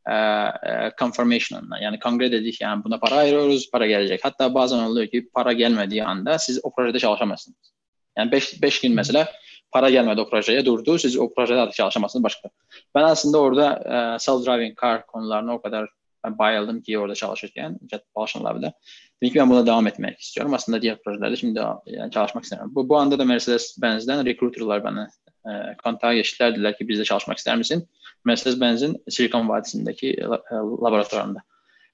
e, 0.06 0.14
e, 0.14 0.92
confirmation'ına 0.98 1.78
yani 1.78 1.98
kongre 1.98 2.32
dedik 2.32 2.60
yani 2.60 2.84
buna 2.84 2.98
para 2.98 3.14
ayırıyoruz, 3.14 3.70
para 3.70 3.86
gelecek. 3.86 4.24
Hatta 4.24 4.54
bazen 4.54 4.78
oluyor 4.78 5.06
ki 5.06 5.28
para 5.34 5.52
gelmediği 5.52 6.04
anda 6.04 6.38
siz 6.38 6.60
o 6.62 6.74
projede 6.74 6.98
çalışamazsınız. 6.98 7.72
Yani 8.18 8.32
5 8.32 8.80
gün 8.80 8.94
mesela 8.94 9.28
para 9.72 9.90
gelmedi 9.90 10.20
o 10.20 10.30
projeye 10.30 10.66
durdu. 10.66 10.98
Siz 10.98 11.18
o 11.18 11.34
projede 11.34 11.60
artık 11.60 11.74
çalışamazsınız 11.74 12.24
başka. 12.24 12.50
Ben 12.94 13.02
aslında 13.02 13.38
orada 13.38 13.82
e, 13.84 13.92
self-driving 14.18 14.80
car 14.80 15.06
konularına 15.06 15.54
o 15.54 15.62
kadar 15.62 15.88
bayıldım 16.24 16.82
ki 16.82 16.98
orada 16.98 17.14
çalışırken 17.14 17.78
Propulsion 17.90 18.44
Lab'da. 18.44 18.72
Dedim 19.22 19.32
ki 19.32 19.38
ben 19.38 19.50
buna 19.50 19.66
devam 19.66 19.86
etmek 19.86 20.20
istiyorum. 20.20 20.54
Aslında 20.54 20.82
diğer 20.82 21.02
projelerde 21.02 21.36
şimdi 21.36 21.60
yani 21.86 22.10
çalışmak 22.10 22.44
istemiyorum. 22.44 22.72
Bu, 22.74 22.88
bu 22.88 22.96
anda 22.96 23.18
da 23.18 23.24
Mercedes-Benz'den 23.24 24.24
recruiterlar 24.24 24.84
bana 24.84 25.10
e, 25.46 25.76
kontağa 25.84 26.14
geçtiler. 26.14 26.52
Dediler 26.52 26.78
ki 26.78 26.88
bizde 26.88 27.04
çalışmak 27.04 27.38
ister 27.38 27.56
misin? 27.56 27.88
Mercedes-Benz'in 28.24 29.02
Silikon 29.08 29.48
Vadisi'ndeki 29.48 30.10
e, 30.10 30.24
laboratuvarında. 30.54 31.38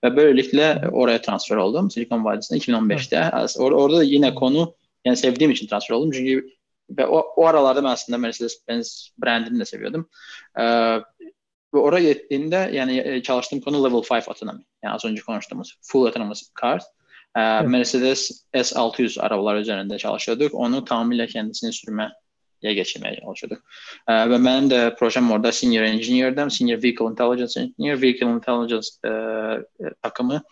Ve 0.05 0.16
böylelikle 0.16 0.83
oraya 0.93 1.20
transfer 1.20 1.57
oldum. 1.57 1.91
Silikon 1.91 2.24
Vadisi'nde 2.24 2.59
2015'te. 2.59 3.16
Or- 3.16 3.74
orada 3.74 4.03
yine 4.03 4.35
konu 4.35 4.74
yani 5.05 5.16
sevdiğim 5.16 5.51
için 5.51 5.66
transfer 5.66 5.95
oldum. 5.95 6.11
Çünkü 6.11 6.57
ve 6.91 7.07
o, 7.07 7.18
o 7.18 7.47
aralarda 7.47 7.84
ben 7.84 7.89
aslında 7.89 8.18
Mercedes-Benz 8.18 9.11
brandini 9.24 9.61
de 9.61 9.64
seviyordum. 9.64 10.09
Ee, 10.59 11.01
ve 11.74 11.78
oraya 11.78 12.12
gittiğimde 12.12 12.70
yani 12.72 13.03
e, 13.05 13.22
çalıştığım 13.22 13.61
konu 13.61 13.84
Level 13.84 14.03
5 14.16 14.28
autonomy. 14.28 14.62
Yani 14.82 14.95
az 14.95 15.05
önce 15.05 15.22
konuştuğumuz 15.22 15.78
full 15.82 16.07
autonomous 16.07 16.43
cars. 16.62 16.84
Ee, 17.36 17.41
evet. 17.41 17.68
Mercedes 17.68 18.45
S600 18.55 19.20
arabalar 19.20 19.57
üzerinde 19.57 19.99
çalışıyorduk. 19.99 20.55
Onu 20.55 20.84
tamamıyla 20.84 21.26
kendisini 21.26 21.72
sürmeye 21.72 22.11
geçirmeye 22.61 23.20
çalışıyorduk. 23.20 23.64
Ee, 24.09 24.30
ve 24.30 24.45
benim 24.45 24.70
de 24.70 24.95
projem 24.99 25.30
orada 25.30 25.53
Senior 25.53 25.82
Engineer'dım. 25.82 26.51
Senior 26.51 26.82
Vehicle 26.82 27.05
Intelligence 27.05 27.61
Engineer. 27.61 28.03
Vehicle 28.03 28.26
Intelligence 28.26 28.89
e, 29.05 29.09
e 29.09 29.95
takımı 30.03 30.43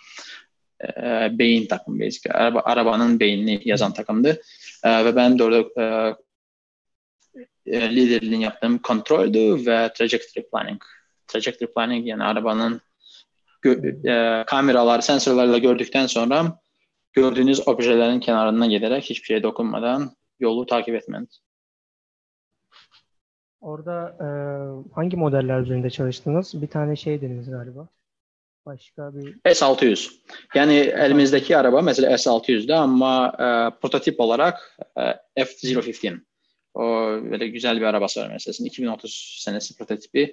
e, 0.84 1.28
beyin 1.38 1.66
takımı 1.66 2.00
basic. 2.00 2.30
Araba, 2.32 2.60
arabanın 2.60 3.20
beynini 3.20 3.60
yazan 3.64 3.92
takımdı. 3.92 4.40
E, 4.84 5.04
ve 5.04 5.16
ben 5.16 5.38
de 5.38 5.44
orada 5.44 5.82
e, 5.82 6.16
e, 7.66 7.96
liderliğini 7.96 8.44
yaptığım 8.44 8.78
kontroldü 8.78 9.66
ve 9.66 9.92
trajectory 9.94 10.44
planning. 10.52 10.82
Trajectory 11.26 11.72
planning 11.72 12.06
yani 12.06 12.24
arabanın 12.24 12.80
e, 14.08 14.44
kameralar, 14.46 15.00
sensörlerle 15.00 15.58
gördükten 15.58 16.06
sonra 16.06 16.60
gördüğünüz 17.12 17.68
objelerin 17.68 18.20
kenarından 18.20 18.70
giderek 18.70 19.04
hiçbir 19.04 19.26
şeye 19.26 19.42
dokunmadan 19.42 20.10
yolu 20.40 20.66
takip 20.66 20.94
etmeniz. 20.94 21.40
Orada 23.60 24.16
e, 24.20 24.28
hangi 24.94 25.16
modeller 25.16 25.60
üzerinde 25.60 25.90
çalıştınız? 25.90 26.62
Bir 26.62 26.66
tane 26.66 26.96
şey 26.96 27.20
dediniz 27.20 27.50
galiba. 27.50 27.88
Başka 28.66 29.14
bir... 29.14 29.40
S600. 29.44 30.10
Yani 30.54 30.74
elimizdeki 30.74 31.56
araba 31.56 31.82
mesela 31.82 32.12
S600'de 32.14 32.74
ama 32.74 33.28
e, 33.28 33.80
prototip 33.80 34.20
olarak 34.20 34.78
e, 35.36 35.42
F015. 35.42 36.20
O, 36.76 36.86
belə 37.24 37.46
gözəl 37.54 37.78
bir 37.80 37.88
arabası 37.88 38.20
var 38.20 38.32
məsələn. 38.34 38.66
2030 38.68 39.12
sənəsi 39.46 39.76
prototipi 39.78 40.26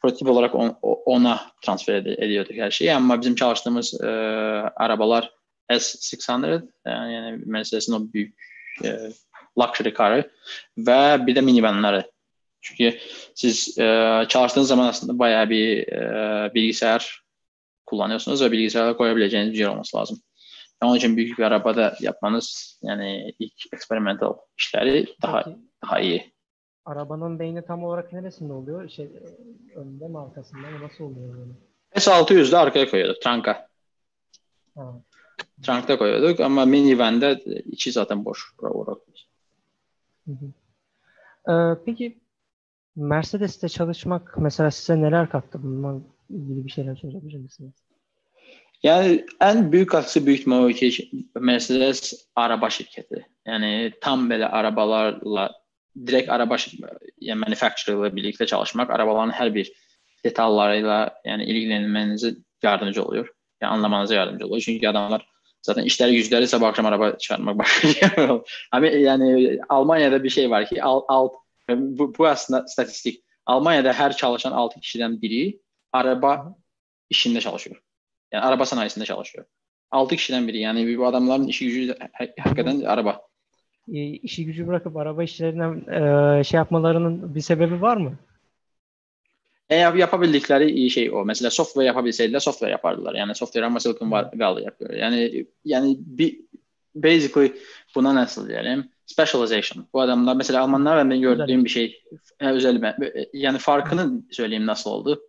prototip 0.00 0.30
olaraq 0.32 0.54
on, 0.56 0.70
ona 1.12 1.34
transfer 1.64 1.98
ed 1.98 2.08
ediyorduk 2.14 2.56
hər 2.56 2.72
şeyi. 2.72 2.88
Amma 2.94 3.18
bizim 3.20 3.36
çalışdığımız 3.36 3.92
ə, 4.00 4.14
arabalar 4.80 5.28
S600, 5.70 6.64
e, 6.86 6.88
yəni, 6.88 7.12
yəni 7.18 7.52
məsələn 7.58 7.98
o 7.98 8.00
böyük 8.14 8.32
ə, 8.80 8.94
e, 8.94 9.12
luxury 9.60 9.92
karı 9.92 10.24
və 10.88 10.98
bir 11.26 11.36
də 11.36 11.44
minivanları. 11.44 12.06
Çünki 12.64 12.94
siz 13.36 13.66
ə, 13.76 14.24
çalışdığınız 14.32 14.72
zaman 14.72 14.92
əslində 14.94 15.20
bayağı 15.20 15.52
bir 15.52 15.84
ə, 15.84 16.02
bilgisayar 16.56 17.04
kullanıyorsunuz 17.92 18.40
və 18.46 18.54
bilgisayara 18.56 18.96
qoya 18.96 19.20
biləcəyiniz 19.20 19.52
bir 19.52 19.66
yer 19.66 19.74
olması 19.74 19.96
lazım. 19.96 20.24
Onun 20.80 20.96
üçün 20.96 21.16
böyük 21.16 21.38
bir 21.38 21.44
arabada 21.44 21.96
yapmanız, 22.00 22.78
yəni 22.88 23.34
ilk 23.36 23.74
eksperimental 23.74 24.38
işləri 24.56 25.02
daha 25.20 25.44
Hı 25.44 25.50
-hı 25.50 25.69
daha 25.82 26.00
iyi. 26.00 26.32
Arabanın 26.84 27.38
beyni 27.38 27.64
tam 27.64 27.84
olarak 27.84 28.12
neresinde 28.12 28.52
oluyor? 28.52 28.88
Şey, 28.88 29.10
önünde 29.74 30.08
mi 30.08 30.18
arkasında 30.18 30.70
mı? 30.70 30.80
Nasıl 30.82 31.04
oluyor 31.04 31.34
böyle? 31.38 31.52
S600'de 31.94 32.56
arkaya 32.56 32.90
koyuyorduk. 32.90 33.22
Tranka. 33.22 33.68
Ha. 34.74 35.00
Trunk'ta 35.62 35.98
koyuyorduk 35.98 36.40
ama 36.40 36.64
minivan'de 36.64 37.42
içi 37.64 37.92
zaten 37.92 38.24
boş. 38.24 38.54
Hı 40.26 40.32
hı. 40.32 40.52
Ee, 41.52 41.78
peki 41.86 42.18
Mercedes'te 42.96 43.68
çalışmak 43.68 44.38
mesela 44.38 44.70
size 44.70 45.02
neler 45.02 45.30
kattı? 45.30 45.62
Bununla 45.62 46.00
ilgili 46.30 46.64
bir 46.64 46.70
şeyler 46.70 46.96
söyleyebilir 46.96 47.38
misiniz? 47.38 47.72
Yani 48.82 49.26
en 49.40 49.72
büyük 49.72 49.90
katkısı 49.90 50.26
büyük 50.26 50.40
ihtimal 50.40 50.64
o 50.64 50.68
ki 50.68 51.10
Mercedes 51.34 52.28
araba 52.36 52.70
şirketi. 52.70 53.26
Yani 53.46 53.92
tam 54.00 54.30
böyle 54.30 54.46
arabalarla 54.46 55.52
direkt 56.06 56.30
araba 56.30 56.56
yani 57.20 57.40
manufacturer 57.40 57.98
ile 57.98 58.16
birlikte 58.16 58.46
çalışmak 58.46 58.90
arabaların 58.90 59.30
her 59.30 59.54
bir 59.54 59.72
detaylarıyla 60.24 61.14
yani 61.24 61.44
ilgilenmenize 61.44 62.34
yardımcı 62.62 63.04
oluyor. 63.04 63.28
Yani 63.60 63.72
anlamanıza 63.72 64.14
yardımcı 64.14 64.46
oluyor. 64.46 64.62
Çünkü 64.62 64.88
adamlar 64.88 65.26
zaten 65.62 65.82
işleri 65.82 66.16
güçleri 66.16 66.46
sabah 66.46 66.68
akşam 66.68 66.86
araba 66.86 67.18
çıkarmak 67.18 67.58
başlıyor. 67.58 68.48
Ama 68.72 68.86
yani 68.86 69.58
Almanya'da 69.68 70.24
bir 70.24 70.30
şey 70.30 70.50
var 70.50 70.66
ki 70.66 70.82
alt, 70.82 71.04
alt 71.08 71.32
bu, 71.70 72.18
bu 72.18 72.26
aslında 72.26 72.66
statistik. 72.66 73.24
Almanya'da 73.46 73.92
her 73.92 74.16
çalışan 74.16 74.52
6 74.52 74.80
kişiden 74.80 75.22
biri 75.22 75.60
araba 75.92 76.56
işinde 77.10 77.40
çalışıyor. 77.40 77.82
Yani 78.32 78.44
araba 78.44 78.66
sanayisinde 78.66 79.04
çalışıyor. 79.04 79.46
6 79.90 80.16
kişiden 80.16 80.48
biri. 80.48 80.60
Yani 80.60 80.98
bu 80.98 81.06
adamların 81.06 81.46
işi 81.46 81.66
gücü 81.66 81.94
hakikaten 82.38 82.80
araba. 82.80 83.29
E, 83.94 83.98
işi 83.98 84.44
gücü 84.44 84.66
bırakıp 84.66 84.96
araba 84.96 85.22
işlerinden 85.22 85.92
e, 86.40 86.44
şey 86.44 86.58
yapmalarının 86.58 87.34
bir 87.34 87.40
sebebi 87.40 87.82
var 87.82 87.96
mı? 87.96 88.18
E, 89.70 89.76
yap, 89.76 89.96
yapabildikleri 89.96 90.90
şey 90.90 91.10
o. 91.10 91.24
Mesela 91.24 91.50
software 91.50 91.86
yapabilseydiler 91.86 92.40
software 92.40 92.70
yapardılar. 92.70 93.14
Yani 93.14 93.34
software 93.34 93.66
ama 93.66 93.80
Silicon 93.80 94.10
Valley 94.10 94.64
yapıyor. 94.64 94.92
Yani 94.92 95.46
yani 95.64 95.96
bir 96.00 96.40
basically 96.94 97.52
buna 97.94 98.14
nasıl 98.14 98.48
diyelim? 98.48 98.88
Specialization. 99.06 99.86
Bu 99.92 100.00
adamlar 100.00 100.36
mesela 100.36 100.62
Almanlar 100.62 101.10
ben 101.10 101.20
gördüğüm 101.20 101.64
bir 101.64 101.70
şey 101.70 102.02
özel 102.40 102.94
yani 103.32 103.58
farkını 103.58 104.22
söyleyeyim 104.30 104.66
nasıl 104.66 104.90
oldu. 104.90 105.22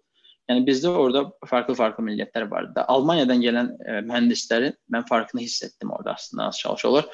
Yani 0.50 0.68
bizde 0.68 0.90
orada 0.90 1.34
farklı 1.46 1.74
farklı 1.74 2.04
milletler 2.04 2.42
vardı. 2.42 2.84
Almanya'dan 2.88 3.42
gelen 3.42 3.78
e, 3.86 4.02
mühendislerin 4.02 4.74
ben 4.90 5.06
farkını 5.06 5.42
hissettim 5.42 5.92
orada 5.92 6.14
aslında 6.14 6.46
nasıl 6.46 6.60
çalışıyorlar. 6.60 7.06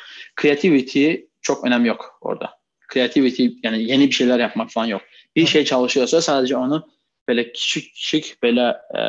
Creativity 0.41 1.15
çok 1.47 1.65
önem 1.65 1.85
yok 1.85 2.17
orada. 2.21 2.49
Creativity 2.93 3.47
yani 3.63 3.83
yeni 3.83 4.07
bir 4.07 4.11
şeyler 4.11 4.39
yapmak 4.39 4.71
falan 4.71 4.85
yok. 4.85 5.01
Bir 5.35 5.45
şey 5.45 5.65
çalışıyorsa 5.65 6.21
sadece 6.21 6.57
onu 6.57 6.87
böyle 7.27 7.51
küçük 7.51 7.83
küçük 7.83 8.37
böyle 8.43 8.61
e, 8.97 9.01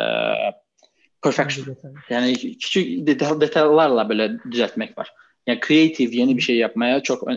perfection 1.23 1.77
yani 2.09 2.33
küçük 2.33 3.07
detay, 3.07 3.41
detaylarla 3.41 4.09
böyle 4.09 4.39
düzeltmek 4.51 4.97
var. 4.97 5.13
Yani 5.47 5.59
creative 5.67 6.15
yeni 6.15 6.37
bir 6.37 6.41
şey 6.41 6.57
yapmaya 6.57 7.03
çok 7.03 7.27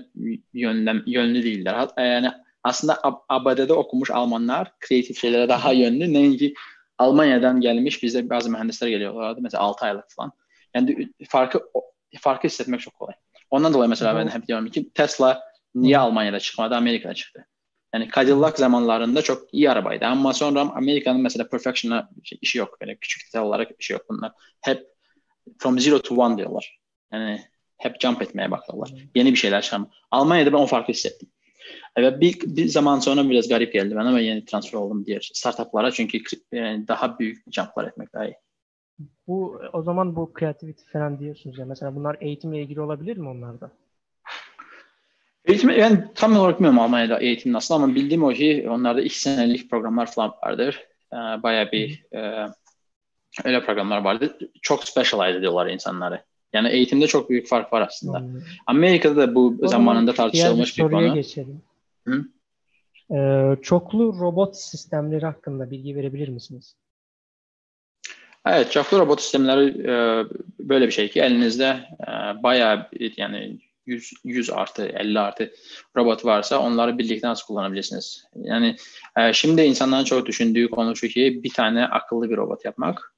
yönlem, 0.54 1.02
yönlü 1.06 1.42
değiller. 1.42 1.88
Yani 1.98 2.30
aslında 2.62 3.00
ABD'de 3.28 3.72
okumuş 3.72 4.10
Almanlar 4.10 4.72
kreatif 4.80 5.20
şeylere 5.20 5.48
daha 5.48 5.72
yönlü. 5.72 6.12
Ne 6.12 6.36
ki 6.36 6.54
Almanya'dan 6.98 7.60
gelmiş 7.60 8.02
bize 8.02 8.30
bazı 8.30 8.50
mühendisler 8.50 8.88
geliyorlardı. 8.88 9.40
Mesela 9.42 9.62
6 9.62 9.84
aylık 9.84 10.04
falan. 10.16 10.32
Yani 10.74 11.08
farkı 11.28 11.60
farkı 12.20 12.48
hissetmek 12.48 12.80
çok 12.80 12.94
kolay. 12.94 13.14
Ondan 13.52 13.74
dolayı 13.74 13.88
mesela 13.88 14.16
ben 14.16 14.28
hep 14.28 14.48
diyorum 14.48 14.70
ki 14.70 14.92
Tesla 14.92 15.42
niye 15.74 15.98
Almanya'da 15.98 16.40
çıkmadı 16.40 16.74
Amerika'da 16.74 17.14
çıktı. 17.14 17.46
Yani 17.94 18.08
Cadillac 18.14 18.58
zamanlarında 18.58 19.22
çok 19.22 19.54
iyi 19.54 19.70
arabaydı 19.70 20.04
ama 20.06 20.32
sonra 20.32 20.60
Amerika'nın 20.60 21.20
mesela 21.20 21.48
perfection'a 21.48 22.10
işi 22.40 22.58
yok. 22.58 22.80
Böyle 22.80 22.96
küçük 22.96 23.26
detay 23.26 23.42
olarak 23.42 23.70
işi 23.78 23.92
yok 23.92 24.02
bunlar. 24.10 24.32
Hep 24.60 24.86
from 25.58 25.78
zero 25.80 25.98
to 26.02 26.14
one 26.14 26.36
diyorlar. 26.38 26.78
Yani 27.12 27.40
hep 27.78 28.00
jump 28.00 28.22
etmeye 28.22 28.50
bakıyorlar. 28.50 28.90
Yeni 29.14 29.30
bir 29.30 29.36
şeyler 29.36 29.62
çıkarma. 29.62 29.90
Almanya'da 30.10 30.52
ben 30.52 30.58
o 30.58 30.66
farkı 30.66 30.92
hissettim. 30.92 31.28
Evet 31.96 32.20
bir, 32.20 32.40
bir 32.40 32.68
zaman 32.68 32.98
sonra 32.98 33.30
biraz 33.30 33.48
garip 33.48 33.72
geldi 33.72 33.96
bana 33.96 34.14
ve 34.14 34.22
yeni 34.22 34.44
transfer 34.44 34.78
oldum 34.78 35.06
diğer 35.06 35.30
startuplara 35.34 35.90
çünkü 35.90 36.18
yani 36.52 36.88
daha 36.88 37.18
büyük 37.18 37.52
jumplar 37.52 37.88
etmek 37.88 38.12
daha 38.12 38.24
iyi. 38.24 38.36
Bu 39.26 39.60
o 39.72 39.82
zaman 39.82 40.16
bu 40.16 40.32
kreativite 40.32 40.82
falan 40.92 41.18
diyorsunuz 41.18 41.58
ya 41.58 41.66
mesela 41.66 41.96
bunlar 41.96 42.16
eğitimle 42.20 42.62
ilgili 42.62 42.80
olabilir 42.80 43.16
mi 43.16 43.28
onlarda? 43.28 43.70
Eğitim, 45.44 45.70
yani 45.70 46.04
tam 46.14 46.36
olarak 46.36 46.56
bilmiyorum 46.56 46.78
Almanya'da 46.78 47.18
eğitim 47.18 47.52
nasıl 47.52 47.74
ama 47.74 47.94
bildiğim 47.94 48.24
o 48.24 48.32
ki 48.32 48.66
onlarda 48.70 49.00
iki 49.00 49.20
senelik 49.20 49.70
programlar 49.70 50.10
falan 50.10 50.32
vardır. 50.44 50.86
Ee, 51.12 51.16
bayağı 51.16 51.72
bir 51.72 52.04
e, 52.14 52.48
öyle 53.44 53.64
programlar 53.64 54.04
vardır. 54.04 54.36
Çok 54.62 54.84
specialize 54.84 55.38
ediyorlar 55.38 55.66
insanları. 55.66 56.22
Yani 56.52 56.68
eğitimde 56.68 57.06
çok 57.06 57.30
büyük 57.30 57.48
fark 57.48 57.72
var 57.72 57.80
aslında. 57.80 58.20
Hmm. 58.20 58.40
Amerika'da 58.66 59.16
da 59.16 59.34
bu 59.34 59.58
o 59.62 59.68
zamanında 59.68 60.14
tartışılmış 60.14 60.78
bir, 60.78 60.84
bir 60.84 60.90
konu. 60.90 61.14
geçelim. 61.14 61.62
Hı? 62.06 62.24
Ee, 63.14 63.56
çoklu 63.62 64.20
robot 64.20 64.56
sistemleri 64.56 65.26
hakkında 65.26 65.70
bilgi 65.70 65.96
verebilir 65.96 66.28
misiniz? 66.28 66.76
Evet, 68.46 68.72
çoklu 68.72 68.98
robot 68.98 69.20
sistemleri 69.20 69.90
e, 69.90 70.24
böyle 70.58 70.86
bir 70.86 70.92
şey 70.92 71.10
ki 71.10 71.20
elinizde 71.20 71.88
e, 72.00 72.42
bayağı 72.42 72.88
yani 73.16 73.58
100, 73.86 74.12
100 74.24 74.50
artı 74.50 74.86
50 74.86 75.20
artı 75.20 75.52
robot 75.96 76.24
varsa 76.24 76.58
onları 76.58 76.98
birlikte 76.98 77.28
nasıl 77.28 77.46
kullanabilirsiniz? 77.46 78.24
Yani 78.34 78.76
e, 79.16 79.32
şimdi 79.32 79.62
insanların 79.62 80.04
çok 80.04 80.26
düşündüğü 80.26 80.70
konu 80.70 80.96
şu 80.96 81.08
ki 81.08 81.40
bir 81.42 81.50
tane 81.50 81.86
akıllı 81.86 82.30
bir 82.30 82.36
robot 82.36 82.64
yapmak. 82.64 83.14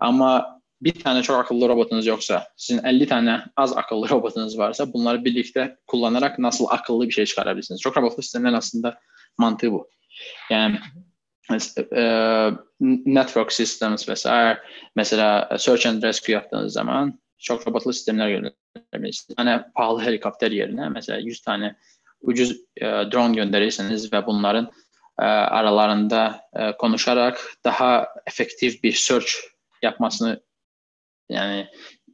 Ama 0.00 0.60
bir 0.82 1.00
tane 1.00 1.22
çok 1.22 1.36
akıllı 1.36 1.68
robotunuz 1.68 2.06
yoksa, 2.06 2.48
sizin 2.56 2.84
50 2.84 3.06
tane 3.06 3.44
az 3.56 3.76
akıllı 3.76 4.08
robotunuz 4.10 4.58
varsa 4.58 4.92
bunları 4.92 5.24
birlikte 5.24 5.76
kullanarak 5.86 6.38
nasıl 6.38 6.66
akıllı 6.70 7.06
bir 7.06 7.12
şey 7.12 7.26
çıkarabilirsiniz? 7.26 7.80
Çok 7.80 7.96
robotlu 7.96 8.22
sistemlerin 8.22 8.54
aslında 8.54 9.00
mantığı 9.38 9.72
bu. 9.72 9.88
Yani 10.50 10.78
e, 11.96 12.50
network 13.06 13.52
systems 13.52 14.08
vesaire 14.08 14.62
mesela 14.96 15.58
search 15.58 15.86
and 15.86 16.02
rescue 16.02 16.34
yaptığınız 16.34 16.72
zaman 16.72 17.20
çok 17.38 17.68
robotlu 17.68 17.92
sistemler 17.92 18.28
gönderebilirsiniz. 18.28 19.34
Yani 19.38 19.62
pahalı 19.74 20.02
helikopter 20.02 20.50
yerine 20.50 20.88
mesela 20.88 21.18
100 21.18 21.40
tane 21.42 21.76
ucuz 22.20 22.52
e, 22.76 22.86
drone 22.86 23.34
gönderirseniz 23.34 24.12
ve 24.12 24.26
bunların 24.26 24.70
e, 25.18 25.24
aralarında 25.24 26.40
e, 26.56 26.72
konuşarak 26.72 27.40
daha 27.64 28.08
efektif 28.26 28.82
bir 28.82 28.92
search 28.92 29.32
yapmasını 29.82 30.40
yani 31.28 31.66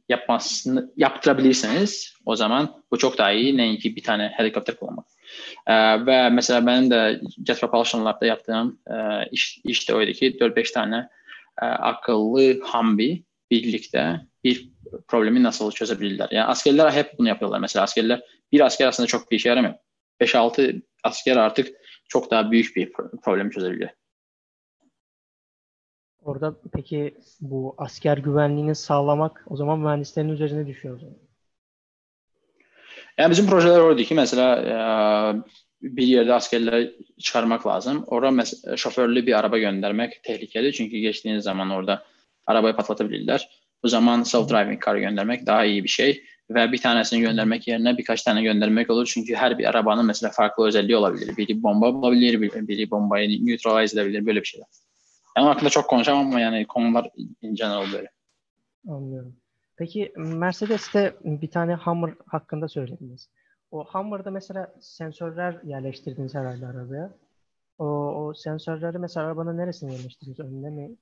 yapmasını 0.09 0.93
yaptırabilirseniz 0.97 2.13
o 2.25 2.35
zaman 2.35 2.83
bu 2.91 2.97
çok 2.97 3.17
daha 3.17 3.31
iyi. 3.31 3.57
Ne 3.57 3.77
ki 3.77 3.95
bir 3.95 4.03
tane 4.03 4.31
helikopter 4.35 4.75
kullanmak. 4.75 5.05
Ee, 5.67 6.05
ve 6.05 6.29
mesela 6.29 6.67
benim 6.67 6.91
de 6.91 7.21
Jet 7.47 7.61
Propulsion 7.61 8.05
Lab'da 8.05 8.25
yaptığım 8.25 8.79
e, 8.87 8.95
iş, 9.31 9.61
iş 9.63 9.89
de 9.89 9.95
oydu 9.95 10.11
ki 10.11 10.37
4-5 10.39 10.73
tane 10.73 11.09
e, 11.61 11.65
akıllı 11.65 12.59
Humvee 12.59 13.23
birlikte 13.51 14.21
bir 14.43 14.69
problemi 15.07 15.43
nasıl 15.43 15.71
çözebilirler. 15.71 16.27
Yani 16.31 16.45
askerler 16.45 16.91
hep 16.91 17.19
bunu 17.19 17.27
yapıyorlar. 17.27 17.59
Mesela 17.59 17.83
askerler 17.83 18.21
bir 18.51 18.61
asker 18.61 18.87
aslında 18.87 19.07
çok 19.07 19.31
bir 19.31 19.35
işe 19.35 19.49
yaramıyor. 19.49 19.73
5-6 20.21 20.81
asker 21.03 21.37
artık 21.37 21.67
çok 22.07 22.31
daha 22.31 22.51
büyük 22.51 22.75
bir 22.75 22.93
problemi 23.23 23.51
çözebiliyor. 23.51 23.89
Orada 26.21 26.55
peki 26.73 27.17
bu 27.41 27.75
asker 27.77 28.17
güvenliğini 28.17 28.75
sağlamak 28.75 29.45
o 29.49 29.55
zaman 29.55 29.79
mühendislerin 29.79 30.29
üzerine 30.29 30.67
düşüyor 30.67 30.95
o 30.95 30.99
zaman. 30.99 31.24
Yani 33.17 33.31
bizim 33.31 33.47
projeler 33.47 33.79
orada 33.79 34.03
ki 34.03 34.15
mesela 34.15 34.55
e, 34.61 34.77
bir 35.81 36.07
yerde 36.07 36.33
askerleri 36.33 36.95
çıkarmak 37.19 37.67
lazım. 37.67 38.05
Mes- 38.07 38.77
şoförlü 38.77 39.27
bir 39.27 39.39
araba 39.39 39.57
göndermek 39.57 40.23
tehlikeli 40.23 40.73
çünkü 40.73 40.97
geçtiğiniz 40.97 41.43
zaman 41.43 41.69
orada 41.69 42.03
arabayı 42.45 42.75
patlatabilirler. 42.75 43.49
O 43.83 43.87
zaman 43.87 44.21
self-driving 44.21 44.85
car 44.85 44.95
göndermek 44.95 45.45
daha 45.45 45.65
iyi 45.65 45.83
bir 45.83 45.89
şey 45.89 46.23
ve 46.49 46.71
bir 46.71 46.77
tanesini 46.77 47.21
göndermek 47.21 47.67
yerine 47.67 47.97
birkaç 47.97 48.23
tane 48.23 48.43
göndermek 48.43 48.89
olur. 48.89 49.11
Çünkü 49.13 49.35
her 49.35 49.57
bir 49.57 49.65
arabanın 49.65 50.05
mesela 50.05 50.31
farklı 50.31 50.67
özelliği 50.67 50.97
olabilir. 50.97 51.37
Biri 51.37 51.63
bomba 51.63 51.91
olabilir, 51.91 52.41
biri 52.41 52.91
bombayı 52.91 53.45
neutralize 53.45 54.01
edebilir, 54.01 54.25
böyle 54.25 54.41
bir 54.41 54.45
şeyler. 54.45 54.67
Yani 55.37 55.47
hakkında 55.47 55.69
çok 55.69 55.89
konuşamam 55.89 56.27
ama 56.27 56.39
yani 56.39 56.67
konular 56.67 57.09
in 57.41 57.55
general 57.55 57.93
böyle. 57.93 58.07
Anlıyorum. 58.89 59.35
Peki 59.77 60.13
Mercedes'te 60.15 61.15
bir 61.23 61.51
tane 61.51 61.75
Hummer 61.75 62.13
hakkında 62.27 62.67
söylediniz. 62.67 63.29
O 63.71 63.85
Hummer'da 63.85 64.31
mesela 64.31 64.73
sensörler 64.81 65.59
yerleştirdiniz 65.63 66.35
herhalde 66.35 66.65
arabaya. 66.67 67.13
O, 67.79 67.85
o 67.85 68.33
sensörleri 68.33 68.97
mesela 68.97 69.25
arabanın 69.25 69.57
neresine 69.57 69.93
yerleştirdiniz? 69.93 70.39
Önüne 70.39 70.69
mi? 70.69 70.95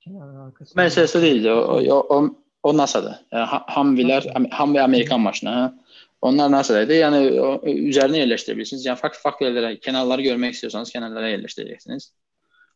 Kenara 0.00 0.42
arkasına 0.42 0.82
Mercedes'te 0.82 1.22
değildi. 1.22 1.50
O, 1.50 1.80
o, 1.94 2.16
o, 2.16 2.36
o 2.62 2.76
NASA'da. 2.76 3.20
Yani 3.32 3.48
Humvee'ler, 3.74 4.34
Hum 4.58 4.74
ve 4.74 4.82
Amerikan 4.82 5.20
maşını. 5.20 5.50
Ha. 5.50 5.74
Onlar 6.22 6.50
NASA'daydı. 6.50 6.94
Yani 6.94 7.40
o, 7.40 7.66
üzerine 7.66 8.18
yerleştirebilirsiniz. 8.18 8.86
Yani 8.86 8.98
farklı 8.98 9.20
farklı 9.20 9.46
yerlere, 9.46 9.80
kenarları 9.80 10.22
görmek 10.22 10.54
istiyorsanız 10.54 10.90
kenarlara 10.90 11.28
yerleştireceksiniz 11.28 12.14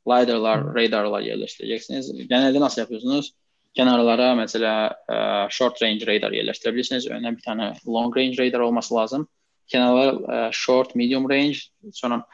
lidarlar, 0.07 0.75
radarlar 0.75 1.21
yerleştireceksiniz. 1.21 2.29
Genelde 2.29 2.61
nasıl 2.61 2.81
yapıyorsunuz? 2.81 3.33
Kenarlara 3.77 4.35
mesela 4.35 4.97
e, 5.09 5.17
short 5.51 5.83
range 5.83 6.07
radar 6.07 6.33
yerleştirebilirsiniz. 6.33 7.07
Önüne 7.07 7.37
bir 7.37 7.43
tane 7.43 7.73
long 7.89 8.17
range 8.17 8.47
radar 8.47 8.61
olması 8.61 8.95
lazım. 8.95 9.29
Kenarlara 9.67 10.49
e, 10.49 10.51
short, 10.53 10.95
medium 10.95 11.31
range, 11.31 11.59
sonra 11.93 12.27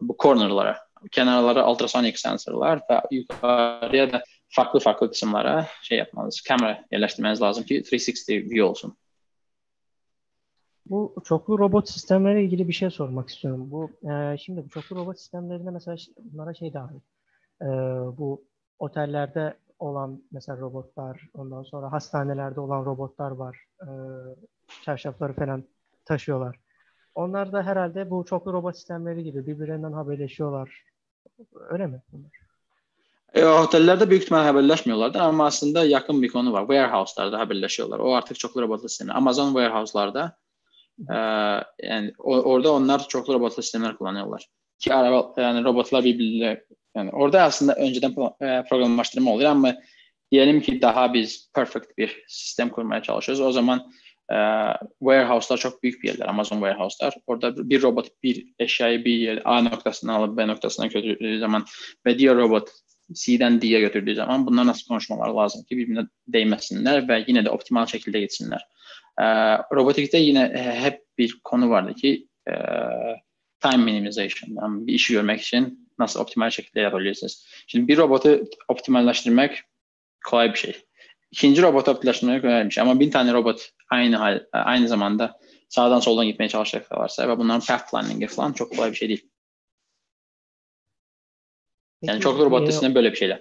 bu 0.00 0.16
cornerlara 0.18 0.78
kenarlara 1.10 1.70
ultrasonik 1.70 2.18
sensorlar 2.18 2.80
ve 2.90 3.00
yukarıya 3.10 4.12
da 4.12 4.22
farklı 4.48 4.80
farklı 4.80 5.10
kısımlara 5.10 5.66
şey 5.82 5.98
yapmanız, 5.98 6.40
kamera 6.40 6.84
yerleştirmeniz 6.92 7.42
lazım 7.42 7.64
ki 7.64 7.78
360 7.80 8.28
view 8.28 8.62
olsun. 8.62 8.96
Bu 10.86 11.14
çoklu 11.24 11.58
robot 11.58 11.88
sistemleriyle 11.88 12.44
ilgili 12.44 12.68
bir 12.68 12.72
şey 12.72 12.90
sormak 12.90 13.28
istiyorum. 13.28 13.70
Bu 13.70 13.90
e, 14.10 14.38
şimdi 14.38 14.64
bu 14.64 14.68
çoklu 14.68 14.96
robot 14.96 15.18
sistemlerinde 15.18 15.70
mesela 15.70 15.96
bunlara 16.18 16.54
şey 16.54 16.72
dahil. 16.74 17.00
E, 17.62 17.66
bu 18.18 18.44
otellerde 18.78 19.54
olan 19.80 20.22
mesela 20.32 20.58
robotlar, 20.58 21.28
ondan 21.34 21.62
sonra 21.62 21.92
hastanelerde 21.92 22.60
olan 22.60 22.84
robotlar 22.84 23.30
var. 23.30 23.64
E, 23.82 23.88
çarşafları 24.84 25.32
falan 25.32 25.64
taşıyorlar. 26.04 26.56
Onlar 27.14 27.52
da 27.52 27.62
herhalde 27.62 28.10
bu 28.10 28.24
çoklu 28.24 28.52
robot 28.52 28.76
sistemleri 28.76 29.24
gibi 29.24 29.46
birbirlerinden 29.46 29.92
haberleşiyorlar. 29.92 30.84
Öyle 31.70 31.86
mi 31.86 32.02
bunlar? 32.12 32.30
E, 33.34 33.44
otellerde 33.44 34.10
büyük 34.10 34.22
ihtimal 34.22 34.44
haberleşmiyorlardı 34.44 35.18
ama 35.18 35.46
aslında 35.46 35.84
yakın 35.84 36.22
bir 36.22 36.28
konu 36.28 36.52
var. 36.52 36.60
Warehouse'larda 36.60 37.38
haberleşiyorlar. 37.38 37.98
O 37.98 38.14
artık 38.14 38.38
çoklu 38.38 38.62
robotlu 38.62 38.88
sistemi. 38.88 39.12
Amazon 39.12 39.46
Warehouse'larda 39.46 40.36
e, 41.10 41.16
yani 41.86 42.12
o, 42.18 42.42
orada 42.42 42.72
onlar 42.72 43.08
çoklu 43.08 43.34
robotlu 43.34 43.62
sistemler 43.62 43.96
kullanıyorlar. 43.96 44.48
Ki 44.78 44.94
araba 44.94 45.42
yani 45.42 45.64
robotlar 45.64 46.04
birbirleriyle 46.04 46.64
yani 46.96 47.10
orada 47.10 47.42
aslında 47.42 47.74
önceden 47.74 48.10
e, 48.40 48.64
programlaştırma 48.68 49.32
oluyor 49.32 49.50
ama 49.50 49.76
diyelim 50.32 50.60
ki 50.60 50.82
daha 50.82 51.14
biz 51.14 51.50
perfect 51.54 51.98
bir 51.98 52.24
sistem 52.28 52.68
kurmaya 52.68 53.02
çalışıyoruz. 53.02 53.46
O 53.46 53.52
zaman 53.52 53.92
e, 54.32 54.36
warehouse'lar 54.98 55.58
çok 55.58 55.82
büyük 55.82 56.02
bir 56.02 56.08
yerler. 56.08 56.26
Amazon 56.26 56.56
warehouse'lar. 56.56 57.14
Orada 57.26 57.70
bir 57.70 57.82
robot 57.82 58.22
bir 58.22 58.46
eşyayı 58.58 59.04
bir 59.04 59.14
yer 59.14 59.42
A 59.44 59.62
noktasından 59.62 60.14
alıp 60.14 60.38
B 60.38 60.46
noktasına 60.46 60.86
götürdüğü 60.86 61.38
zaman 61.38 61.64
ve 62.06 62.18
diğer 62.18 62.36
robot 62.36 62.68
C'den 63.12 63.62
D'ye 63.62 63.80
götürdüğü 63.80 64.14
zaman 64.14 64.46
bunlar 64.46 64.66
nasıl 64.66 64.88
konuşmalar 64.88 65.28
lazım 65.28 65.64
ki 65.64 65.76
birbirine 65.76 66.06
değmesinler 66.28 67.08
ve 67.08 67.24
yine 67.26 67.44
de 67.44 67.50
optimal 67.50 67.86
şekilde 67.86 68.20
gitsinler. 68.20 68.66
E, 69.20 69.24
robotikte 69.74 70.18
yine 70.18 70.52
hep 70.82 71.00
bir 71.18 71.40
konu 71.44 71.70
vardı 71.70 71.94
ki 71.94 72.26
e, 72.48 72.54
time 73.60 73.84
minimization. 73.84 74.56
Yani 74.62 74.86
bir 74.86 74.92
işi 74.92 75.12
görmek 75.12 75.40
için 75.40 75.89
nasıl 76.00 76.20
optimal 76.20 76.50
şekilde 76.50 76.80
yapabilirsiniz. 76.80 77.46
Şimdi 77.66 77.88
bir 77.88 77.98
robotu 77.98 78.44
optimalleştirmek 78.68 79.62
kolay 80.26 80.52
bir 80.52 80.58
şey. 80.58 80.76
İkinci 81.30 81.62
robotu 81.62 81.90
optimalleştirmek 81.90 82.42
kolay 82.42 82.64
bir 82.64 82.70
şey. 82.70 82.82
Ama 82.82 83.00
bin 83.00 83.10
tane 83.10 83.32
robot 83.32 83.70
aynı 83.90 84.16
hal, 84.16 84.44
aynı 84.52 84.88
zamanda 84.88 85.38
sağdan 85.68 86.00
soldan 86.00 86.26
gitmeye 86.26 86.48
çalışacaklarsa 86.48 87.28
ve 87.28 87.38
bunların 87.38 87.66
path 87.66 87.90
planning'i 87.90 88.26
falan 88.26 88.52
çok 88.52 88.76
kolay 88.76 88.90
bir 88.90 88.96
şey 88.96 89.08
değil. 89.08 89.30
Yani 92.02 92.16
Peki, 92.16 92.22
çok 92.22 92.40
robot 92.40 92.82
e, 92.82 92.94
böyle 92.94 93.10
bir 93.10 93.16
şeyler. 93.16 93.40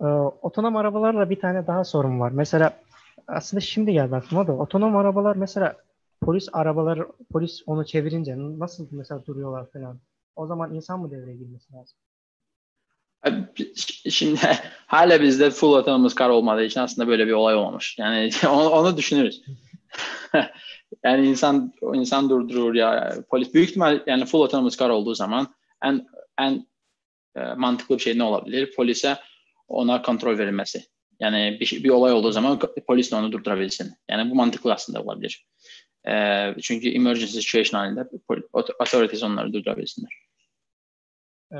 E, 0.00 0.04
otonom 0.42 0.76
arabalarla 0.76 1.30
bir 1.30 1.40
tane 1.40 1.66
daha 1.66 1.84
sorun 1.84 2.20
var. 2.20 2.30
Mesela 2.30 2.80
aslında 3.26 3.60
şimdi 3.60 3.92
geldi 3.92 4.16
aklıma 4.16 4.46
da 4.46 4.52
otonom 4.52 4.96
arabalar 4.96 5.36
mesela 5.36 5.76
polis 6.20 6.48
arabaları 6.52 7.08
polis 7.32 7.62
onu 7.66 7.86
çevirince 7.86 8.34
nasıl 8.38 8.88
mesela 8.90 9.26
duruyorlar 9.26 9.70
falan. 9.70 9.98
O 10.38 10.46
zaman 10.46 10.74
insan 10.74 11.00
mı 11.00 11.10
devreye 11.10 11.36
girmesi 11.36 11.72
lazım? 11.72 11.98
Şimdi 14.10 14.40
hala 14.86 15.22
bizde 15.22 15.50
full 15.50 15.74
autonomous 15.74 16.16
car 16.16 16.28
olmadığı 16.28 16.64
için 16.64 16.80
aslında 16.80 17.08
böyle 17.08 17.26
bir 17.26 17.32
olay 17.32 17.54
olmamış. 17.54 17.98
Yani 17.98 18.30
onu, 18.48 18.68
onu 18.68 18.96
düşünürüz. 18.96 19.42
yani 21.04 21.26
insan 21.26 21.72
insan 21.94 22.30
durdurur 22.30 22.74
ya 22.74 23.14
polis 23.30 23.54
büyük 23.54 23.68
ihtimal 23.68 24.00
yani 24.06 24.24
full 24.24 24.40
autonomous 24.40 24.78
car 24.78 24.90
olduğu 24.90 25.14
zaman 25.14 25.54
en 25.84 26.06
en 26.40 26.66
e, 27.36 27.54
mantıklı 27.54 27.96
bir 27.96 28.02
şey 28.02 28.18
ne 28.18 28.22
olabilir? 28.22 28.74
Polise 28.76 29.16
ona 29.68 30.02
kontrol 30.02 30.38
verilmesi. 30.38 30.84
Yani 31.20 31.58
bir, 31.60 31.84
bir 31.84 31.90
olay 31.90 32.12
olduğu 32.12 32.32
zaman 32.32 32.58
polis 32.86 33.12
de 33.12 33.16
onu 33.16 33.32
durdurabilsin. 33.32 33.92
Yani 34.10 34.30
bu 34.30 34.34
mantıklı 34.34 34.72
aslında 34.72 35.02
olabilir. 35.02 35.46
E, 36.08 36.54
çünkü 36.62 36.88
emergency 36.88 37.32
situation 37.32 37.78
halinde 37.78 38.08
authorities 38.80 39.22
onları 39.22 39.52
durdurabilsinler. 39.52 40.27
Ee, 41.52 41.56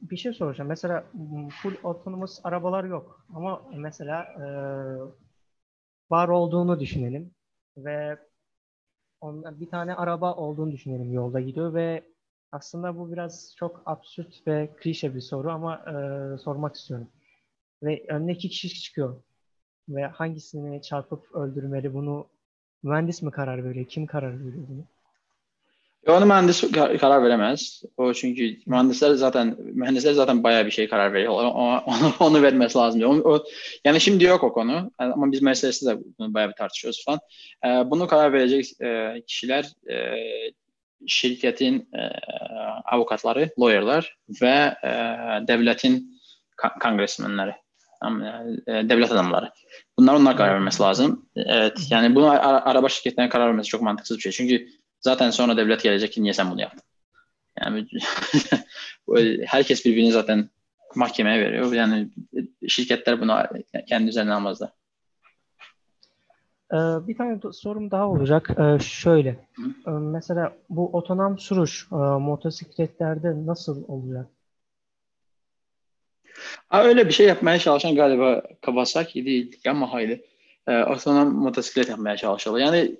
bir 0.00 0.16
şey 0.16 0.32
soracağım. 0.32 0.68
Mesela 0.68 1.04
full 1.62 1.74
autonomous 1.84 2.40
arabalar 2.44 2.84
yok. 2.84 3.26
Ama 3.34 3.62
mesela 3.76 4.22
e, 4.22 4.44
var 6.10 6.28
olduğunu 6.28 6.80
düşünelim 6.80 7.34
ve 7.76 8.18
ondan 9.20 9.60
bir 9.60 9.70
tane 9.70 9.94
araba 9.94 10.34
olduğunu 10.34 10.72
düşünelim 10.72 11.12
yolda 11.12 11.40
gidiyor 11.40 11.74
ve 11.74 12.04
aslında 12.52 12.98
bu 12.98 13.12
biraz 13.12 13.54
çok 13.56 13.82
absürt 13.86 14.46
ve 14.46 14.70
klişe 14.76 15.14
bir 15.14 15.20
soru 15.20 15.50
ama 15.50 15.76
e, 15.76 16.38
sormak 16.38 16.76
istiyorum. 16.76 17.08
Ve 17.82 18.04
önüne 18.08 18.32
iki 18.32 18.48
kişi 18.48 18.82
çıkıyor 18.82 19.22
ve 19.88 20.06
hangisini 20.06 20.82
çarpıp 20.82 21.34
öldürmeli 21.34 21.94
bunu 21.94 22.26
mühendis 22.82 23.22
mi 23.22 23.30
karar 23.30 23.64
veriyor? 23.64 23.86
Kim 23.86 24.06
karar 24.06 24.40
veriyor 24.46 24.64
bunu? 24.68 24.84
Onu 26.06 26.26
mühendis 26.26 26.64
karar 27.00 27.22
veremez. 27.24 27.82
O 27.96 28.12
çünkü 28.12 28.56
mühendisler 28.66 29.14
zaten 29.14 29.56
mühendisler 29.58 30.12
zaten 30.12 30.42
bayağı 30.42 30.66
bir 30.66 30.70
şey 30.70 30.88
karar 30.88 31.12
veriyorlar. 31.12 31.44
Onu, 31.86 32.12
onu, 32.20 32.42
vermesi 32.42 32.78
lazım. 32.78 33.02
O, 33.02 33.30
o, 33.30 33.44
yani 33.84 34.00
şimdi 34.00 34.24
yok 34.24 34.44
o 34.44 34.52
konu. 34.52 34.92
Ama 34.98 35.32
biz 35.32 35.42
meselesi 35.42 35.86
de 35.86 35.98
bunu 36.18 36.34
bayağı 36.34 36.50
bir 36.50 36.54
tartışıyoruz 36.54 37.04
falan. 37.04 37.20
Ee, 37.64 37.90
bunu 37.90 38.06
karar 38.06 38.32
verecek 38.32 38.80
e, 38.80 39.22
kişiler 39.26 39.64
e, 39.90 39.96
şirketin 41.06 41.88
e, 41.94 42.00
avukatları, 42.84 43.50
lawyerlar 43.60 44.16
ve 44.42 44.74
e, 44.84 44.88
devletin 45.48 46.20
kongresmenleri, 46.82 47.54
e, 48.66 48.72
devlet 48.88 49.12
adamları. 49.12 49.50
Bunlar 49.98 50.14
onlar 50.14 50.36
karar 50.36 50.54
vermesi 50.54 50.82
lazım. 50.82 51.28
Evet, 51.36 51.86
yani 51.90 52.14
bunu 52.14 52.30
araba 52.40 52.88
şirketlerine 52.88 53.30
karar 53.30 53.46
vermesi 53.46 53.68
çok 53.68 53.82
mantıksız 53.82 54.16
bir 54.16 54.22
şey. 54.22 54.32
Çünkü 54.32 54.66
Zaten 55.00 55.30
sonra 55.30 55.56
devlet 55.56 55.82
gelecek 55.82 56.12
ki 56.12 56.22
niye 56.22 56.32
sen 56.32 56.50
bunu 56.50 56.60
yaptın? 56.60 56.82
Yani 57.60 57.86
herkes 59.46 59.84
birbirini 59.84 60.12
zaten 60.12 60.48
mahkemeye 60.94 61.40
veriyor. 61.40 61.72
Yani 61.72 62.08
şirketler 62.68 63.20
bunu 63.20 63.42
kendi 63.88 64.08
üzerine 64.08 64.34
almazlar. 64.34 64.70
Ee, 66.72 66.76
bir 67.08 67.16
tane 67.16 67.38
sorum 67.52 67.90
daha 67.90 68.08
olacak. 68.08 68.50
Ee, 68.58 68.78
şöyle, 68.78 69.30
Hı? 69.30 69.62
Ee, 69.86 69.90
mesela 69.90 70.56
bu 70.68 70.90
otonom 70.92 71.38
sürüş 71.38 71.88
e, 71.92 71.94
motosikletlerde 71.96 73.46
nasıl 73.46 73.84
olacak? 73.88 74.26
Öyle 76.72 77.06
bir 77.06 77.12
şey 77.12 77.26
yapmaya 77.26 77.58
çalışan 77.58 77.94
galiba 77.94 78.42
Kawasaki 78.60 79.26
değil, 79.26 79.60
Yamaha'ydı. 79.64 80.20
Otonom 80.68 81.34
motosiklet 81.34 81.88
yapmaya 81.88 82.16
çalışıyorlar. 82.16 82.60
Yani 82.66 82.96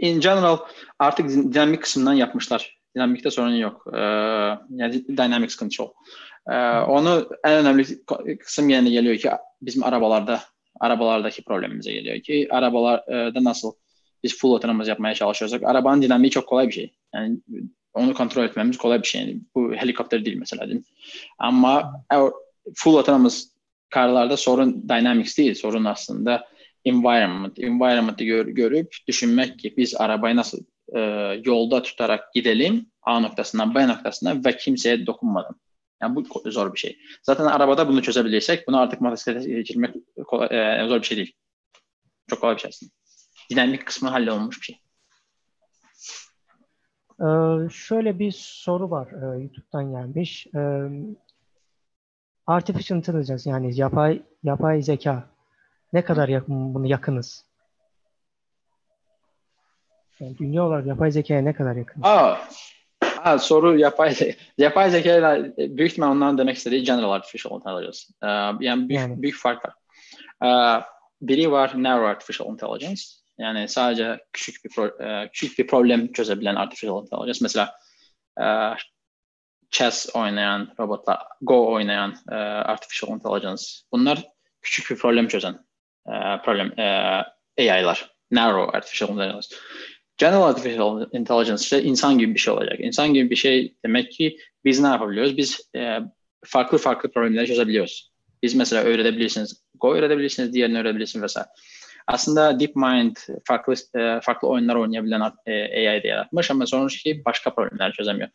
in 0.00 0.20
general 0.20 0.58
artık 0.98 1.30
dinamik 1.30 1.82
kısmından 1.82 2.12
yapmışlar. 2.12 2.78
Dinamikte 2.96 3.30
sorun 3.30 3.54
yok. 3.54 3.86
Ee, 3.94 3.98
yani 4.70 5.08
dynamics 5.08 5.56
control. 5.56 5.88
Ee, 6.50 6.78
onu 6.78 7.28
en 7.44 7.52
önemli 7.52 8.04
kısım 8.38 8.68
yerine 8.68 8.90
geliyor 8.90 9.16
ki 9.16 9.30
bizim 9.62 9.84
arabalarda 9.84 10.40
arabalardaki 10.80 11.44
problemimize 11.44 11.92
geliyor 11.92 12.20
ki 12.20 12.48
arabalarda 12.50 13.44
nasıl 13.44 13.72
biz 14.22 14.38
full 14.38 14.52
autonomous 14.52 14.88
yapmaya 14.88 15.14
çalışıyorsak 15.14 15.62
arabanın 15.62 16.02
dinamiği 16.02 16.30
çok 16.30 16.46
kolay 16.48 16.68
bir 16.68 16.72
şey. 16.72 16.94
Yani 17.14 17.38
onu 17.94 18.14
kontrol 18.14 18.44
etmemiz 18.44 18.78
kolay 18.78 19.02
bir 19.02 19.06
şey. 19.06 19.20
Yani 19.20 19.36
bu 19.54 19.74
helikopter 19.74 20.24
değil 20.24 20.36
mesela 20.36 20.66
değil 20.66 20.78
mi? 20.78 20.84
Ama 21.38 22.04
full 22.74 22.96
autonomous 22.96 23.48
karlarda 23.90 24.36
sorun 24.36 24.88
dynamics 24.88 25.38
değil. 25.38 25.54
Sorun 25.54 25.84
aslında 25.84 26.48
environment, 26.84 27.58
environment'ı 27.58 28.24
gör, 28.24 28.46
görüp 28.46 28.96
düşünmek 29.08 29.58
ki 29.58 29.74
biz 29.76 29.94
arabayı 29.94 30.36
nasıl 30.36 30.58
e, 30.94 31.00
yolda 31.44 31.82
tutarak 31.82 32.32
gidelim 32.34 32.86
A 33.02 33.20
noktasından 33.20 33.74
B 33.74 33.88
noktasına 33.88 34.44
ve 34.44 34.56
kimseye 34.56 35.06
dokunmadan. 35.06 35.56
Yani 36.02 36.16
bu 36.16 36.50
zor 36.50 36.74
bir 36.74 36.78
şey. 36.78 36.98
Zaten 37.22 37.44
arabada 37.44 37.88
bunu 37.88 38.02
çözebilirsek 38.02 38.68
bunu 38.68 38.80
artık 38.80 39.00
motosiklete 39.00 39.50
geçirmek 39.52 39.94
kolay, 40.26 40.48
e, 40.50 40.88
zor 40.88 41.00
bir 41.00 41.06
şey 41.06 41.16
değil. 41.16 41.32
Çok 42.26 42.40
kolay 42.40 42.54
bir 42.54 42.60
şey 42.60 42.68
aslında. 42.68 42.92
Dinamik 43.50 43.86
kısmı 43.86 44.08
hallolmuş 44.08 44.60
bir 44.60 44.64
şey. 44.64 44.80
Ee, 47.20 47.68
şöyle 47.70 48.18
bir 48.18 48.32
soru 48.38 48.90
var 48.90 49.08
e, 49.12 49.42
YouTube'dan 49.42 49.90
gelmiş. 49.90 50.46
E, 50.46 50.60
artificial 52.46 52.98
intelligence 52.98 53.50
yani 53.50 53.76
yapay 53.76 54.22
yapay 54.42 54.82
zeka 54.82 55.33
ne 55.94 56.04
kadar 56.04 56.28
yakın, 56.28 56.74
bunu 56.74 56.86
yakınız? 56.86 57.44
Yani 60.20 60.38
dünya 60.38 60.64
olarak 60.64 60.86
yapay 60.86 61.10
zekaya 61.10 61.42
ne 61.42 61.52
kadar 61.52 61.76
yakınız? 61.76 62.06
Aa, 62.06 62.36
aa 63.24 63.38
soru 63.38 63.78
yapay. 63.78 64.14
Yapay 64.58 64.90
zeka 64.90 65.44
büyük 65.56 65.92
ihtimal 65.92 66.10
ondan 66.10 66.38
demek 66.38 66.56
istediği 66.56 66.82
general 66.82 67.10
artificial 67.10 67.56
intelligence. 67.56 67.98
Ee, 68.22 68.26
yani 68.66 68.88
büyük, 68.88 69.00
yani. 69.00 69.22
büyük 69.22 69.36
fark 69.36 69.64
var. 69.64 69.74
Ee, 70.44 70.82
biri 71.22 71.52
var 71.52 71.72
narrow 71.74 72.08
artificial 72.08 72.52
intelligence. 72.52 73.02
Yani 73.38 73.68
sadece 73.68 74.20
küçük 74.32 74.64
bir 74.64 74.70
pro, 74.70 75.04
e, 75.04 75.28
küçük 75.32 75.58
bir 75.58 75.66
problem 75.66 76.12
çözebilen 76.12 76.54
artificial 76.54 77.02
intelligence. 77.02 77.38
Mesela 77.42 77.74
e, 78.40 78.44
chess 79.70 80.16
oynayan 80.16 80.74
robotlar, 80.80 81.18
Go 81.40 81.72
oynayan 81.72 82.14
e, 82.30 82.34
artificial 82.34 83.14
intelligence. 83.14 83.62
Bunlar 83.92 84.28
küçük 84.62 84.90
bir 84.90 84.96
problem 84.96 85.28
çözen 85.28 85.58
problem 86.44 86.72
e, 86.78 86.82
AI'lar. 87.58 88.14
Narrow 88.30 88.76
artificial 88.76 89.10
intelligence. 89.10 89.48
General 90.16 90.42
artificial 90.42 91.06
intelligence 91.12 91.62
ise 91.62 91.82
insan 91.82 92.18
gibi 92.18 92.34
bir 92.34 92.38
şey 92.38 92.54
olacak. 92.54 92.80
İnsan 92.80 93.14
gibi 93.14 93.30
bir 93.30 93.36
şey 93.36 93.74
demek 93.84 94.12
ki 94.12 94.36
biz 94.64 94.80
ne 94.80 94.86
yapabiliyoruz? 94.86 95.36
Biz 95.36 95.70
e, 95.76 95.98
farklı 96.44 96.78
farklı 96.78 97.10
problemleri 97.10 97.46
çözebiliyoruz. 97.46 98.12
Biz 98.42 98.54
mesela 98.54 98.82
öğretebilirsiniz, 98.82 99.64
Go 99.80 99.94
öğretebilirsiniz, 99.94 100.52
diğerini 100.52 100.78
öğretebilirsiniz 100.78 101.22
vesaire. 101.22 101.48
Aslında 102.06 102.60
DeepMind 102.60 103.16
farklı 103.44 103.74
e, 103.98 104.20
farklı 104.20 104.48
oyunlar 104.48 104.74
oynayabilen 104.74 105.32
e, 105.46 105.52
AI 105.88 106.02
de 106.02 106.08
yaratmış 106.08 106.50
ama 106.50 106.66
sonuçta 106.66 107.10
başka 107.24 107.54
problemler 107.54 107.92
çözemiyor. 107.92 108.28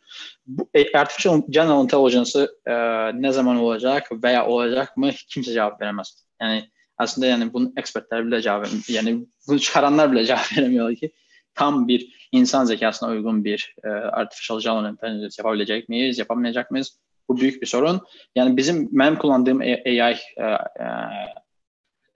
Bu 0.46 0.70
e, 0.74 0.98
Artificial 0.98 1.42
General 1.50 1.84
Intelligence'ı 1.84 2.48
e, 2.66 2.74
ne 3.22 3.32
zaman 3.32 3.56
olacak 3.56 4.08
veya 4.24 4.46
olacak 4.46 4.96
mı 4.96 5.10
kimse 5.28 5.52
cevap 5.52 5.80
veremez. 5.80 6.26
Yani 6.42 6.70
aslında 7.00 7.26
yani 7.26 7.52
bunun 7.52 7.72
expertler 7.76 8.26
bile 8.26 8.42
cevap 8.42 8.66
yani 8.88 9.26
bunu 9.48 9.60
çıkaranlar 9.60 10.12
bile 10.12 10.24
cevap 10.26 10.58
veremiyor 10.58 10.94
ki 10.94 11.12
tam 11.54 11.88
bir 11.88 12.28
insan 12.32 12.64
zekasına 12.64 13.08
uygun 13.08 13.44
bir 13.44 13.74
e, 13.84 13.88
artificial 13.88 14.60
general 14.60 14.92
intelligence 14.92 15.34
yapabilecek 15.38 15.88
miyiz, 15.88 16.18
yapamayacak 16.18 16.70
mıyız? 16.70 16.98
Bu 17.28 17.40
büyük 17.40 17.62
bir 17.62 17.66
sorun. 17.66 18.00
Yani 18.34 18.56
bizim 18.56 18.88
benim 18.92 19.16
kullandığım 19.16 19.60
AI 19.60 20.16
e, 20.36 20.44
e, 20.44 20.86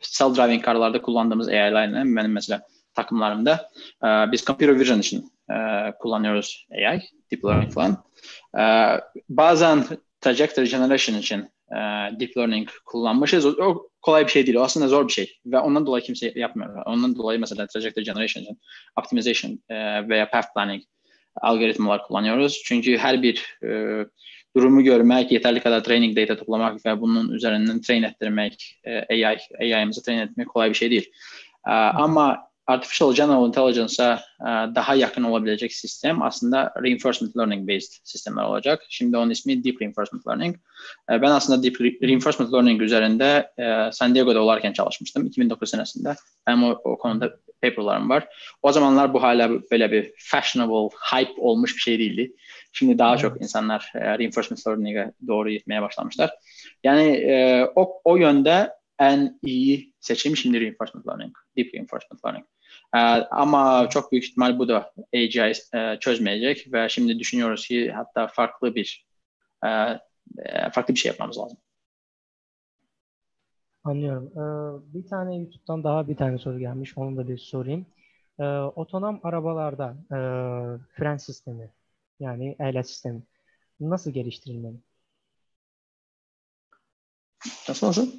self-driving 0.00 0.60
karlarda 0.60 1.02
kullandığımız 1.02 1.48
AI'larla 1.48 1.96
benim 1.96 2.32
mesela 2.32 2.62
takımlarımda 2.94 3.70
e, 4.04 4.06
biz 4.06 4.44
computer 4.44 4.80
vision 4.80 4.98
için 4.98 5.32
e, 5.50 5.54
kullanıyoruz 5.98 6.66
AI, 6.70 7.02
deep 7.30 7.44
learning 7.44 7.72
falan. 7.72 8.04
E, 8.58 8.64
bazen 9.28 9.84
trajectory 10.20 10.66
generation 10.66 11.16
için 11.18 11.53
e, 11.72 11.76
deep 12.20 12.36
learning 12.36 12.68
kullanmışız. 12.84 13.46
O, 13.46 13.50
o 13.50 13.88
kolay 14.02 14.26
bir 14.26 14.30
şey 14.30 14.46
değil. 14.46 14.56
O 14.58 14.62
aslında 14.62 14.88
zor 14.88 15.08
bir 15.08 15.12
şey. 15.12 15.38
Ve 15.46 15.58
ondan 15.58 15.86
dolayı 15.86 16.04
kimse 16.04 16.32
yapmıyor. 16.34 16.82
Ondan 16.86 17.16
dolayı 17.16 17.40
mesela 17.40 17.66
trajectory 17.66 18.04
generation 18.04 18.46
optimization 18.98 19.58
e, 19.68 20.08
veya 20.08 20.30
path 20.30 20.46
planning 20.54 20.82
algoritmalar 21.42 22.02
kullanıyoruz. 22.02 22.62
Çünkü 22.64 22.98
her 22.98 23.22
bir 23.22 23.58
e, 23.64 23.68
durumu 24.56 24.82
görmek, 24.82 25.32
yeterli 25.32 25.60
kadar 25.60 25.84
training 25.84 26.16
data 26.16 26.36
toplamak 26.36 26.86
ve 26.86 27.00
bunun 27.00 27.32
üzerinden 27.32 27.80
train 27.80 28.02
ettirmek, 28.02 28.80
e, 28.84 29.26
AI, 29.26 29.38
AI'ımızı 29.60 30.02
train 30.02 30.18
etmek 30.18 30.48
kolay 30.48 30.68
bir 30.68 30.74
şey 30.74 30.90
değil. 30.90 31.12
E, 31.66 31.70
ama 31.70 32.38
Artificial 32.66 33.14
General 33.14 33.46
Intelligence'a 33.46 34.20
e, 34.40 34.74
daha 34.74 34.94
yakın 34.94 35.22
olabilecek 35.22 35.72
sistem 35.72 36.22
aslında 36.22 36.72
Reinforcement 36.82 37.36
Learning 37.36 37.68
based 37.68 37.92
sistemler 38.04 38.44
olacak. 38.44 38.82
Şimdi 38.88 39.16
onun 39.16 39.30
ismi 39.30 39.64
Deep 39.64 39.82
Reinforcement 39.82 40.26
Learning. 40.26 40.56
E, 41.10 41.22
ben 41.22 41.30
aslında 41.30 41.62
Deep 41.62 41.80
Reinforcement 41.80 42.52
Learning 42.52 42.82
üzerinde 42.82 43.50
e, 43.58 43.92
San 43.92 44.14
Diego'da 44.14 44.42
olarken 44.42 44.72
çalışmıştım 44.72 45.26
2009 45.26 45.70
senesinde. 45.70 46.14
Benim 46.46 46.64
o, 46.64 46.80
o 46.84 46.98
konuda 46.98 47.36
paperlarım 47.62 48.10
var. 48.10 48.28
O 48.62 48.72
zamanlar 48.72 49.14
bu 49.14 49.22
hala 49.22 49.50
böyle 49.70 49.92
bir 49.92 50.12
fashionable, 50.18 50.96
hype 51.12 51.40
olmuş 51.40 51.74
bir 51.76 51.80
şey 51.80 51.98
değildi. 51.98 52.32
Şimdi 52.72 52.98
daha 52.98 53.16
çok 53.16 53.42
insanlar 53.42 53.92
reinforcement 53.94 54.66
learning'e 54.66 55.12
doğru 55.26 55.50
gitmeye 55.50 55.82
başlamışlar. 55.82 56.30
Yani 56.84 57.26
o, 57.76 58.00
o 58.04 58.16
yönde 58.16 58.70
en 58.98 59.38
iyi 59.42 59.92
seçim 60.00 60.36
şimdi 60.36 60.60
reinforcement 60.60 61.06
learning, 61.08 61.32
deep 61.56 61.74
reinforcement 61.74 62.24
learning. 62.24 62.46
E, 62.94 62.98
ama 63.30 63.88
çok 63.88 64.12
büyük 64.12 64.24
ihtimal 64.24 64.58
bu 64.58 64.68
da 64.68 64.92
AGI 65.14 65.52
e, 65.74 65.98
çözmeyecek 66.00 66.72
ve 66.72 66.88
şimdi 66.88 67.18
düşünüyoruz 67.18 67.66
ki 67.66 67.92
hatta 67.92 68.26
farklı 68.26 68.74
bir 68.74 69.06
e, 69.64 69.68
e 70.38 70.70
farklı 70.72 70.94
bir 70.94 70.98
şey 70.98 71.10
yapmamız 71.10 71.38
lazım. 71.38 71.58
Anlıyorum. 73.84 74.30
Ee, 74.32 74.94
bir 74.94 75.06
tane 75.08 75.36
YouTube'dan 75.36 75.84
daha 75.84 76.08
bir 76.08 76.16
tane 76.16 76.38
soru 76.38 76.58
gelmiş. 76.58 76.98
Onu 76.98 77.16
da 77.16 77.28
bir 77.28 77.38
sorayım. 77.38 77.86
Ee, 78.38 78.44
otonom 78.58 79.20
arabalarda 79.22 79.96
e, 80.10 80.18
fren 80.96 81.16
sistemi 81.16 81.70
yani 82.20 82.56
ehliyet 82.60 82.88
sistemi 82.88 83.22
nasıl 83.80 84.10
geliştirilmeli? 84.10 84.76
Nasıl 87.68 87.86
nasıl? 87.86 88.12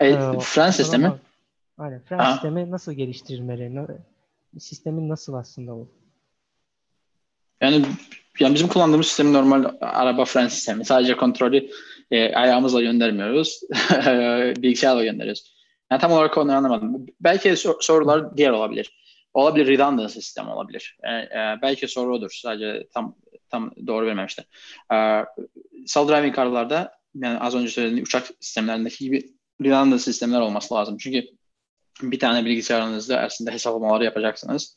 E, 0.00 0.06
ee, 0.08 0.38
fren 0.40 0.70
sistemi? 0.70 1.12
Aynen. 1.78 2.02
Fren 2.02 2.18
Aa. 2.18 2.32
sistemi 2.32 2.70
nasıl 2.70 2.92
geliştirilmeli? 2.92 3.86
Sistemin 4.58 5.08
nasıl 5.08 5.34
aslında 5.34 5.74
o? 5.74 5.88
Yani 7.60 7.84
yani 8.40 8.54
bizim 8.54 8.68
kullandığımız 8.68 9.06
sistem 9.06 9.32
normal 9.32 9.64
araba 9.80 10.24
fren 10.24 10.48
sistemi. 10.48 10.84
Sadece 10.84 11.16
kontrolü 11.16 11.70
e, 12.10 12.34
ayağımızla 12.34 12.82
göndermiyoruz. 12.82 13.60
Bilgisayarla 14.62 15.04
gönderiyoruz. 15.04 15.56
Yani 15.90 16.00
tam 16.00 16.12
olarak 16.12 16.38
onu 16.38 16.52
anlamadım. 16.52 17.06
Belki 17.20 17.56
sor, 17.56 17.74
sorular 17.80 18.36
diğer 18.36 18.50
olabilir. 18.50 18.98
Olabilir 19.34 19.66
redundant 19.66 20.10
sistem 20.10 20.48
olabilir. 20.48 20.98
E, 21.02 21.10
e, 21.12 21.58
belki 21.62 21.88
soru 21.88 22.14
odur. 22.14 22.38
Sadece 22.42 22.86
tam 22.94 23.16
tam 23.48 23.70
doğru 23.86 24.06
vermemişler. 24.06 24.46
E, 24.92 24.96
self-driving 25.86 26.32
karlarda 26.32 26.92
yani 27.14 27.38
az 27.38 27.54
önce 27.54 27.68
söylediğim 27.68 28.04
uçak 28.04 28.26
sistemlerindeki 28.40 29.04
gibi 29.04 29.22
redundant 29.62 30.00
sistemler 30.00 30.40
olması 30.40 30.74
lazım. 30.74 30.96
Çünkü 30.98 31.26
bir 32.02 32.18
tane 32.18 32.44
bilgisayarınızda 32.44 33.20
aslında 33.20 33.50
hesaplamaları 33.50 34.04
yapacaksınız. 34.04 34.76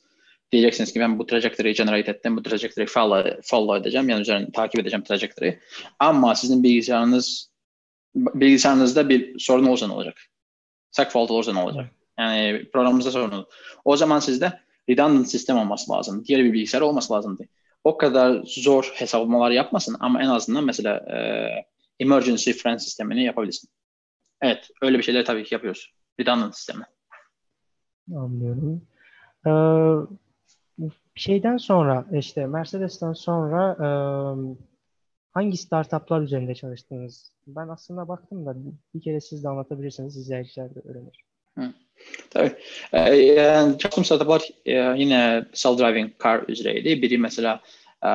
Diyeceksiniz 0.51 0.93
ki 0.93 0.99
ben 0.99 1.19
bu 1.19 1.25
trajectory'yi 1.25 1.75
generate 1.75 2.11
ettim, 2.11 2.37
bu 2.37 2.43
trajectory'yi 2.43 2.87
follow, 2.87 3.39
follow 3.43 3.81
edeceğim, 3.81 4.09
yani 4.09 4.21
üzerine 4.21 4.51
takip 4.51 4.81
edeceğim 4.81 5.03
trajectory'yi. 5.03 5.59
Ama 5.99 6.35
sizin 6.35 6.63
bilgisayarınız 6.63 7.49
bilgisayarınızda 8.15 9.09
bir 9.09 9.39
sorun 9.39 9.65
olursa 9.65 9.87
ne 9.87 9.93
olacak? 9.93 10.17
Stack 10.91 11.11
fault 11.11 11.31
olursa 11.31 11.53
ne 11.53 11.59
olacak? 11.59 11.85
Yani 12.19 12.69
programımızda 12.73 13.11
sorun 13.11 13.31
olur. 13.31 13.45
O 13.85 13.97
zaman 13.97 14.19
sizde 14.19 14.59
redundant 14.89 15.29
sistem 15.29 15.57
olması 15.57 15.91
lazım. 15.91 16.25
Diğer 16.25 16.43
bir 16.43 16.53
bilgisayar 16.53 16.81
olması 16.81 17.13
lazımdı. 17.13 17.43
O 17.83 17.97
kadar 17.97 18.41
zor 18.45 18.91
hesaplamalar 18.95 19.51
yapmasın 19.51 19.97
ama 19.99 20.23
en 20.23 20.27
azından 20.27 20.65
mesela 20.65 20.95
e, 20.95 21.17
emergency 21.99 22.51
friend 22.51 22.79
sistemini 22.79 23.23
yapabilirsin. 23.23 23.69
Evet, 24.41 24.69
öyle 24.81 24.97
bir 24.97 25.03
şeyler 25.03 25.25
tabii 25.25 25.43
ki 25.43 25.53
yapıyoruz. 25.53 25.93
Redundant 26.19 26.55
sistemi. 26.55 26.83
Anlıyorum. 28.15 28.81
Ee, 29.47 29.51
şeyden 31.15 31.57
sonra 31.57 32.05
işte 32.13 32.45
Mercedes'ten 32.45 33.13
sonra 33.13 33.77
e, 33.79 33.87
hangi 35.31 35.57
startuplar 35.57 36.21
üzerinde 36.21 36.55
çalıştınız? 36.55 37.31
Ben 37.47 37.67
aslında 37.67 38.07
baktım 38.07 38.45
da 38.45 38.55
bir 38.95 39.01
kere 39.01 39.21
siz 39.21 39.43
de 39.43 39.49
anlatabilirsiniz, 39.49 40.17
izleyiciler 40.17 40.75
de 40.75 40.79
öğrenir. 40.79 41.23
Hı. 41.57 41.73
Tabii. 42.29 42.55
Ee, 42.93 43.77
çalıştığım 43.79 44.05
startuplar 44.05 44.49
e, 44.65 44.73
yine 44.73 45.45
self-driving 45.53 46.11
car 46.23 46.43
üzereydi. 46.47 47.01
Biri 47.01 47.17
mesela 47.17 47.61
e, 48.03 48.09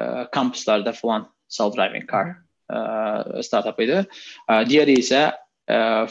e, 0.00 0.30
kampüslerde 0.32 0.92
falan 0.92 1.32
self-driving 1.48 2.10
car 2.12 2.28
e, 3.38 3.42
startup'ıydı. 3.42 4.06
E, 4.50 4.66
diğeri 4.68 4.92
ise 4.92 5.32
e, 5.70 6.06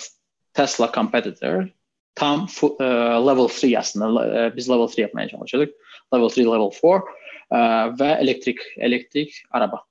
Tesla 0.53 0.91
competitor. 0.93 1.67
Tam 2.15 2.47
e, 2.79 2.83
level 3.27 3.49
3 3.63 3.77
aslında. 3.77 4.45
E, 4.45 4.55
biz 4.55 4.69
level 4.69 4.87
3 4.87 4.97
yapmaya 4.97 5.27
çalışıyorduk. 5.27 5.75
Level 6.13 6.25
3, 6.25 6.37
level 6.37 6.71
4 6.83 7.03
e, 7.51 7.57
ve 7.99 8.11
elektrik 8.21 8.57
elektrik 8.77 9.33
araba. 9.51 9.83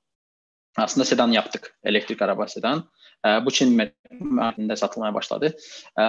Aslında 0.76 1.04
sedan 1.04 1.32
yaptık. 1.32 1.78
Elektrik 1.84 2.22
araba 2.22 2.46
sedan. 2.46 2.84
E, 3.26 3.28
bu 3.28 3.50
Çin 3.50 3.92
marketinde 4.20 4.76
satılmaya 4.76 5.14
başladı. 5.14 5.56
E, 5.98 6.04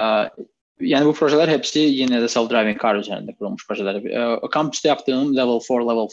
yani 0.79 1.05
bu 1.05 1.13
projeler 1.13 1.47
hepsi 1.47 1.79
yine 1.79 2.21
de 2.21 2.25
self-driving 2.25 2.81
car 2.81 2.95
üzerinde 2.95 3.35
kurulmuş 3.35 3.67
projeler. 3.67 3.95
E, 3.95 4.39
kampüste 4.51 4.89
yaptığım 4.89 5.37
level 5.37 5.59
4, 5.59 5.69
level 5.69 6.07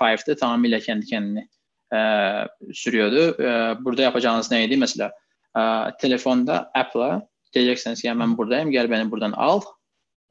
5'te 0.00 0.36
tamamıyla 0.36 0.78
kendi 0.78 1.06
kendini 1.06 1.48
e, 1.94 1.98
sürüyordu. 2.72 3.42
E, 3.42 3.76
burada 3.84 4.02
yapacağınız 4.02 4.50
neydi? 4.50 4.76
Mesela 4.76 5.12
e, 5.58 5.62
telefonda 6.00 6.70
Apple'a 6.74 7.28
diyeceksiniz 7.60 8.02
ki 8.02 8.08
ben 8.08 8.38
buradayım 8.38 8.70
gel 8.70 8.90
beni 8.90 9.10
buradan 9.10 9.32
al 9.32 9.60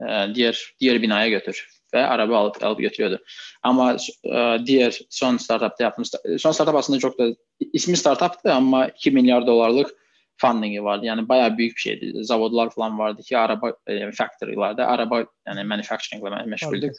e, 0.01 0.36
diğer 0.36 0.73
diğer 0.80 1.01
binaya 1.01 1.30
götür 1.30 1.67
ve 1.93 2.05
araba 2.05 2.38
alıp 2.38 2.63
alıp 2.63 2.80
götürüyordu. 2.80 3.23
Ama 3.63 3.97
e, 4.23 4.57
diğer 4.65 4.99
son 5.09 5.38
startupta 5.38 5.84
yaptığımız 5.84 6.11
son 6.38 6.51
startup 6.51 6.76
aslında 6.76 6.99
çok 6.99 7.19
da 7.19 7.28
ismi 7.73 7.97
startuptı 7.97 8.53
ama 8.53 8.88
2 8.88 9.11
milyar 9.11 9.47
dolarlık 9.47 9.95
funding'i 10.38 10.84
vardı. 10.84 11.05
Yani 11.05 11.30
bayağı 11.30 11.57
büyük 11.57 11.76
bir 11.76 11.82
şeydi. 11.82 12.23
Zavodlar 12.23 12.69
falan 12.69 12.99
vardı 12.99 13.21
ki 13.21 13.38
araba 13.38 13.73
e, 13.88 14.11
factory'larda 14.11 14.88
araba 14.88 15.26
yani 15.47 15.63
manufacturing 15.63 16.28
ile 16.28 16.45
meşguldük. 16.45 16.95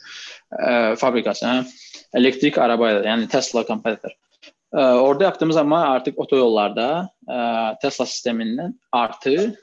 E, 0.67 0.95
fabrikası. 0.95 1.45
Ha. 1.45 1.65
Elektrik 2.13 2.57
arabayla 2.57 3.09
yani 3.09 3.27
Tesla 3.27 3.65
competitor. 3.65 4.11
E, 4.73 4.77
orada 4.77 5.23
yaptığımız 5.23 5.57
ama 5.57 5.81
artık 5.81 6.19
otoyollarda 6.19 7.09
e, 7.29 7.37
Tesla 7.81 8.05
sisteminden 8.05 8.79
artı 8.91 9.59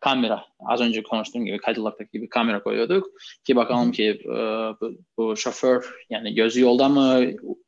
kamera 0.00 0.44
az 0.66 0.80
önce 0.80 1.02
konuştuğum 1.02 1.44
gibi 1.44 1.58
Cadillac'taki 1.66 2.10
gibi 2.12 2.28
kamera 2.28 2.62
koyuyorduk 2.62 3.06
ki 3.44 3.56
bakalım 3.56 3.92
ki 3.92 4.20
e, 4.24 4.36
bu, 4.80 4.92
bu 5.18 5.36
şoför 5.36 5.94
yani 6.10 6.34
gözü 6.34 6.60
yolda 6.60 6.88
mı 6.88 7.20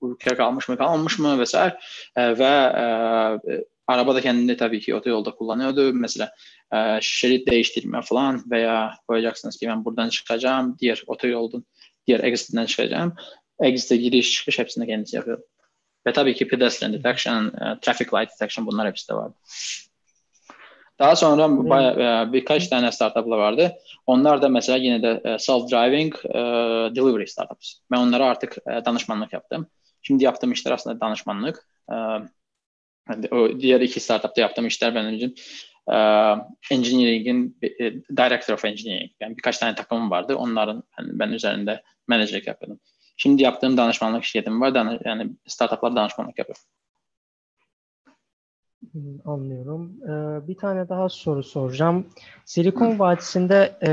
ülke 0.02 0.34
kalmış 0.34 0.68
mı 0.68 0.76
kalmamış 0.76 1.18
mı 1.18 1.38
vesaire 1.38 1.78
e, 2.16 2.38
ve 2.38 2.44
e, 2.44 2.84
araba 3.86 4.14
da 4.14 4.20
kendini 4.20 4.56
tabii 4.56 4.80
ki 4.80 4.94
otoyolda 4.94 5.30
kullanıyordu. 5.30 5.94
Mesela 5.94 6.32
e, 6.74 6.98
şerit 7.02 7.50
değiştirme 7.50 8.02
falan 8.02 8.42
veya 8.50 8.94
koyacaksınız 9.08 9.56
ki 9.56 9.68
ben 9.68 9.84
buradan 9.84 10.08
çıkacağım 10.08 10.76
diğer 10.80 11.02
otoyoldan 11.06 11.64
diğer 12.06 12.20
exit'den 12.20 12.66
çıkacağım. 12.66 13.14
Exit'e 13.60 13.96
giriş 13.96 14.32
çıkış 14.32 14.58
hepsini 14.58 14.86
kendisi 14.86 15.16
yapıyor. 15.16 15.42
Ve 16.06 16.12
tabii 16.12 16.34
ki 16.34 16.48
pedestrian 16.48 16.92
detection, 16.92 17.50
traffic 17.82 18.06
light 18.14 18.30
detection 18.30 18.66
bunlar 18.66 18.88
hepsi 18.88 19.08
de 19.08 19.14
var. 19.14 19.32
Daha 20.98 21.16
sonra 21.16 21.46
hmm. 21.46 21.70
baya, 21.70 22.32
birkaç 22.32 22.68
tane 22.68 22.92
startuplar 22.92 23.38
vardı. 23.38 23.72
Onlar 24.06 24.42
da 24.42 24.48
mesela 24.48 24.78
yine 24.78 25.02
de 25.02 25.20
self-driving 25.24 26.14
uh, 26.14 26.94
delivery 26.96 27.26
startups. 27.26 27.74
Ben 27.90 27.96
onlara 27.96 28.24
artık 28.26 28.56
uh, 28.66 28.84
danışmanlık 28.84 29.32
yaptım. 29.32 29.66
Şimdi 30.02 30.24
yaptığım 30.24 30.52
işler 30.52 30.72
aslında 30.72 31.00
danışmanlık. 31.00 31.68
Uh, 31.90 32.20
o 33.30 33.60
diğer 33.60 33.80
iki 33.80 34.00
startupta 34.00 34.40
yaptığım 34.40 34.66
işler 34.66 34.94
benim 34.94 35.14
için 35.14 35.34
uh, 35.86 36.38
engineering'in 36.70 37.58
director 38.16 38.54
of 38.54 38.64
engineering. 38.64 39.10
Yani 39.20 39.36
birkaç 39.36 39.58
tane 39.58 39.74
takımım 39.74 40.10
vardı. 40.10 40.36
Onların 40.36 40.82
yani 40.98 41.10
ben 41.12 41.28
üzerinde 41.28 41.82
menajerlik 42.08 42.46
yapıyordum. 42.46 42.80
Şimdi 43.16 43.42
yaptığım 43.42 43.76
danışmanlık 43.76 44.24
şirketim 44.24 44.60
var. 44.60 44.74
Dan 44.74 45.00
yani 45.04 45.30
startuplara 45.46 45.96
danışmanlık 45.96 46.38
yapıyorum. 46.38 46.62
Anlıyorum. 49.24 49.92
Ee, 50.04 50.48
bir 50.48 50.56
tane 50.56 50.88
daha 50.88 51.08
soru 51.08 51.42
soracağım. 51.42 52.06
Silikon 52.44 52.98
Vadisi'nde 52.98 53.78
e, 53.86 53.90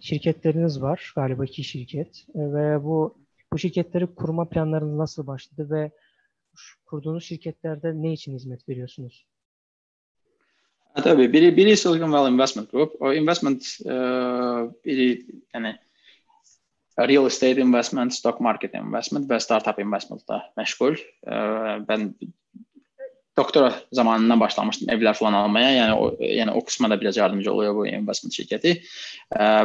şirketleriniz 0.00 0.82
var. 0.82 1.12
Galiba 1.16 1.44
iki 1.44 1.64
şirket. 1.64 2.26
E, 2.34 2.38
ve 2.38 2.84
bu 2.84 3.20
bu 3.52 3.58
şirketleri 3.58 4.06
kurma 4.06 4.48
planlarınız 4.48 4.98
nasıl 4.98 5.26
başladı 5.26 5.70
ve 5.70 5.90
kurduğunuz 6.86 7.24
şirketlerde 7.24 7.92
ne 8.02 8.12
için 8.12 8.34
hizmet 8.34 8.68
veriyorsunuz? 8.68 9.26
Tabii. 10.94 11.32
Biri, 11.32 11.56
biri 11.56 11.76
Silicon 11.76 12.12
Valley 12.12 12.34
Investment 12.34 12.72
Group. 12.72 13.02
O 13.02 13.12
investment 13.12 13.62
e, 13.86 13.90
biri 14.84 15.26
yani 15.54 15.76
real 16.98 17.26
estate 17.26 17.60
investment, 17.60 18.14
stock 18.14 18.40
market 18.40 18.74
investment 18.74 19.30
ve 19.30 19.40
startup 19.40 19.78
investment'la 19.78 20.52
meşgul. 20.56 20.94
E, 21.26 21.32
ben 21.88 22.14
doktora 23.40 23.72
zamanından 23.96 24.40
başlamışdım 24.40 24.92
evlər 24.94 25.16
falan 25.18 25.38
almaya. 25.40 25.72
Yəni 25.74 25.98
o 25.98 26.10
yəni 26.20 26.54
o 26.54 26.62
qismə 26.68 26.92
də 26.92 27.00
biraz 27.00 27.18
yardımcı 27.20 27.52
oluyor 27.52 27.74
bu 27.78 27.86
investment 27.88 28.36
şirkəti. 28.36 28.76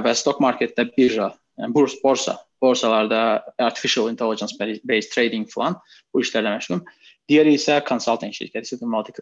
Və 0.06 0.18
stock 0.18 0.42
marketdə 0.44 0.88
birja, 0.96 1.34
yəni 1.60 1.76
burs, 1.76 1.98
borsa, 2.04 2.40
borsalarda 2.64 3.44
artificial 3.60 4.10
intelligence 4.10 4.56
based 4.84 5.12
trading 5.14 5.50
falan 5.52 5.78
bu 6.14 6.24
işlərlə 6.24 6.56
məşğulum. 6.56 6.86
Diğeri 7.30 7.56
isə 7.58 7.80
consulting 7.88 8.34
şirkəti, 8.38 8.70
Systematic 8.70 9.18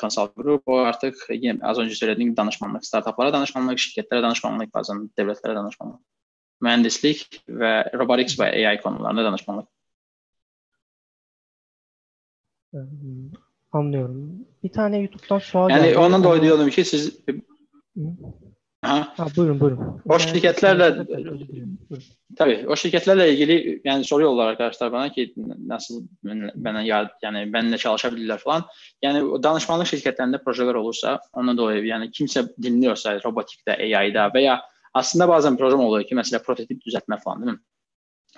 Consult 0.00 0.34
Group. 0.36 0.66
O 0.68 0.82
artıq 0.84 1.22
yenə 1.32 1.64
az 1.64 1.80
öncə 1.80 1.96
söylədiyim 1.96 2.34
danışmanlıq, 2.36 2.84
startaplara 2.84 3.32
danışmanlıq, 3.32 3.80
şirkətlərə 3.80 4.26
danışmanlıq, 4.26 4.68
bəzən 4.74 5.06
dövlətlərə 5.16 5.56
danışmanlıq. 5.56 6.02
Mühəndislik 6.64 7.40
və 7.48 7.72
robotics 7.96 8.36
və 8.40 8.50
AI 8.52 8.76
konularında 8.84 9.24
danışmanlıq. 9.30 9.70
Anlıyorum. 13.74 14.46
Bir 14.62 14.72
tane 14.72 14.98
YouTube'dan 14.98 15.38
sual 15.38 15.70
yani 15.70 15.82
geldi. 15.82 15.98
Ondan 15.98 16.24
dolayı 16.24 16.42
diyordum 16.42 16.70
ki 16.70 16.84
siz 16.84 17.20
Aha. 18.84 19.12
Ha, 19.16 19.26
buyurun 19.36 19.60
buyurun. 19.60 20.02
O 20.08 20.18
şirketlerle 20.18 21.06
tabii 22.36 22.64
o 22.68 22.76
şirketlerle 22.76 23.32
ilgili 23.32 23.80
yani 23.84 24.04
soruyorlar 24.04 24.46
arkadaşlar 24.46 24.92
bana 24.92 25.12
ki 25.12 25.34
nasıl 25.66 26.06
bana 26.54 26.82
yani 26.82 27.52
benimle 27.52 27.78
çalışabilirler 27.78 28.38
falan. 28.38 28.64
Yani 29.02 29.42
danışmanlık 29.42 29.86
şirketlerinde 29.86 30.38
projeler 30.38 30.74
olursa 30.74 31.20
ona 31.32 31.56
dolayı 31.56 31.84
yani 31.84 32.10
kimse 32.10 32.44
dinliyorsa 32.62 33.20
robotikte, 33.24 33.72
AI'da 33.72 34.34
veya 34.34 34.60
aslında 34.94 35.28
bazen 35.28 35.56
projem 35.56 35.80
oluyor 35.80 36.08
ki 36.08 36.14
mesela 36.14 36.42
prototip 36.42 36.80
düzeltme 36.84 37.16
falan 37.16 37.42
değil 37.42 37.52
mi? 37.52 37.60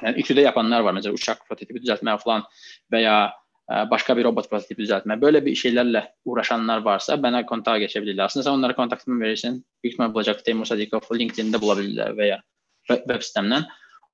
Yani 0.02 0.20
İTÜ'de 0.20 0.40
yapanlar 0.40 0.80
var 0.80 0.92
mesela 0.92 1.14
uçak 1.14 1.46
prototipi 1.48 1.82
düzeltme 1.82 2.18
falan 2.18 2.44
veya 2.92 3.32
E, 3.66 3.90
başqa 3.90 4.16
bir 4.16 4.28
robot 4.28 4.50
prototipi 4.50 4.84
düzəltmə. 4.84 5.16
Belə 5.22 5.42
bir 5.44 5.56
şeylərlə 5.58 6.02
uğraşanlar 6.28 6.84
varsa, 6.86 7.16
mənə 7.22 7.42
kontakta 7.48 7.80
keçə 7.82 8.02
bilirlər. 8.04 8.30
Əslində 8.30 8.46
sən 8.46 8.58
onlara 8.60 8.76
kontaktımı 8.78 9.18
verirsən, 9.24 9.58
büyük 9.82 9.96
ihtimal 9.96 10.12
bulacaq 10.14 10.44
Teymur 10.46 10.68
Sadiqov 10.70 11.10
LinkedIn-də 11.10 11.60
bula 11.62 11.74
bilirlər 11.80 12.14
və 12.18 12.30
ya 12.30 12.38
veb 12.90 13.24
sitəmdən. 13.26 13.66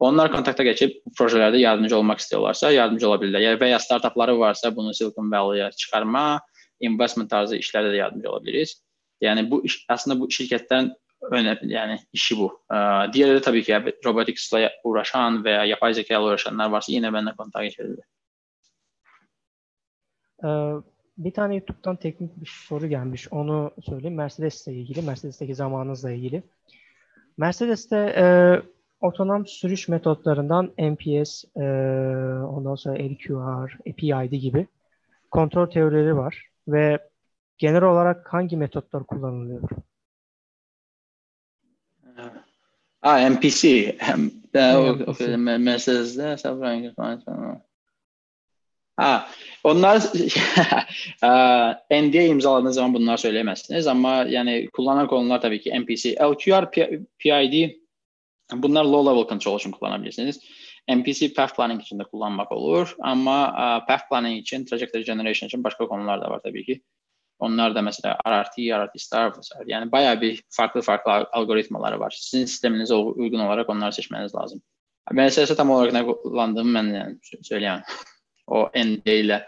Onlar 0.02 0.32
kontakta 0.32 0.64
keçib 0.66 0.96
bu 1.04 1.12
proyektlərdə 1.18 1.60
yardımcı 1.60 1.98
olmaq 1.98 2.22
istəyirlərsə, 2.24 2.72
yardımcı 2.74 3.06
ola 3.06 3.18
bilirlər. 3.22 3.58
Və 3.60 3.68
ya 3.74 3.78
startapları 3.82 4.38
varsa, 4.40 4.72
bunu 4.74 4.94
Silicon 4.96 5.28
Valley-ə 5.30 5.68
çıxarma, 5.78 6.24
investment 6.88 7.30
tarzı 7.30 7.60
işlərdə 7.60 7.92
də 7.92 8.00
yardımcı 8.00 8.30
ola 8.32 8.40
bilərik. 8.42 8.72
Yəni 9.22 9.44
bu 9.50 9.60
iş, 9.68 9.76
əslində 9.92 10.16
bu 10.18 10.26
şirkətlərin 10.32 10.88
önə, 11.38 11.54
yəni 11.70 12.00
işi 12.16 12.38
bu. 12.40 12.48
E, 12.66 12.80
Digərləri 13.14 13.44
təbii 13.46 13.68
ki, 13.68 13.94
robotikslə 14.08 14.64
uğraşan 14.88 15.38
və 15.44 15.60
ya 15.60 15.68
yapay 15.76 15.94
zəka 16.00 16.16
ilə 16.16 16.32
uğraşanlar 16.32 16.72
varsa, 16.72 16.90
yenə 16.96 17.12
mənimlə 17.14 17.36
kontakt 17.38 17.68
edə 17.68 17.84
bilərlər. 17.92 18.08
Bir 21.18 21.30
tane 21.30 21.54
YouTube'dan 21.54 21.96
teknik 21.96 22.40
bir 22.40 22.66
soru 22.68 22.86
gelmiş. 22.86 23.32
Onu 23.32 23.70
söyleyeyim. 23.82 24.16
Mercedes 24.16 24.66
ile 24.66 24.74
ilgili. 24.74 25.02
Mercedes'teki 25.02 25.54
zamanınızla 25.54 26.10
ilgili. 26.10 26.42
Mercedes'te 27.36 27.96
e, 27.96 28.24
otonom 29.00 29.46
sürüş 29.46 29.88
metotlarından 29.88 30.64
MPS, 30.78 31.44
e, 31.56 31.62
ondan 32.44 32.74
sonra 32.74 32.98
LQR, 32.98 33.78
API'd 33.90 34.32
gibi 34.32 34.66
kontrol 35.30 35.66
teorileri 35.66 36.16
var 36.16 36.48
ve 36.68 36.98
genel 37.58 37.82
olarak 37.82 38.32
hangi 38.32 38.56
metotlar 38.56 39.04
kullanılıyor? 39.04 39.62
Ah, 43.02 43.30
MPC. 43.30 43.96
MPC. 44.16 45.36
Mercedes'de 45.36 46.36
Safranca 46.36 46.94
Ha, 48.96 49.28
onlar 49.64 50.02
NDA 51.90 52.22
imzaladığınız 52.22 52.74
zaman 52.74 52.94
bunlar 52.94 53.16
söyleyemezsiniz 53.16 53.86
ama 53.86 54.24
yani 54.28 54.68
kullanılan 54.72 55.08
konular 55.08 55.40
tabii 55.40 55.60
ki 55.60 55.80
MPC, 55.80 56.14
LQR, 56.14 56.70
PID 57.18 57.70
bunlar 58.52 58.84
low 58.84 59.10
level 59.10 59.28
control 59.28 59.58
için 59.58 59.70
kullanabilirsiniz. 59.70 60.40
MPC 60.88 61.34
path 61.34 61.56
planning 61.56 61.82
için 61.82 61.98
de 61.98 62.04
kullanmak 62.04 62.52
olur 62.52 62.96
ama 63.00 63.54
path 63.88 64.08
planning 64.08 64.40
için, 64.40 64.64
trajectory 64.64 65.04
generation 65.04 65.46
için 65.46 65.64
başka 65.64 65.86
konular 65.86 66.20
da 66.20 66.30
var 66.30 66.40
tabii 66.44 66.64
ki. 66.64 66.82
Onlar 67.38 67.74
da 67.74 67.82
mesela 67.82 68.18
RRT, 68.26 68.58
RRT 68.58 69.00
star 69.00 69.32
yani 69.66 69.92
bayağı 69.92 70.20
bir 70.20 70.42
farklı 70.50 70.82
farklı 70.82 71.12
algoritmaları 71.12 72.00
var. 72.00 72.14
Sizin 72.18 72.44
sisteminize 72.44 72.94
uygun 72.94 73.38
olarak 73.38 73.70
onları 73.70 73.92
seçmeniz 73.92 74.34
lazım. 74.34 74.62
Ben 75.12 75.30
tam 75.56 75.70
olarak 75.70 75.92
ne 75.92 76.06
kullandığımı 76.06 76.74
ben 76.74 76.94
yani 76.94 77.18
söyleyemem. 77.42 77.82
o 78.46 78.70
NDA 78.76 79.10
ile 79.12 79.46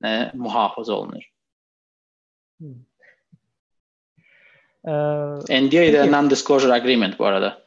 ne, 0.00 0.30
muhafaza 0.34 0.92
olunur. 0.94 1.32
Hmm. 2.60 2.74
Ee, 4.84 5.60
NDA 5.62 5.92
de 5.92 6.10
non-disclosure 6.10 6.72
agreement 6.72 7.18
bu 7.18 7.26
arada. 7.26 7.62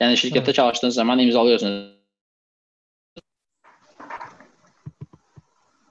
Yani 0.00 0.16
şirkette 0.16 0.44
evet. 0.44 0.54
çalıştığınız 0.54 0.94
zaman 0.94 1.18
imzalıyorsunuz. 1.18 1.96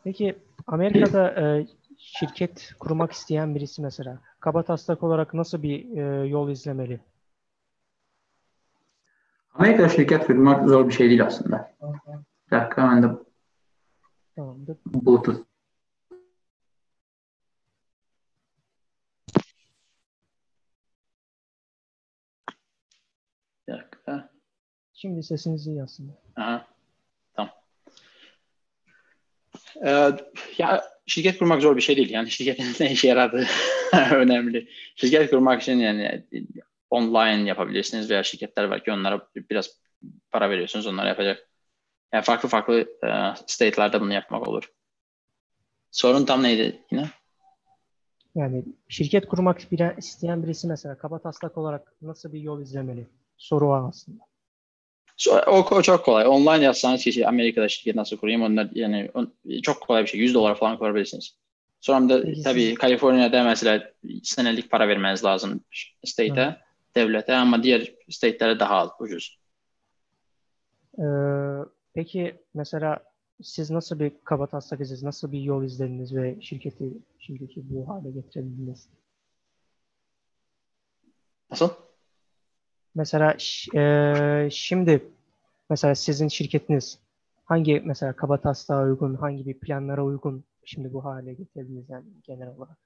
Peki 0.04 0.36
Amerika'da 0.68 1.30
e, 1.42 1.68
şirket 1.98 2.74
kurmak 2.80 3.12
isteyen 3.12 3.56
birisi 3.56 3.82
mesela 3.82 4.20
kaba 4.40 4.64
taslak 4.64 5.04
olarak 5.04 5.34
nasıl 5.34 5.64
bir 5.64 5.98
e, 5.98 6.28
yol 6.28 6.50
izlemeli? 6.50 7.00
Amerika'da 9.54 9.90
şirket 9.90 10.28
kurmak 10.28 10.70
zor 10.70 10.88
bir 10.88 10.94
şey 10.94 11.10
değil 11.10 11.26
aslında. 11.26 11.76
Bir 12.52 12.58
dakika 12.58 12.90
ben 12.90 13.04
de 13.04 13.08
Tamamdır. 14.36 14.78
Bluetooth. 14.86 15.46
Bir 23.68 23.74
dakika. 23.74 24.30
Şimdi 24.94 25.24
sesiniz 25.24 25.68
iyi 25.68 25.84
aslında. 25.84 26.12
Aha. 26.36 26.68
Tamam. 27.34 27.54
Ee, 29.86 30.12
ya 30.58 30.84
şirket 31.06 31.40
kurmak 31.40 31.62
zor 31.62 31.76
bir 31.76 31.82
şey 31.82 31.98
değil. 31.98 32.10
Yani 32.10 32.32
şirketin 32.32 32.66
ne 32.86 32.92
işe 32.92 33.08
yaradığı 33.08 33.46
önemli. 34.12 34.70
Şirket 34.96 35.30
kurmak 35.30 35.62
için 35.62 35.78
yani 35.80 36.26
online 36.90 37.48
yapabilirsiniz 37.48 38.10
veya 38.10 38.24
şirketler 38.24 38.64
var 38.64 38.84
ki 38.84 38.92
onlara 38.92 39.28
biraz 39.50 39.82
para 40.32 40.50
veriyorsunuz 40.50 40.88
onlar 40.88 41.08
yapacak. 41.08 41.50
Yani 42.14 42.24
farklı 42.24 42.50
farklı 42.50 42.80
e, 42.80 43.10
state'lerde 43.46 44.02
bunu 44.02 44.14
yapmak 44.14 44.48
olur. 44.48 44.72
Sorun 45.92 46.26
tam 46.26 46.44
neydi 46.44 46.82
yine? 46.92 47.10
Yani 48.36 48.64
şirket 48.90 49.28
kurmak 49.28 49.72
bile 49.72 49.96
isteyen 49.98 50.44
birisi 50.44 50.68
mesela 50.68 50.98
kaba 50.98 51.20
taslak 51.20 51.58
olarak 51.58 51.94
nasıl 52.02 52.34
bir 52.34 52.40
yol 52.40 52.62
izlemeli? 52.62 53.08
Soru 53.38 53.68
var 53.68 53.90
aslında. 53.90 54.24
So, 55.18 55.38
o, 55.48 55.76
o 55.76 55.82
çok 55.82 56.06
kolay. 56.06 56.28
Online 56.28 56.64
yazsanız 56.64 57.04
ki 57.04 57.28
Amerika'da 57.28 57.70
şirket 57.70 57.96
nasıl 57.96 58.18
kurayım 58.18 58.42
onlar 58.42 58.70
yani 58.72 59.10
on, 59.14 59.34
çok 59.64 59.82
kolay 59.82 60.04
bir 60.04 60.08
şey. 60.08 60.20
100 60.20 60.34
dolar 60.34 60.56
falan 60.56 60.78
kurabilirsiniz. 60.78 61.38
Sonra 61.82 62.10
da 62.10 62.22
Peki, 62.22 62.44
tabii 62.44 62.62
siz... 62.62 62.78
Kaliforniya'da 62.78 63.44
mesela 63.44 63.92
senelik 64.24 64.72
para 64.72 64.88
vermeniz 64.88 65.24
lazım 65.24 65.62
state'e, 66.06 66.56
devlete 66.96 67.36
ama 67.36 67.64
diğer 67.64 67.94
state'lere 68.10 68.60
daha 68.60 68.96
ucuz. 69.00 69.40
Ee, 70.98 71.04
peki 71.96 72.36
mesela 72.54 73.04
siz 73.44 73.72
nasıl 73.72 74.00
bir 74.00 74.12
kaba 74.24 74.48
taslak 74.48 74.82
izlediniz, 74.82 75.04
nasıl 75.04 75.32
bir 75.32 75.42
yol 75.42 75.64
izlediniz 75.64 76.16
ve 76.16 76.42
şirketi 76.42 76.94
şimdiki 77.20 77.70
bu 77.70 77.90
hale 77.90 78.12
getirebildiniz? 78.12 78.90
Nasıl? 81.52 81.70
Mesela 82.96 83.38
e, 83.76 84.50
şimdi 84.52 85.04
mesela 85.70 85.96
sizin 85.96 86.28
şirketiniz 86.28 87.00
hangi 87.46 87.82
mesela 87.86 88.14
kaba 88.14 88.42
taslağa 88.42 88.84
uygun, 88.84 89.16
hangi 89.16 89.46
bir 89.46 89.60
planlara 89.60 90.04
uygun 90.04 90.44
şimdi 90.66 90.94
bu 90.94 91.06
hale 91.06 91.34
getirebildiniz 91.34 91.90
yani 91.90 92.06
genel 92.24 92.48
olarak? 92.48 92.78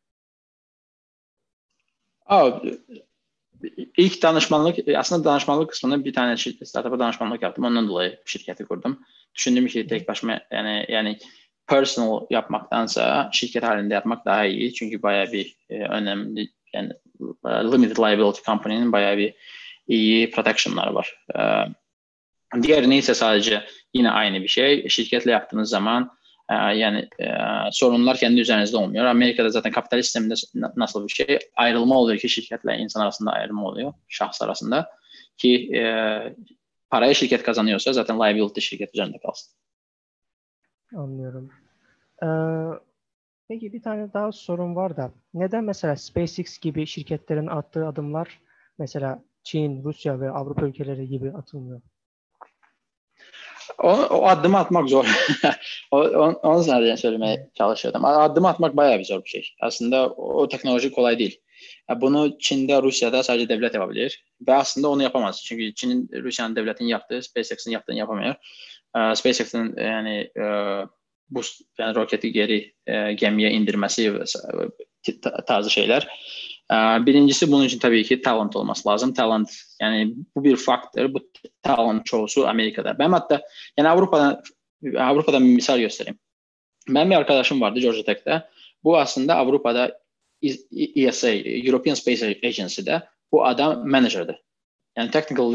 Abi, 2.25 2.81
ilk 3.97 4.21
danışmanlık 4.21 4.77
aslında 4.97 5.29
danışmanlık 5.29 5.69
kısmında 5.69 6.05
bir 6.05 6.13
tane 6.13 6.37
startup'a 6.37 6.99
danışmanlık 6.99 7.41
yaptım. 7.41 7.65
Ondan 7.65 7.87
dolayı 7.87 8.19
şirketi 8.25 8.65
kurdum. 8.65 8.99
Düşündüm 9.35 9.67
ki 9.67 9.87
tek 9.87 10.07
başıma 10.07 10.39
yani 10.51 10.85
yani 10.89 11.17
personal 11.67 12.25
yapmaktansa 12.29 13.29
şirket 13.33 13.63
halinde 13.63 13.93
yapmak 13.93 14.25
daha 14.25 14.45
iyi. 14.45 14.73
Çünkü 14.73 15.01
bayağı 15.03 15.31
bir 15.31 15.57
e, 15.69 15.83
önemli 15.83 16.49
yani 16.73 16.93
e, 17.45 17.49
limited 17.49 17.97
liability 17.97 18.41
company'nin 18.45 18.91
bayağı 18.91 19.17
bir 19.17 19.33
iyi 19.87 20.31
protection'lar 20.31 20.87
var. 20.87 21.25
E, 21.35 21.41
diğer 22.61 22.89
neyse 22.89 23.13
sadece 23.13 23.63
yine 23.93 24.11
aynı 24.11 24.41
bir 24.41 24.47
şey. 24.47 24.89
Şirketle 24.89 25.31
yaptığınız 25.31 25.69
zaman 25.69 26.03
e, 26.03 26.18
yani 26.53 27.09
e, 27.19 27.27
sorunlar 27.71 28.17
kendi 28.17 28.41
üzerinizde 28.41 28.77
olmuyor. 28.77 29.05
Amerika'da 29.05 29.49
zaten 29.49 29.71
kapitalist 29.71 30.07
sisteminde 30.07 30.73
nasıl 30.75 31.07
bir 31.07 31.11
şey? 31.11 31.39
Ayrılma 31.55 31.97
oluyor 31.97 32.19
ki 32.19 32.29
şirketle 32.29 32.77
insan 32.77 33.01
arasında 33.01 33.31
ayrılma 33.31 33.67
oluyor. 33.67 33.93
Şahs 34.07 34.41
arasında. 34.41 34.89
Ki 35.37 35.71
e, 35.75 35.83
parayı 36.89 37.15
şirket 37.15 37.43
kazanıyorsa 37.43 37.93
zaten 37.93 38.19
liability 38.19 38.59
şirket 38.59 38.95
üzerinde 38.95 39.17
kalsın. 39.17 39.53
Anlıyorum. 40.95 41.51
Ee, 42.23 42.27
peki 43.47 43.73
bir 43.73 43.81
tane 43.81 44.13
daha 44.13 44.31
sorun 44.31 44.75
var 44.75 44.97
da 44.97 45.11
neden 45.33 45.63
mesela 45.63 45.95
SpaceX 45.95 46.59
gibi 46.59 46.85
şirketlerin 46.85 47.47
attığı 47.47 47.87
adımlar 47.87 48.41
mesela 48.77 49.23
Çin, 49.43 49.83
Rusya 49.83 50.19
ve 50.19 50.29
Avrupa 50.31 50.65
ülkeleri 50.65 51.07
gibi 51.07 51.31
atılmıyor? 51.31 51.81
O, 53.83 53.89
o 53.89 54.25
addım 54.27 54.55
atmaq 54.55 54.87
zor. 54.89 55.05
o, 55.91 55.99
on, 55.99 56.33
onun 56.43 56.63
üzərinə 56.63 56.95
söyləməyə 56.99 57.37
çalışırdım. 57.57 58.05
Addım 58.05 58.45
atmaq 58.49 58.75
bayağı 58.77 58.99
bir 58.99 59.07
zor 59.07 59.21
bir 59.25 59.35
şey. 59.35 59.45
Əslində 59.67 60.01
o 60.17 60.47
texnoloji 60.49 60.91
kolay 60.91 61.19
deyil. 61.19 61.35
Bunu 62.01 62.25
Çində, 62.43 62.79
Rusiyada 62.83 63.21
sadəcə 63.25 63.49
dövlət 63.49 63.77
yapa 63.77 63.89
bilir 63.91 64.15
və 64.47 64.59
əslində 64.63 64.89
onu 64.89 65.05
yapamaz. 65.05 65.41
Çünki 65.45 65.73
Çinin 65.75 66.07
Rusiyanın 66.23 66.55
dövlətinin 66.55 66.91
yapdığı, 66.95 67.21
SpaceX-in 67.23 67.71
yapdığını 67.77 67.99
yapamayır. 67.99 68.35
SpaceX-in 69.21 69.73
yəni 69.77 70.17
bu 71.29 71.43
yəni 71.79 71.95
roketi 71.95 72.31
geri 72.33 72.59
e, 72.87 72.93
gəmiyə 73.21 73.51
endirməsi 73.57 74.07
və 74.15 74.25
tazı 75.47 75.73
şeylər 75.73 76.07
Birincisi 77.05 77.51
bunun 77.51 77.65
için 77.65 77.79
tabii 77.79 78.03
ki 78.03 78.21
talent 78.21 78.55
olması 78.55 78.89
lazım. 78.89 79.13
Talent 79.13 79.51
yani 79.81 80.13
bu 80.35 80.43
bir 80.43 80.55
faktör. 80.55 81.13
Bu 81.13 81.19
talent 81.61 82.05
çoğusu 82.05 82.47
Amerika'da. 82.47 82.99
Ben 82.99 83.09
hatta 83.11 83.41
yani 83.77 83.89
Avrupa'da 83.89 84.43
Avrupa'da 84.97 85.39
bir 85.39 85.45
misal 85.45 85.79
göstereyim. 85.79 86.19
Ben 86.89 87.09
bir 87.09 87.15
arkadaşım 87.15 87.61
vardı 87.61 87.79
Georgia 87.79 88.03
Tech'te. 88.03 88.43
Bu 88.83 88.97
aslında 88.97 89.35
Avrupa'da 89.35 89.99
ESA, 90.95 91.29
European 91.29 91.93
Space 91.93 92.39
Agency'de 92.43 93.03
bu 93.31 93.45
adam 93.45 93.89
manager'dı. 93.89 94.39
Yani 94.97 95.11
technical 95.11 95.53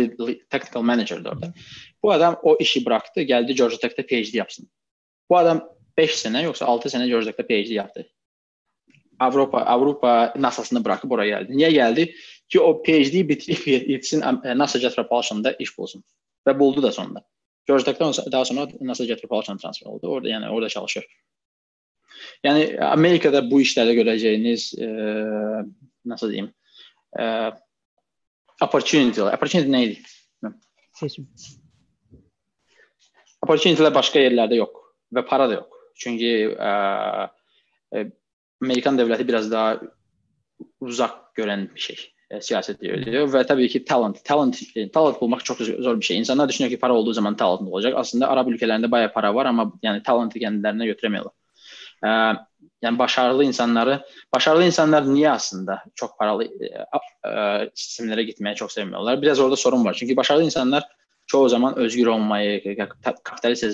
technical 0.51 0.83
manager'dı 0.83 1.29
orada. 1.29 1.55
Bu 2.03 2.13
adam 2.13 2.41
o 2.43 2.57
işi 2.61 2.87
bıraktı, 2.87 3.23
geldi 3.23 3.55
Georgia 3.55 3.79
Tech'te 3.79 4.07
PhD 4.07 4.35
yapsın. 4.35 4.69
Bu 5.31 5.37
adam 5.39 5.69
5 5.97 6.15
sene 6.15 6.43
yoksa 6.43 6.67
6 6.67 6.91
sene 6.91 7.09
Georgia 7.09 7.33
Tech'te 7.33 7.65
PhD 7.65 7.71
yaptı. 7.71 8.09
Avropa 9.21 9.59
Avropa 9.59 10.33
NASA-sını 10.37 10.85
bırakıb 10.85 11.13
ora 11.17 11.27
gəldi. 11.27 11.57
Niyə 11.57 11.71
gəldi? 11.75 12.09
Ki 12.49 12.61
o 12.61 12.83
PhD 12.83 13.23
bitirib 13.29 13.91
yetsin 13.95 14.25
NASA 14.59 14.79
Jet 14.79 14.97
Propulsion-da 14.97 15.55
iş 15.59 15.79
bulsun. 15.79 16.05
Və 16.47 16.59
buldu 16.59 16.83
da 16.83 16.93
sonunda. 16.93 17.25
George 17.67 17.87
Duck'dan 17.87 18.13
daha 18.33 18.45
sonra 18.45 18.69
NASA 18.81 19.05
Jet 19.05 19.23
Propulsion 19.23 19.57
transfer 19.57 19.87
oldu. 19.87 20.09
Orada 20.09 20.29
yəni 20.29 20.49
orada 20.49 20.69
çalışır. 20.69 21.07
Yəni 22.45 22.65
Amerikada 22.85 23.43
bu 23.51 23.61
işlərdə 23.65 23.95
görəcəyiniz 23.97 24.67
e, 24.79 24.89
nasıl 26.05 26.33
deyim? 26.33 26.51
E, 27.19 27.25
opportunity, 28.63 29.23
opportunity 29.23 29.73
nə 29.73 29.83
idi? 29.87 30.03
Seçim. 30.95 31.27
Opportunity-lər 33.45 33.95
başqa 33.95 34.23
yerlərdə 34.23 34.61
yox 34.61 34.85
və 35.17 35.25
para 35.29 35.49
da 35.49 35.59
yox. 35.59 35.81
Çünki 36.05 36.31
e, 36.53 36.71
e, 37.97 38.05
Amerikan 38.65 38.99
dövləti 38.99 39.27
biraz 39.29 39.51
daha 39.53 39.77
uzaq 40.85 41.21
görən 41.39 41.67
bir 41.75 41.85
şey 41.87 42.01
e, 42.31 42.41
siyasət 42.45 42.83
yürüdür 42.85 43.29
və 43.33 43.45
təbii 43.49 43.71
ki, 43.73 43.83
talent, 43.89 44.21
talent, 44.27 44.61
e, 44.77 44.87
talent 44.95 45.21
bulmaq 45.21 45.45
çox 45.47 45.63
zor 45.69 46.01
bir 46.01 46.09
şey. 46.09 46.19
İnsanlar 46.23 46.49
düşünür 46.49 46.71
ki, 46.73 46.81
para 46.81 46.95
olduğu 46.95 47.13
zaman 47.13 47.37
talent 47.41 47.69
olacaq. 47.69 47.99
Əslində 48.03 48.31
Arab 48.33 48.51
ölkələrində 48.53 48.91
bayaq 48.91 49.15
para 49.15 49.33
var, 49.35 49.51
amma 49.51 49.71
yəni 49.85 50.03
talenti 50.07 50.43
kəndlərinə 50.43 50.91
götürəmirlər. 50.93 51.35
Ə, 52.05 52.11
e, 52.11 52.69
yəni 52.85 53.01
başarılı 53.01 53.47
insanları, 53.49 53.99
başarılı 54.35 54.69
insanlar 54.71 55.07
niyə 55.09 55.31
aslında 55.35 55.81
çox 55.97 56.17
paralı 56.21 56.49
ə, 56.49 56.85
ə, 56.85 57.33
sistemlərə 57.73 58.27
getməyi 58.31 58.61
çox 58.61 58.77
sevmirlər? 58.79 59.21
Biraz 59.23 59.41
orada 59.41 59.57
sorun 59.57 59.85
var. 59.85 59.97
Çünki 59.99 60.17
başarılı 60.17 60.51
insanlar 60.51 60.89
çoğu 61.27 61.49
zaman 61.49 61.79
özgür 61.81 62.07
olmayı, 62.13 62.77
kapitalist 63.25 63.65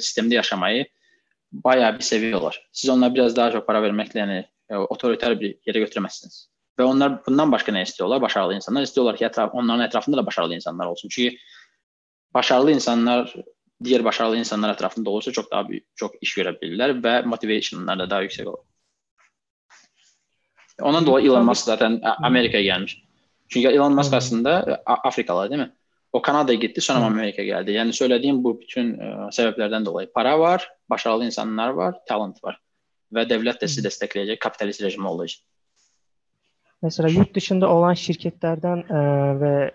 sistemdə 0.00 0.34
yaşamayı 0.40 0.86
bayağı 1.64 1.94
bir 1.98 2.04
seviyorlar. 2.04 2.68
Siz 2.72 2.90
onlara 2.90 3.14
biraz 3.14 3.36
daha 3.36 3.50
çok 3.50 3.66
para 3.66 3.82
vermekle 3.82 4.20
yani 4.20 4.46
e, 4.68 4.76
otoriter 4.76 5.40
bir 5.40 5.58
yere 5.66 5.78
götüremezsiniz. 5.78 6.50
Ve 6.78 6.84
onlar 6.84 7.26
bundan 7.26 7.52
başka 7.52 7.72
ne 7.72 7.82
istiyorlar? 7.82 8.22
Başarılı 8.22 8.54
insanlar 8.54 8.82
istiyorlar 8.82 9.16
ki 9.16 9.24
etraf, 9.24 9.54
onların 9.54 9.86
etrafında 9.86 10.16
da 10.16 10.26
başarılı 10.26 10.54
insanlar 10.54 10.86
olsun. 10.86 11.08
Çünkü 11.08 11.36
başarılı 12.34 12.72
insanlar 12.72 13.34
diğer 13.84 14.04
başarılı 14.04 14.36
insanlar 14.36 14.74
etrafında 14.74 15.10
olursa 15.10 15.32
çok 15.32 15.50
daha 15.50 15.68
büyük, 15.68 15.96
çok 15.96 16.22
iş 16.22 16.34
görebilirler 16.34 17.04
ve 17.04 17.22
motivationlar 17.22 17.98
da 17.98 18.10
daha 18.10 18.22
yüksek 18.22 18.46
olur. 18.46 18.58
Ondan 20.82 21.06
dolayı 21.06 21.26
Elon 21.26 21.44
Musk 21.44 21.64
zaten 21.64 22.00
Amerika'ya 22.22 22.62
gelmiş. 22.62 23.02
Çünkü 23.48 23.68
Elon 23.68 23.94
Musk 23.94 24.14
aslında 24.14 24.82
Afrikalı 24.86 25.50
değil 25.50 25.62
mi? 25.62 25.72
O 26.16 26.22
Kanada'ya 26.22 26.58
gitti 26.58 26.80
sonra 26.80 27.04
Amerika 27.04 27.42
geldi. 27.42 27.72
Yani 27.72 27.92
söylediğim 27.92 28.44
bu 28.44 28.60
bütün 28.60 29.00
e, 29.00 29.28
sebeplerden 29.30 29.86
dolayı. 29.86 30.12
Para 30.12 30.40
var, 30.40 30.70
başarılı 30.90 31.24
insanlar 31.24 31.68
var, 31.68 31.94
talent 32.08 32.44
var. 32.44 32.60
Ve 33.12 33.28
devlet 33.28 33.60
de 33.60 33.68
sizi 33.68 33.84
destekleyecek 33.84 34.40
kapitalist 34.40 34.82
rejim 34.82 35.06
olduğu 35.06 35.24
için. 35.24 35.44
Mesela 36.82 37.08
yurt 37.08 37.34
dışında 37.34 37.68
olan 37.70 37.94
şirketlerden 37.94 38.76
e, 38.76 39.40
ve 39.40 39.70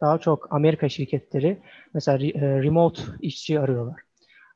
daha 0.00 0.18
çok 0.18 0.52
Amerika 0.52 0.88
şirketleri 0.88 1.62
mesela 1.94 2.26
e, 2.26 2.62
remote 2.62 3.02
işçi 3.20 3.60
arıyorlar. 3.60 4.00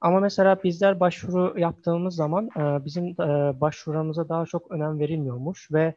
Ama 0.00 0.20
mesela 0.20 0.62
bizler 0.64 1.00
başvuru 1.00 1.60
yaptığımız 1.60 2.14
zaman 2.14 2.48
e, 2.56 2.84
bizim 2.84 3.04
e, 3.04 3.60
başvuramıza 3.60 4.28
daha 4.28 4.46
çok 4.46 4.70
önem 4.70 4.98
verilmiyormuş 4.98 5.72
ve 5.72 5.94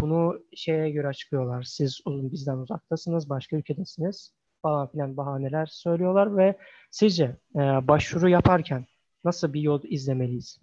bunu 0.00 0.40
şeye 0.54 0.90
göre 0.90 1.08
açıklıyorlar. 1.08 1.62
Siz 1.62 2.00
bizden 2.06 2.56
uzaktasınız, 2.56 3.28
başka 3.28 3.56
ülkedesiniz 3.56 4.32
falan 4.62 4.90
filan 4.90 5.16
bahaneler 5.16 5.66
söylüyorlar 5.66 6.36
ve 6.36 6.56
sizce 6.90 7.36
başvuru 7.54 8.28
yaparken 8.28 8.86
nasıl 9.24 9.52
bir 9.52 9.60
yol 9.60 9.80
izlemeliyiz? 9.84 10.60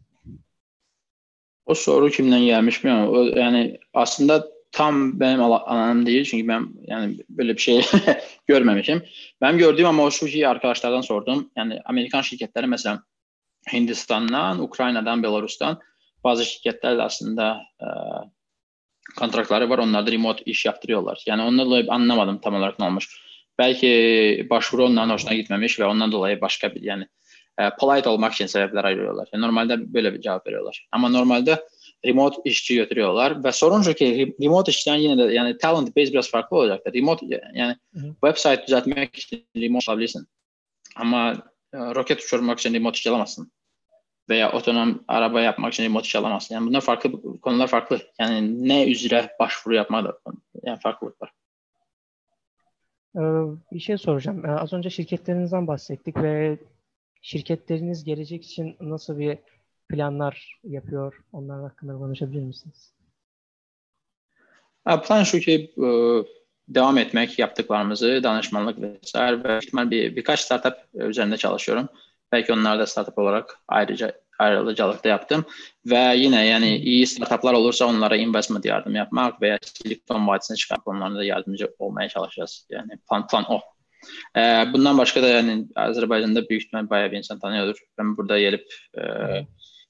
O 1.66 1.74
soru 1.74 2.10
kimden 2.10 2.42
gelmiş 2.42 2.84
bilmiyorum. 2.84 3.38
Yani 3.38 3.80
aslında 3.94 4.48
tam 4.72 5.20
benim 5.20 5.42
alanım 5.42 6.06
değil 6.06 6.26
çünkü 6.26 6.48
ben 6.48 6.68
yani 6.82 7.18
böyle 7.30 7.54
bir 7.54 7.62
şey 7.62 7.86
görmemişim. 8.48 9.04
Ben 9.42 9.58
gördüğüm 9.58 9.86
ama 9.86 10.04
o 10.04 10.12
şeyi 10.12 10.48
arkadaşlardan 10.48 11.02
sordum. 11.02 11.52
Yani 11.56 11.82
Amerikan 11.86 12.22
şirketleri 12.22 12.68
mesela 12.68 13.04
Hindistan'dan, 13.74 14.60
Ukrayna'dan, 14.60 15.24
Belarus'tan 15.24 15.80
bazı 16.24 16.46
şirketler 16.46 16.98
de 16.98 17.02
aslında 17.02 17.62
e, 17.82 17.88
kontratları 19.20 19.70
var. 19.70 19.78
Onlar 19.78 20.08
da 20.08 20.12
remote 20.12 20.44
iş 20.46 20.66
yaptırıyorlar. 20.66 21.24
Yani 21.26 21.42
ondan 21.42 21.66
dolayı 21.66 21.86
anlamadım 21.90 22.40
tam 22.42 22.56
olarak 22.56 22.80
ne 22.80 22.86
olmuş. 22.86 23.30
Belki 23.58 24.48
başvuru 24.50 24.86
onların 24.86 25.14
hoşuna 25.14 25.34
gitmemiş 25.34 25.80
ve 25.80 25.86
ondan 25.86 26.12
dolayı 26.12 26.42
başka 26.42 26.76
bir 26.76 26.82
yani 26.82 27.08
e, 27.60 27.70
polite 27.80 28.10
olmak 28.10 28.34
için 28.34 28.46
sebepler 28.46 28.84
ayırıyorlar. 28.84 29.30
Yani 29.34 29.42
normalde 29.42 29.94
böyle 29.94 30.14
bir 30.14 30.22
cevap 30.22 30.48
veriyorlar. 30.48 30.88
Ama 30.92 31.10
normalde 31.10 31.66
remote 32.06 32.42
işçi 32.46 32.76
götürüyorlar 32.76 33.44
ve 33.44 33.52
sorun 33.52 33.82
şu 33.82 33.94
ki 33.94 34.36
remote 34.42 34.70
işçiden 34.72 34.96
yine 34.96 35.18
de 35.18 35.34
yani 35.34 35.58
talent 35.58 35.96
base 35.98 36.12
biraz 36.14 36.30
farklı 36.30 36.58
olacaktır. 36.58 36.94
Remote 36.94 37.26
yani 37.54 37.76
Hı. 37.94 38.16
website 38.24 38.64
düzeltmek 38.68 39.16
için 39.16 39.46
remote 39.58 39.92
alabilirsin. 39.92 40.28
Ama 40.96 41.34
e, 41.74 41.78
roket 41.78 42.24
uçurmak 42.24 42.60
için 42.60 42.74
remote 42.74 42.96
işçi 42.96 43.10
alamazsın. 43.10 43.52
Veya 44.30 44.52
otonom 44.52 45.04
araba 45.08 45.42
yapmak 45.42 45.74
için 45.74 45.84
remote 45.84 46.06
işçi 46.06 46.18
alamazsın. 46.18 46.56
Yani 46.56 46.68
bunlar 46.68 46.82
farklı 46.82 47.40
konular 47.42 47.68
farklı. 47.68 48.00
Yani 48.20 48.68
ne 48.68 48.92
üzere 48.92 49.36
başvuru 49.40 49.76
yapmak 49.76 50.06
da 50.06 50.18
yani 50.64 50.80
farklılık 50.80 51.22
var. 51.22 51.32
Ee, 53.16 53.22
bir 53.72 53.80
şey 53.80 53.98
soracağım. 53.98 54.46
Ee, 54.46 54.52
az 54.52 54.74
önce 54.74 54.90
şirketlerinizden 54.90 55.68
bahsettik 55.68 56.18
ve 56.18 56.58
şirketleriniz 57.22 58.04
gelecek 58.04 58.46
için 58.46 58.76
nasıl 58.82 59.20
bir 59.20 59.38
planlar 59.90 60.60
yapıyor? 60.64 61.24
Onlar 61.34 61.62
hakkında 61.62 61.94
konuşabilir 61.94 62.42
misiniz? 62.42 62.94
Plan 65.08 65.24
şu 65.24 65.40
ki 65.40 65.74
e, 65.78 65.88
devam 66.68 66.98
etmek 66.98 67.40
yaptıklarımızı, 67.40 68.24
danışmanlık 68.24 68.82
vesaire 68.82 69.44
ve 69.44 69.58
ihtimal 69.58 69.92
bir, 69.92 70.16
birkaç 70.16 70.40
startup 70.40 70.74
üzerinde 70.94 71.38
çalışıyorum. 71.38 71.90
Belki 72.32 72.54
onlar 72.54 72.80
da 72.80 72.86
startup 72.86 73.18
olarak 73.18 73.60
ayrıca 73.68 74.14
ayrıcalıkta 74.40 75.10
yaptım. 75.10 75.46
Ve 75.86 76.16
yine 76.16 76.46
yani 76.46 76.78
iyi 76.78 77.08
startuplar 77.08 77.54
olursa 77.54 77.86
onlara 77.86 78.16
investment 78.16 78.66
yardım 78.66 78.96
yapmak 78.96 79.42
veya 79.42 79.60
Silikon 79.62 80.28
Vadisi'ne 80.28 80.58
çıkan 80.58 80.80
konularında 80.80 81.20
da 81.20 81.24
yardımcı 81.24 81.76
olmaya 81.80 82.10
çalışacağız. 82.10 82.68
Yani 82.70 82.90
plan 83.10 83.28
plan 83.28 83.46
o. 83.52 83.62
Ee, 84.38 84.66
bundan 84.74 84.98
başka 84.98 85.24
da 85.24 85.28
yani 85.28 85.66
Azerbaycan'da 85.76 86.50
büyük 86.50 86.64
ihtimal 86.64 86.90
bayağı 86.90 87.12
bir 87.12 87.18
insan 87.18 87.40
tanıyordur. 87.40 87.78
Ben 87.98 88.18
burada 88.18 88.40
gelip 88.40 88.74
e, 88.98 89.02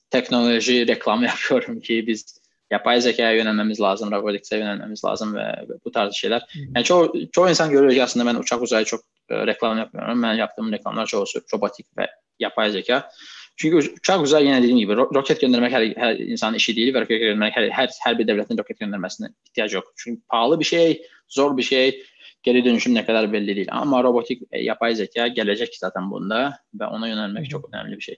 teknoloji 0.09 0.87
reklamı 0.87 1.25
yapıyorum 1.25 1.79
ki 1.79 2.07
biz 2.07 2.39
yapay 2.71 3.01
zekaya 3.01 3.31
yönelmemiz 3.31 3.81
lazım, 3.81 4.11
robotikse 4.11 4.57
yönelmemiz 4.57 5.05
lazım 5.05 5.35
ve, 5.35 5.45
ve 5.69 5.73
bu 5.85 5.91
tarz 5.91 6.13
şeyler. 6.13 6.45
Yani 6.75 6.83
çoğu, 6.83 7.13
çoğu 7.31 7.49
insan 7.49 7.71
görüyor 7.71 7.93
ki 7.93 8.03
aslında 8.03 8.25
ben 8.25 8.39
uçak 8.39 8.61
uzayı 8.61 8.85
çok 8.85 9.01
e, 9.29 9.47
reklam 9.47 9.77
yapmıyorum. 9.77 10.23
Ben 10.23 10.33
yaptığım 10.33 10.71
reklamlar 10.71 11.05
çoğu 11.05 11.25
robotik 11.53 11.97
ve 11.97 12.07
yapay 12.39 12.71
zeka. 12.71 13.09
Çünkü 13.57 13.77
uçak 13.77 14.21
uzay 14.21 14.45
yine 14.45 14.57
dediğim 14.57 14.77
gibi 14.77 14.95
roket 14.95 15.41
göndermek 15.41 15.71
her, 15.71 15.95
her 15.95 16.15
insanın 16.15 16.53
işi 16.53 16.75
değil 16.75 16.93
ve 16.93 17.01
roket 17.01 17.19
göndermek 17.19 17.55
her, 17.55 17.69
her, 17.69 17.89
her 18.03 18.19
bir 18.19 18.27
devletin 18.27 18.57
roket 18.57 18.79
göndermesine 18.79 19.27
ihtiyacı 19.45 19.75
yok. 19.75 19.93
Çünkü 19.95 20.21
pahalı 20.29 20.59
bir 20.59 20.65
şey, 20.65 21.05
zor 21.27 21.57
bir 21.57 21.63
şey, 21.63 22.03
geri 22.43 22.65
dönüşüm 22.65 22.93
ne 22.93 23.05
kadar 23.05 23.33
belli 23.33 23.55
değil. 23.55 23.67
Ama 23.71 24.03
robotik 24.03 24.41
e, 24.51 24.63
yapay 24.63 24.95
zeka 24.95 25.27
gelecek 25.27 25.75
zaten 25.75 26.11
bunda 26.11 26.59
ve 26.73 26.85
ona 26.85 27.07
yönelmek 27.07 27.49
çok 27.49 27.73
önemli 27.73 27.95
bir 27.95 28.01
şey. 28.01 28.17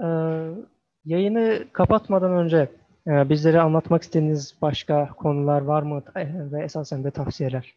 Ee, 0.00 0.06
yayını 1.04 1.64
kapatmadan 1.72 2.32
önce 2.32 2.68
e, 3.06 3.28
bizlere 3.28 3.60
anlatmak 3.60 4.02
istediğiniz 4.02 4.54
başka 4.62 5.08
konular 5.08 5.60
var 5.60 5.82
mı 5.82 6.02
e, 6.16 6.52
ve 6.52 6.64
esasen 6.64 7.04
de 7.04 7.10
tavsiyeler? 7.10 7.74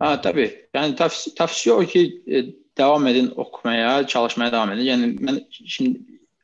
Ha, 0.00 0.20
tabii. 0.20 0.68
Yani 0.74 0.94
tavsiye, 0.94 1.34
tavsiye 1.34 1.74
o 1.74 1.80
ki 1.80 2.22
e, 2.28 2.44
devam 2.78 3.06
edin 3.06 3.32
okumaya, 3.36 4.06
çalışmaya 4.06 4.52
devam 4.52 4.72
edin. 4.72 4.82
Yani 4.82 5.16
ben 5.20 5.46
şimdi 5.50 6.00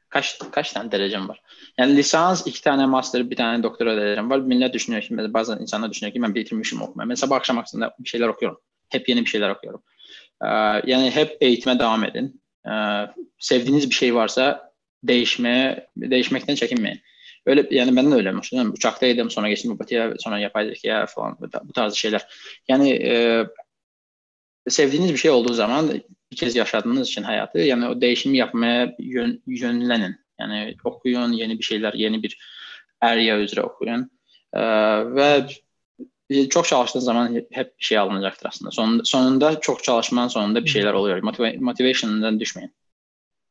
kaç 0.08 0.38
kaç 0.52 0.72
tane 0.72 0.92
derecem 0.92 1.28
var? 1.28 1.42
Yani 1.78 1.96
lisans, 1.96 2.46
iki 2.46 2.62
tane 2.62 2.86
master, 2.86 3.30
bir 3.30 3.36
tane 3.36 3.62
doktora 3.62 3.96
derecem 3.96 4.30
var. 4.30 4.38
Millet 4.38 4.74
düşünüyor 4.74 5.02
ki, 5.02 5.34
bazı 5.34 5.58
insanlar 5.60 5.90
düşünüyor 5.90 6.14
ki 6.14 6.22
ben 6.22 6.34
bitirmişim 6.34 6.82
okumaya. 6.82 7.06
Mesela 7.06 7.26
sabah 7.26 7.36
akşam 7.36 7.58
aslında 7.58 7.94
bir 7.98 8.08
şeyler 8.08 8.28
okuyorum. 8.28 8.58
Hep 8.88 9.08
yeni 9.08 9.20
bir 9.20 9.30
şeyler 9.30 9.50
okuyorum. 9.50 9.82
Ee, 10.42 10.46
yani 10.86 11.10
hep 11.10 11.36
eğitime 11.40 11.78
devam 11.78 12.04
edin. 12.04 12.42
Ee, 12.66 12.70
sevdiğiniz 13.38 13.90
bir 13.90 13.94
şey 13.94 14.14
varsa 14.14 14.72
değişmeye, 15.02 15.88
değişmekten 15.96 16.54
çekinmeyin. 16.54 17.00
Öyle 17.46 17.66
yani 17.70 17.92
məndən 17.94 18.16
öyle 18.16 18.32
məsələn 18.34 18.72
uçaqdaydım, 18.74 19.30
sonra 19.30 19.48
keçdim 19.48 19.72
robotiyaya, 19.72 20.14
sonra 20.18 20.38
yapay 20.42 20.72
zəkaya 20.72 21.04
falan 21.06 21.36
bu 21.40 21.72
tarz 21.72 21.94
şeylər. 21.94 22.24
Yəni 22.68 22.92
e, 22.92 23.16
sevdiyiniz 24.68 25.12
bir 25.12 25.22
şey 25.22 25.30
olduğu 25.30 25.54
zaman 25.54 25.90
bir 26.32 26.36
kez 26.36 26.56
yaşadığınız 26.56 27.10
üçün 27.10 27.22
həyatı, 27.22 27.62
yəni 27.62 27.90
o 27.90 27.94
dəyişimi 28.02 28.36
yapmaya 28.36 28.94
yön, 28.98 29.38
yönlənin. 29.46 30.16
Yəni 30.40 30.76
oxuyun, 30.84 31.32
yeni 31.32 31.58
bir 31.58 31.64
şeylər, 31.64 31.96
yeni 31.96 32.22
bir 32.22 32.34
ərya 33.02 33.38
üzrə 33.44 33.62
oxuyun. 33.68 34.08
E, 34.52 34.62
və 35.16 35.28
çox 36.50 36.68
çalışdığın 36.68 37.00
zaman 37.00 37.34
hep 37.50 37.78
bir 37.78 37.84
şey 37.84 37.98
alınacaqdır 37.98 38.48
aslında. 38.48 38.70
Sonunda, 38.70 39.04
sonunda 39.04 39.60
çox 39.60 39.82
çalışmanın 39.82 40.28
sonunda 40.28 40.64
bir 40.64 40.70
şeylər 40.70 40.92
oluyor. 40.92 41.22
Motiv 41.22 41.60
motivationdan 41.60 42.40
düşməyin. 42.42 42.72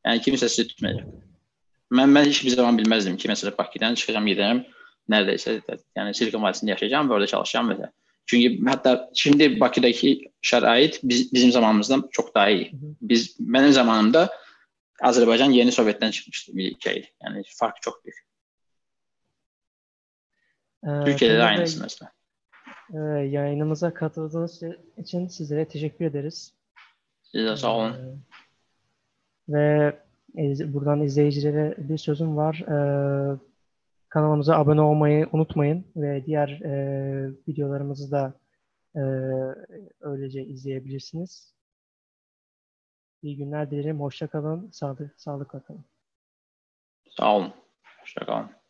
Yəni 0.05 0.21
kimsə 0.27 0.49
sizi 0.49 0.67
tutmayacaq. 0.67 1.07
Ben, 1.91 2.15
ben 2.15 2.25
hiçbir 2.25 2.49
zaman 2.49 2.77
bilmezdim 2.77 3.17
ki 3.17 3.27
mesela 3.27 3.57
Bakü'den 3.57 3.95
çıkacağım 3.95 4.27
giderim 4.27 4.65
neredeyse 5.09 5.61
yani 5.95 6.13
Silikon 6.13 6.43
Vadisi'nde 6.43 6.71
yaşayacağım 6.71 7.09
ve 7.09 7.13
orada 7.13 7.27
çalışacağım 7.27 7.69
ve 7.69 7.91
çünkü 8.25 8.65
hatta 8.65 9.11
şimdi 9.13 9.59
Bakü'deki 9.59 10.31
şerait 10.41 10.99
biz, 11.03 11.33
bizim 11.33 11.51
zamanımızdan 11.51 12.09
çok 12.11 12.35
daha 12.35 12.49
iyi. 12.49 12.71
Biz 13.01 13.35
benim 13.39 13.71
zamanımda 13.71 14.29
Azerbaycan 15.01 15.51
yeni 15.51 15.71
Sovyet'ten 15.71 16.11
çıkmıştı 16.11 16.55
bir 16.55 16.71
ülkeydi. 16.71 17.07
Yani 17.23 17.43
fark 17.55 17.81
çok 17.81 18.05
büyük. 18.05 18.25
Ee, 20.83 21.05
Türkiye'de 21.05 21.37
de 21.37 21.43
aynısı 21.43 21.83
mesela. 21.83 22.11
E, 22.93 22.97
yayınımıza 23.27 23.93
katıldığınız 23.93 24.61
için 24.97 25.27
sizlere 25.27 25.67
teşekkür 25.67 26.05
ederiz. 26.05 26.53
Size 27.23 27.57
sağ 27.57 27.75
olun. 27.75 27.93
Ee, 27.93 29.53
ve 29.53 29.99
buradan 30.73 31.01
izleyicilere 31.01 31.75
bir 31.77 31.97
sözüm 31.97 32.37
var. 32.37 32.55
Ee, 32.67 33.39
kanalımıza 34.09 34.55
abone 34.57 34.81
olmayı 34.81 35.29
unutmayın 35.31 35.85
ve 35.95 36.25
diğer 36.25 36.49
e, 36.49 37.31
videolarımızı 37.47 38.11
da 38.11 38.33
e, 38.95 39.01
öylece 40.01 40.43
izleyebilirsiniz. 40.45 41.53
İyi 43.21 43.37
günler 43.37 43.71
dilerim. 43.71 43.99
Hoşça 43.99 44.27
kalın. 44.27 44.69
Sağlık, 44.71 45.21
sağlıkla 45.21 45.59
kalın. 45.59 45.85
Sağ 47.09 47.35
olun. 47.35 47.53
Hoşça 48.01 48.25
kalın. 48.25 48.64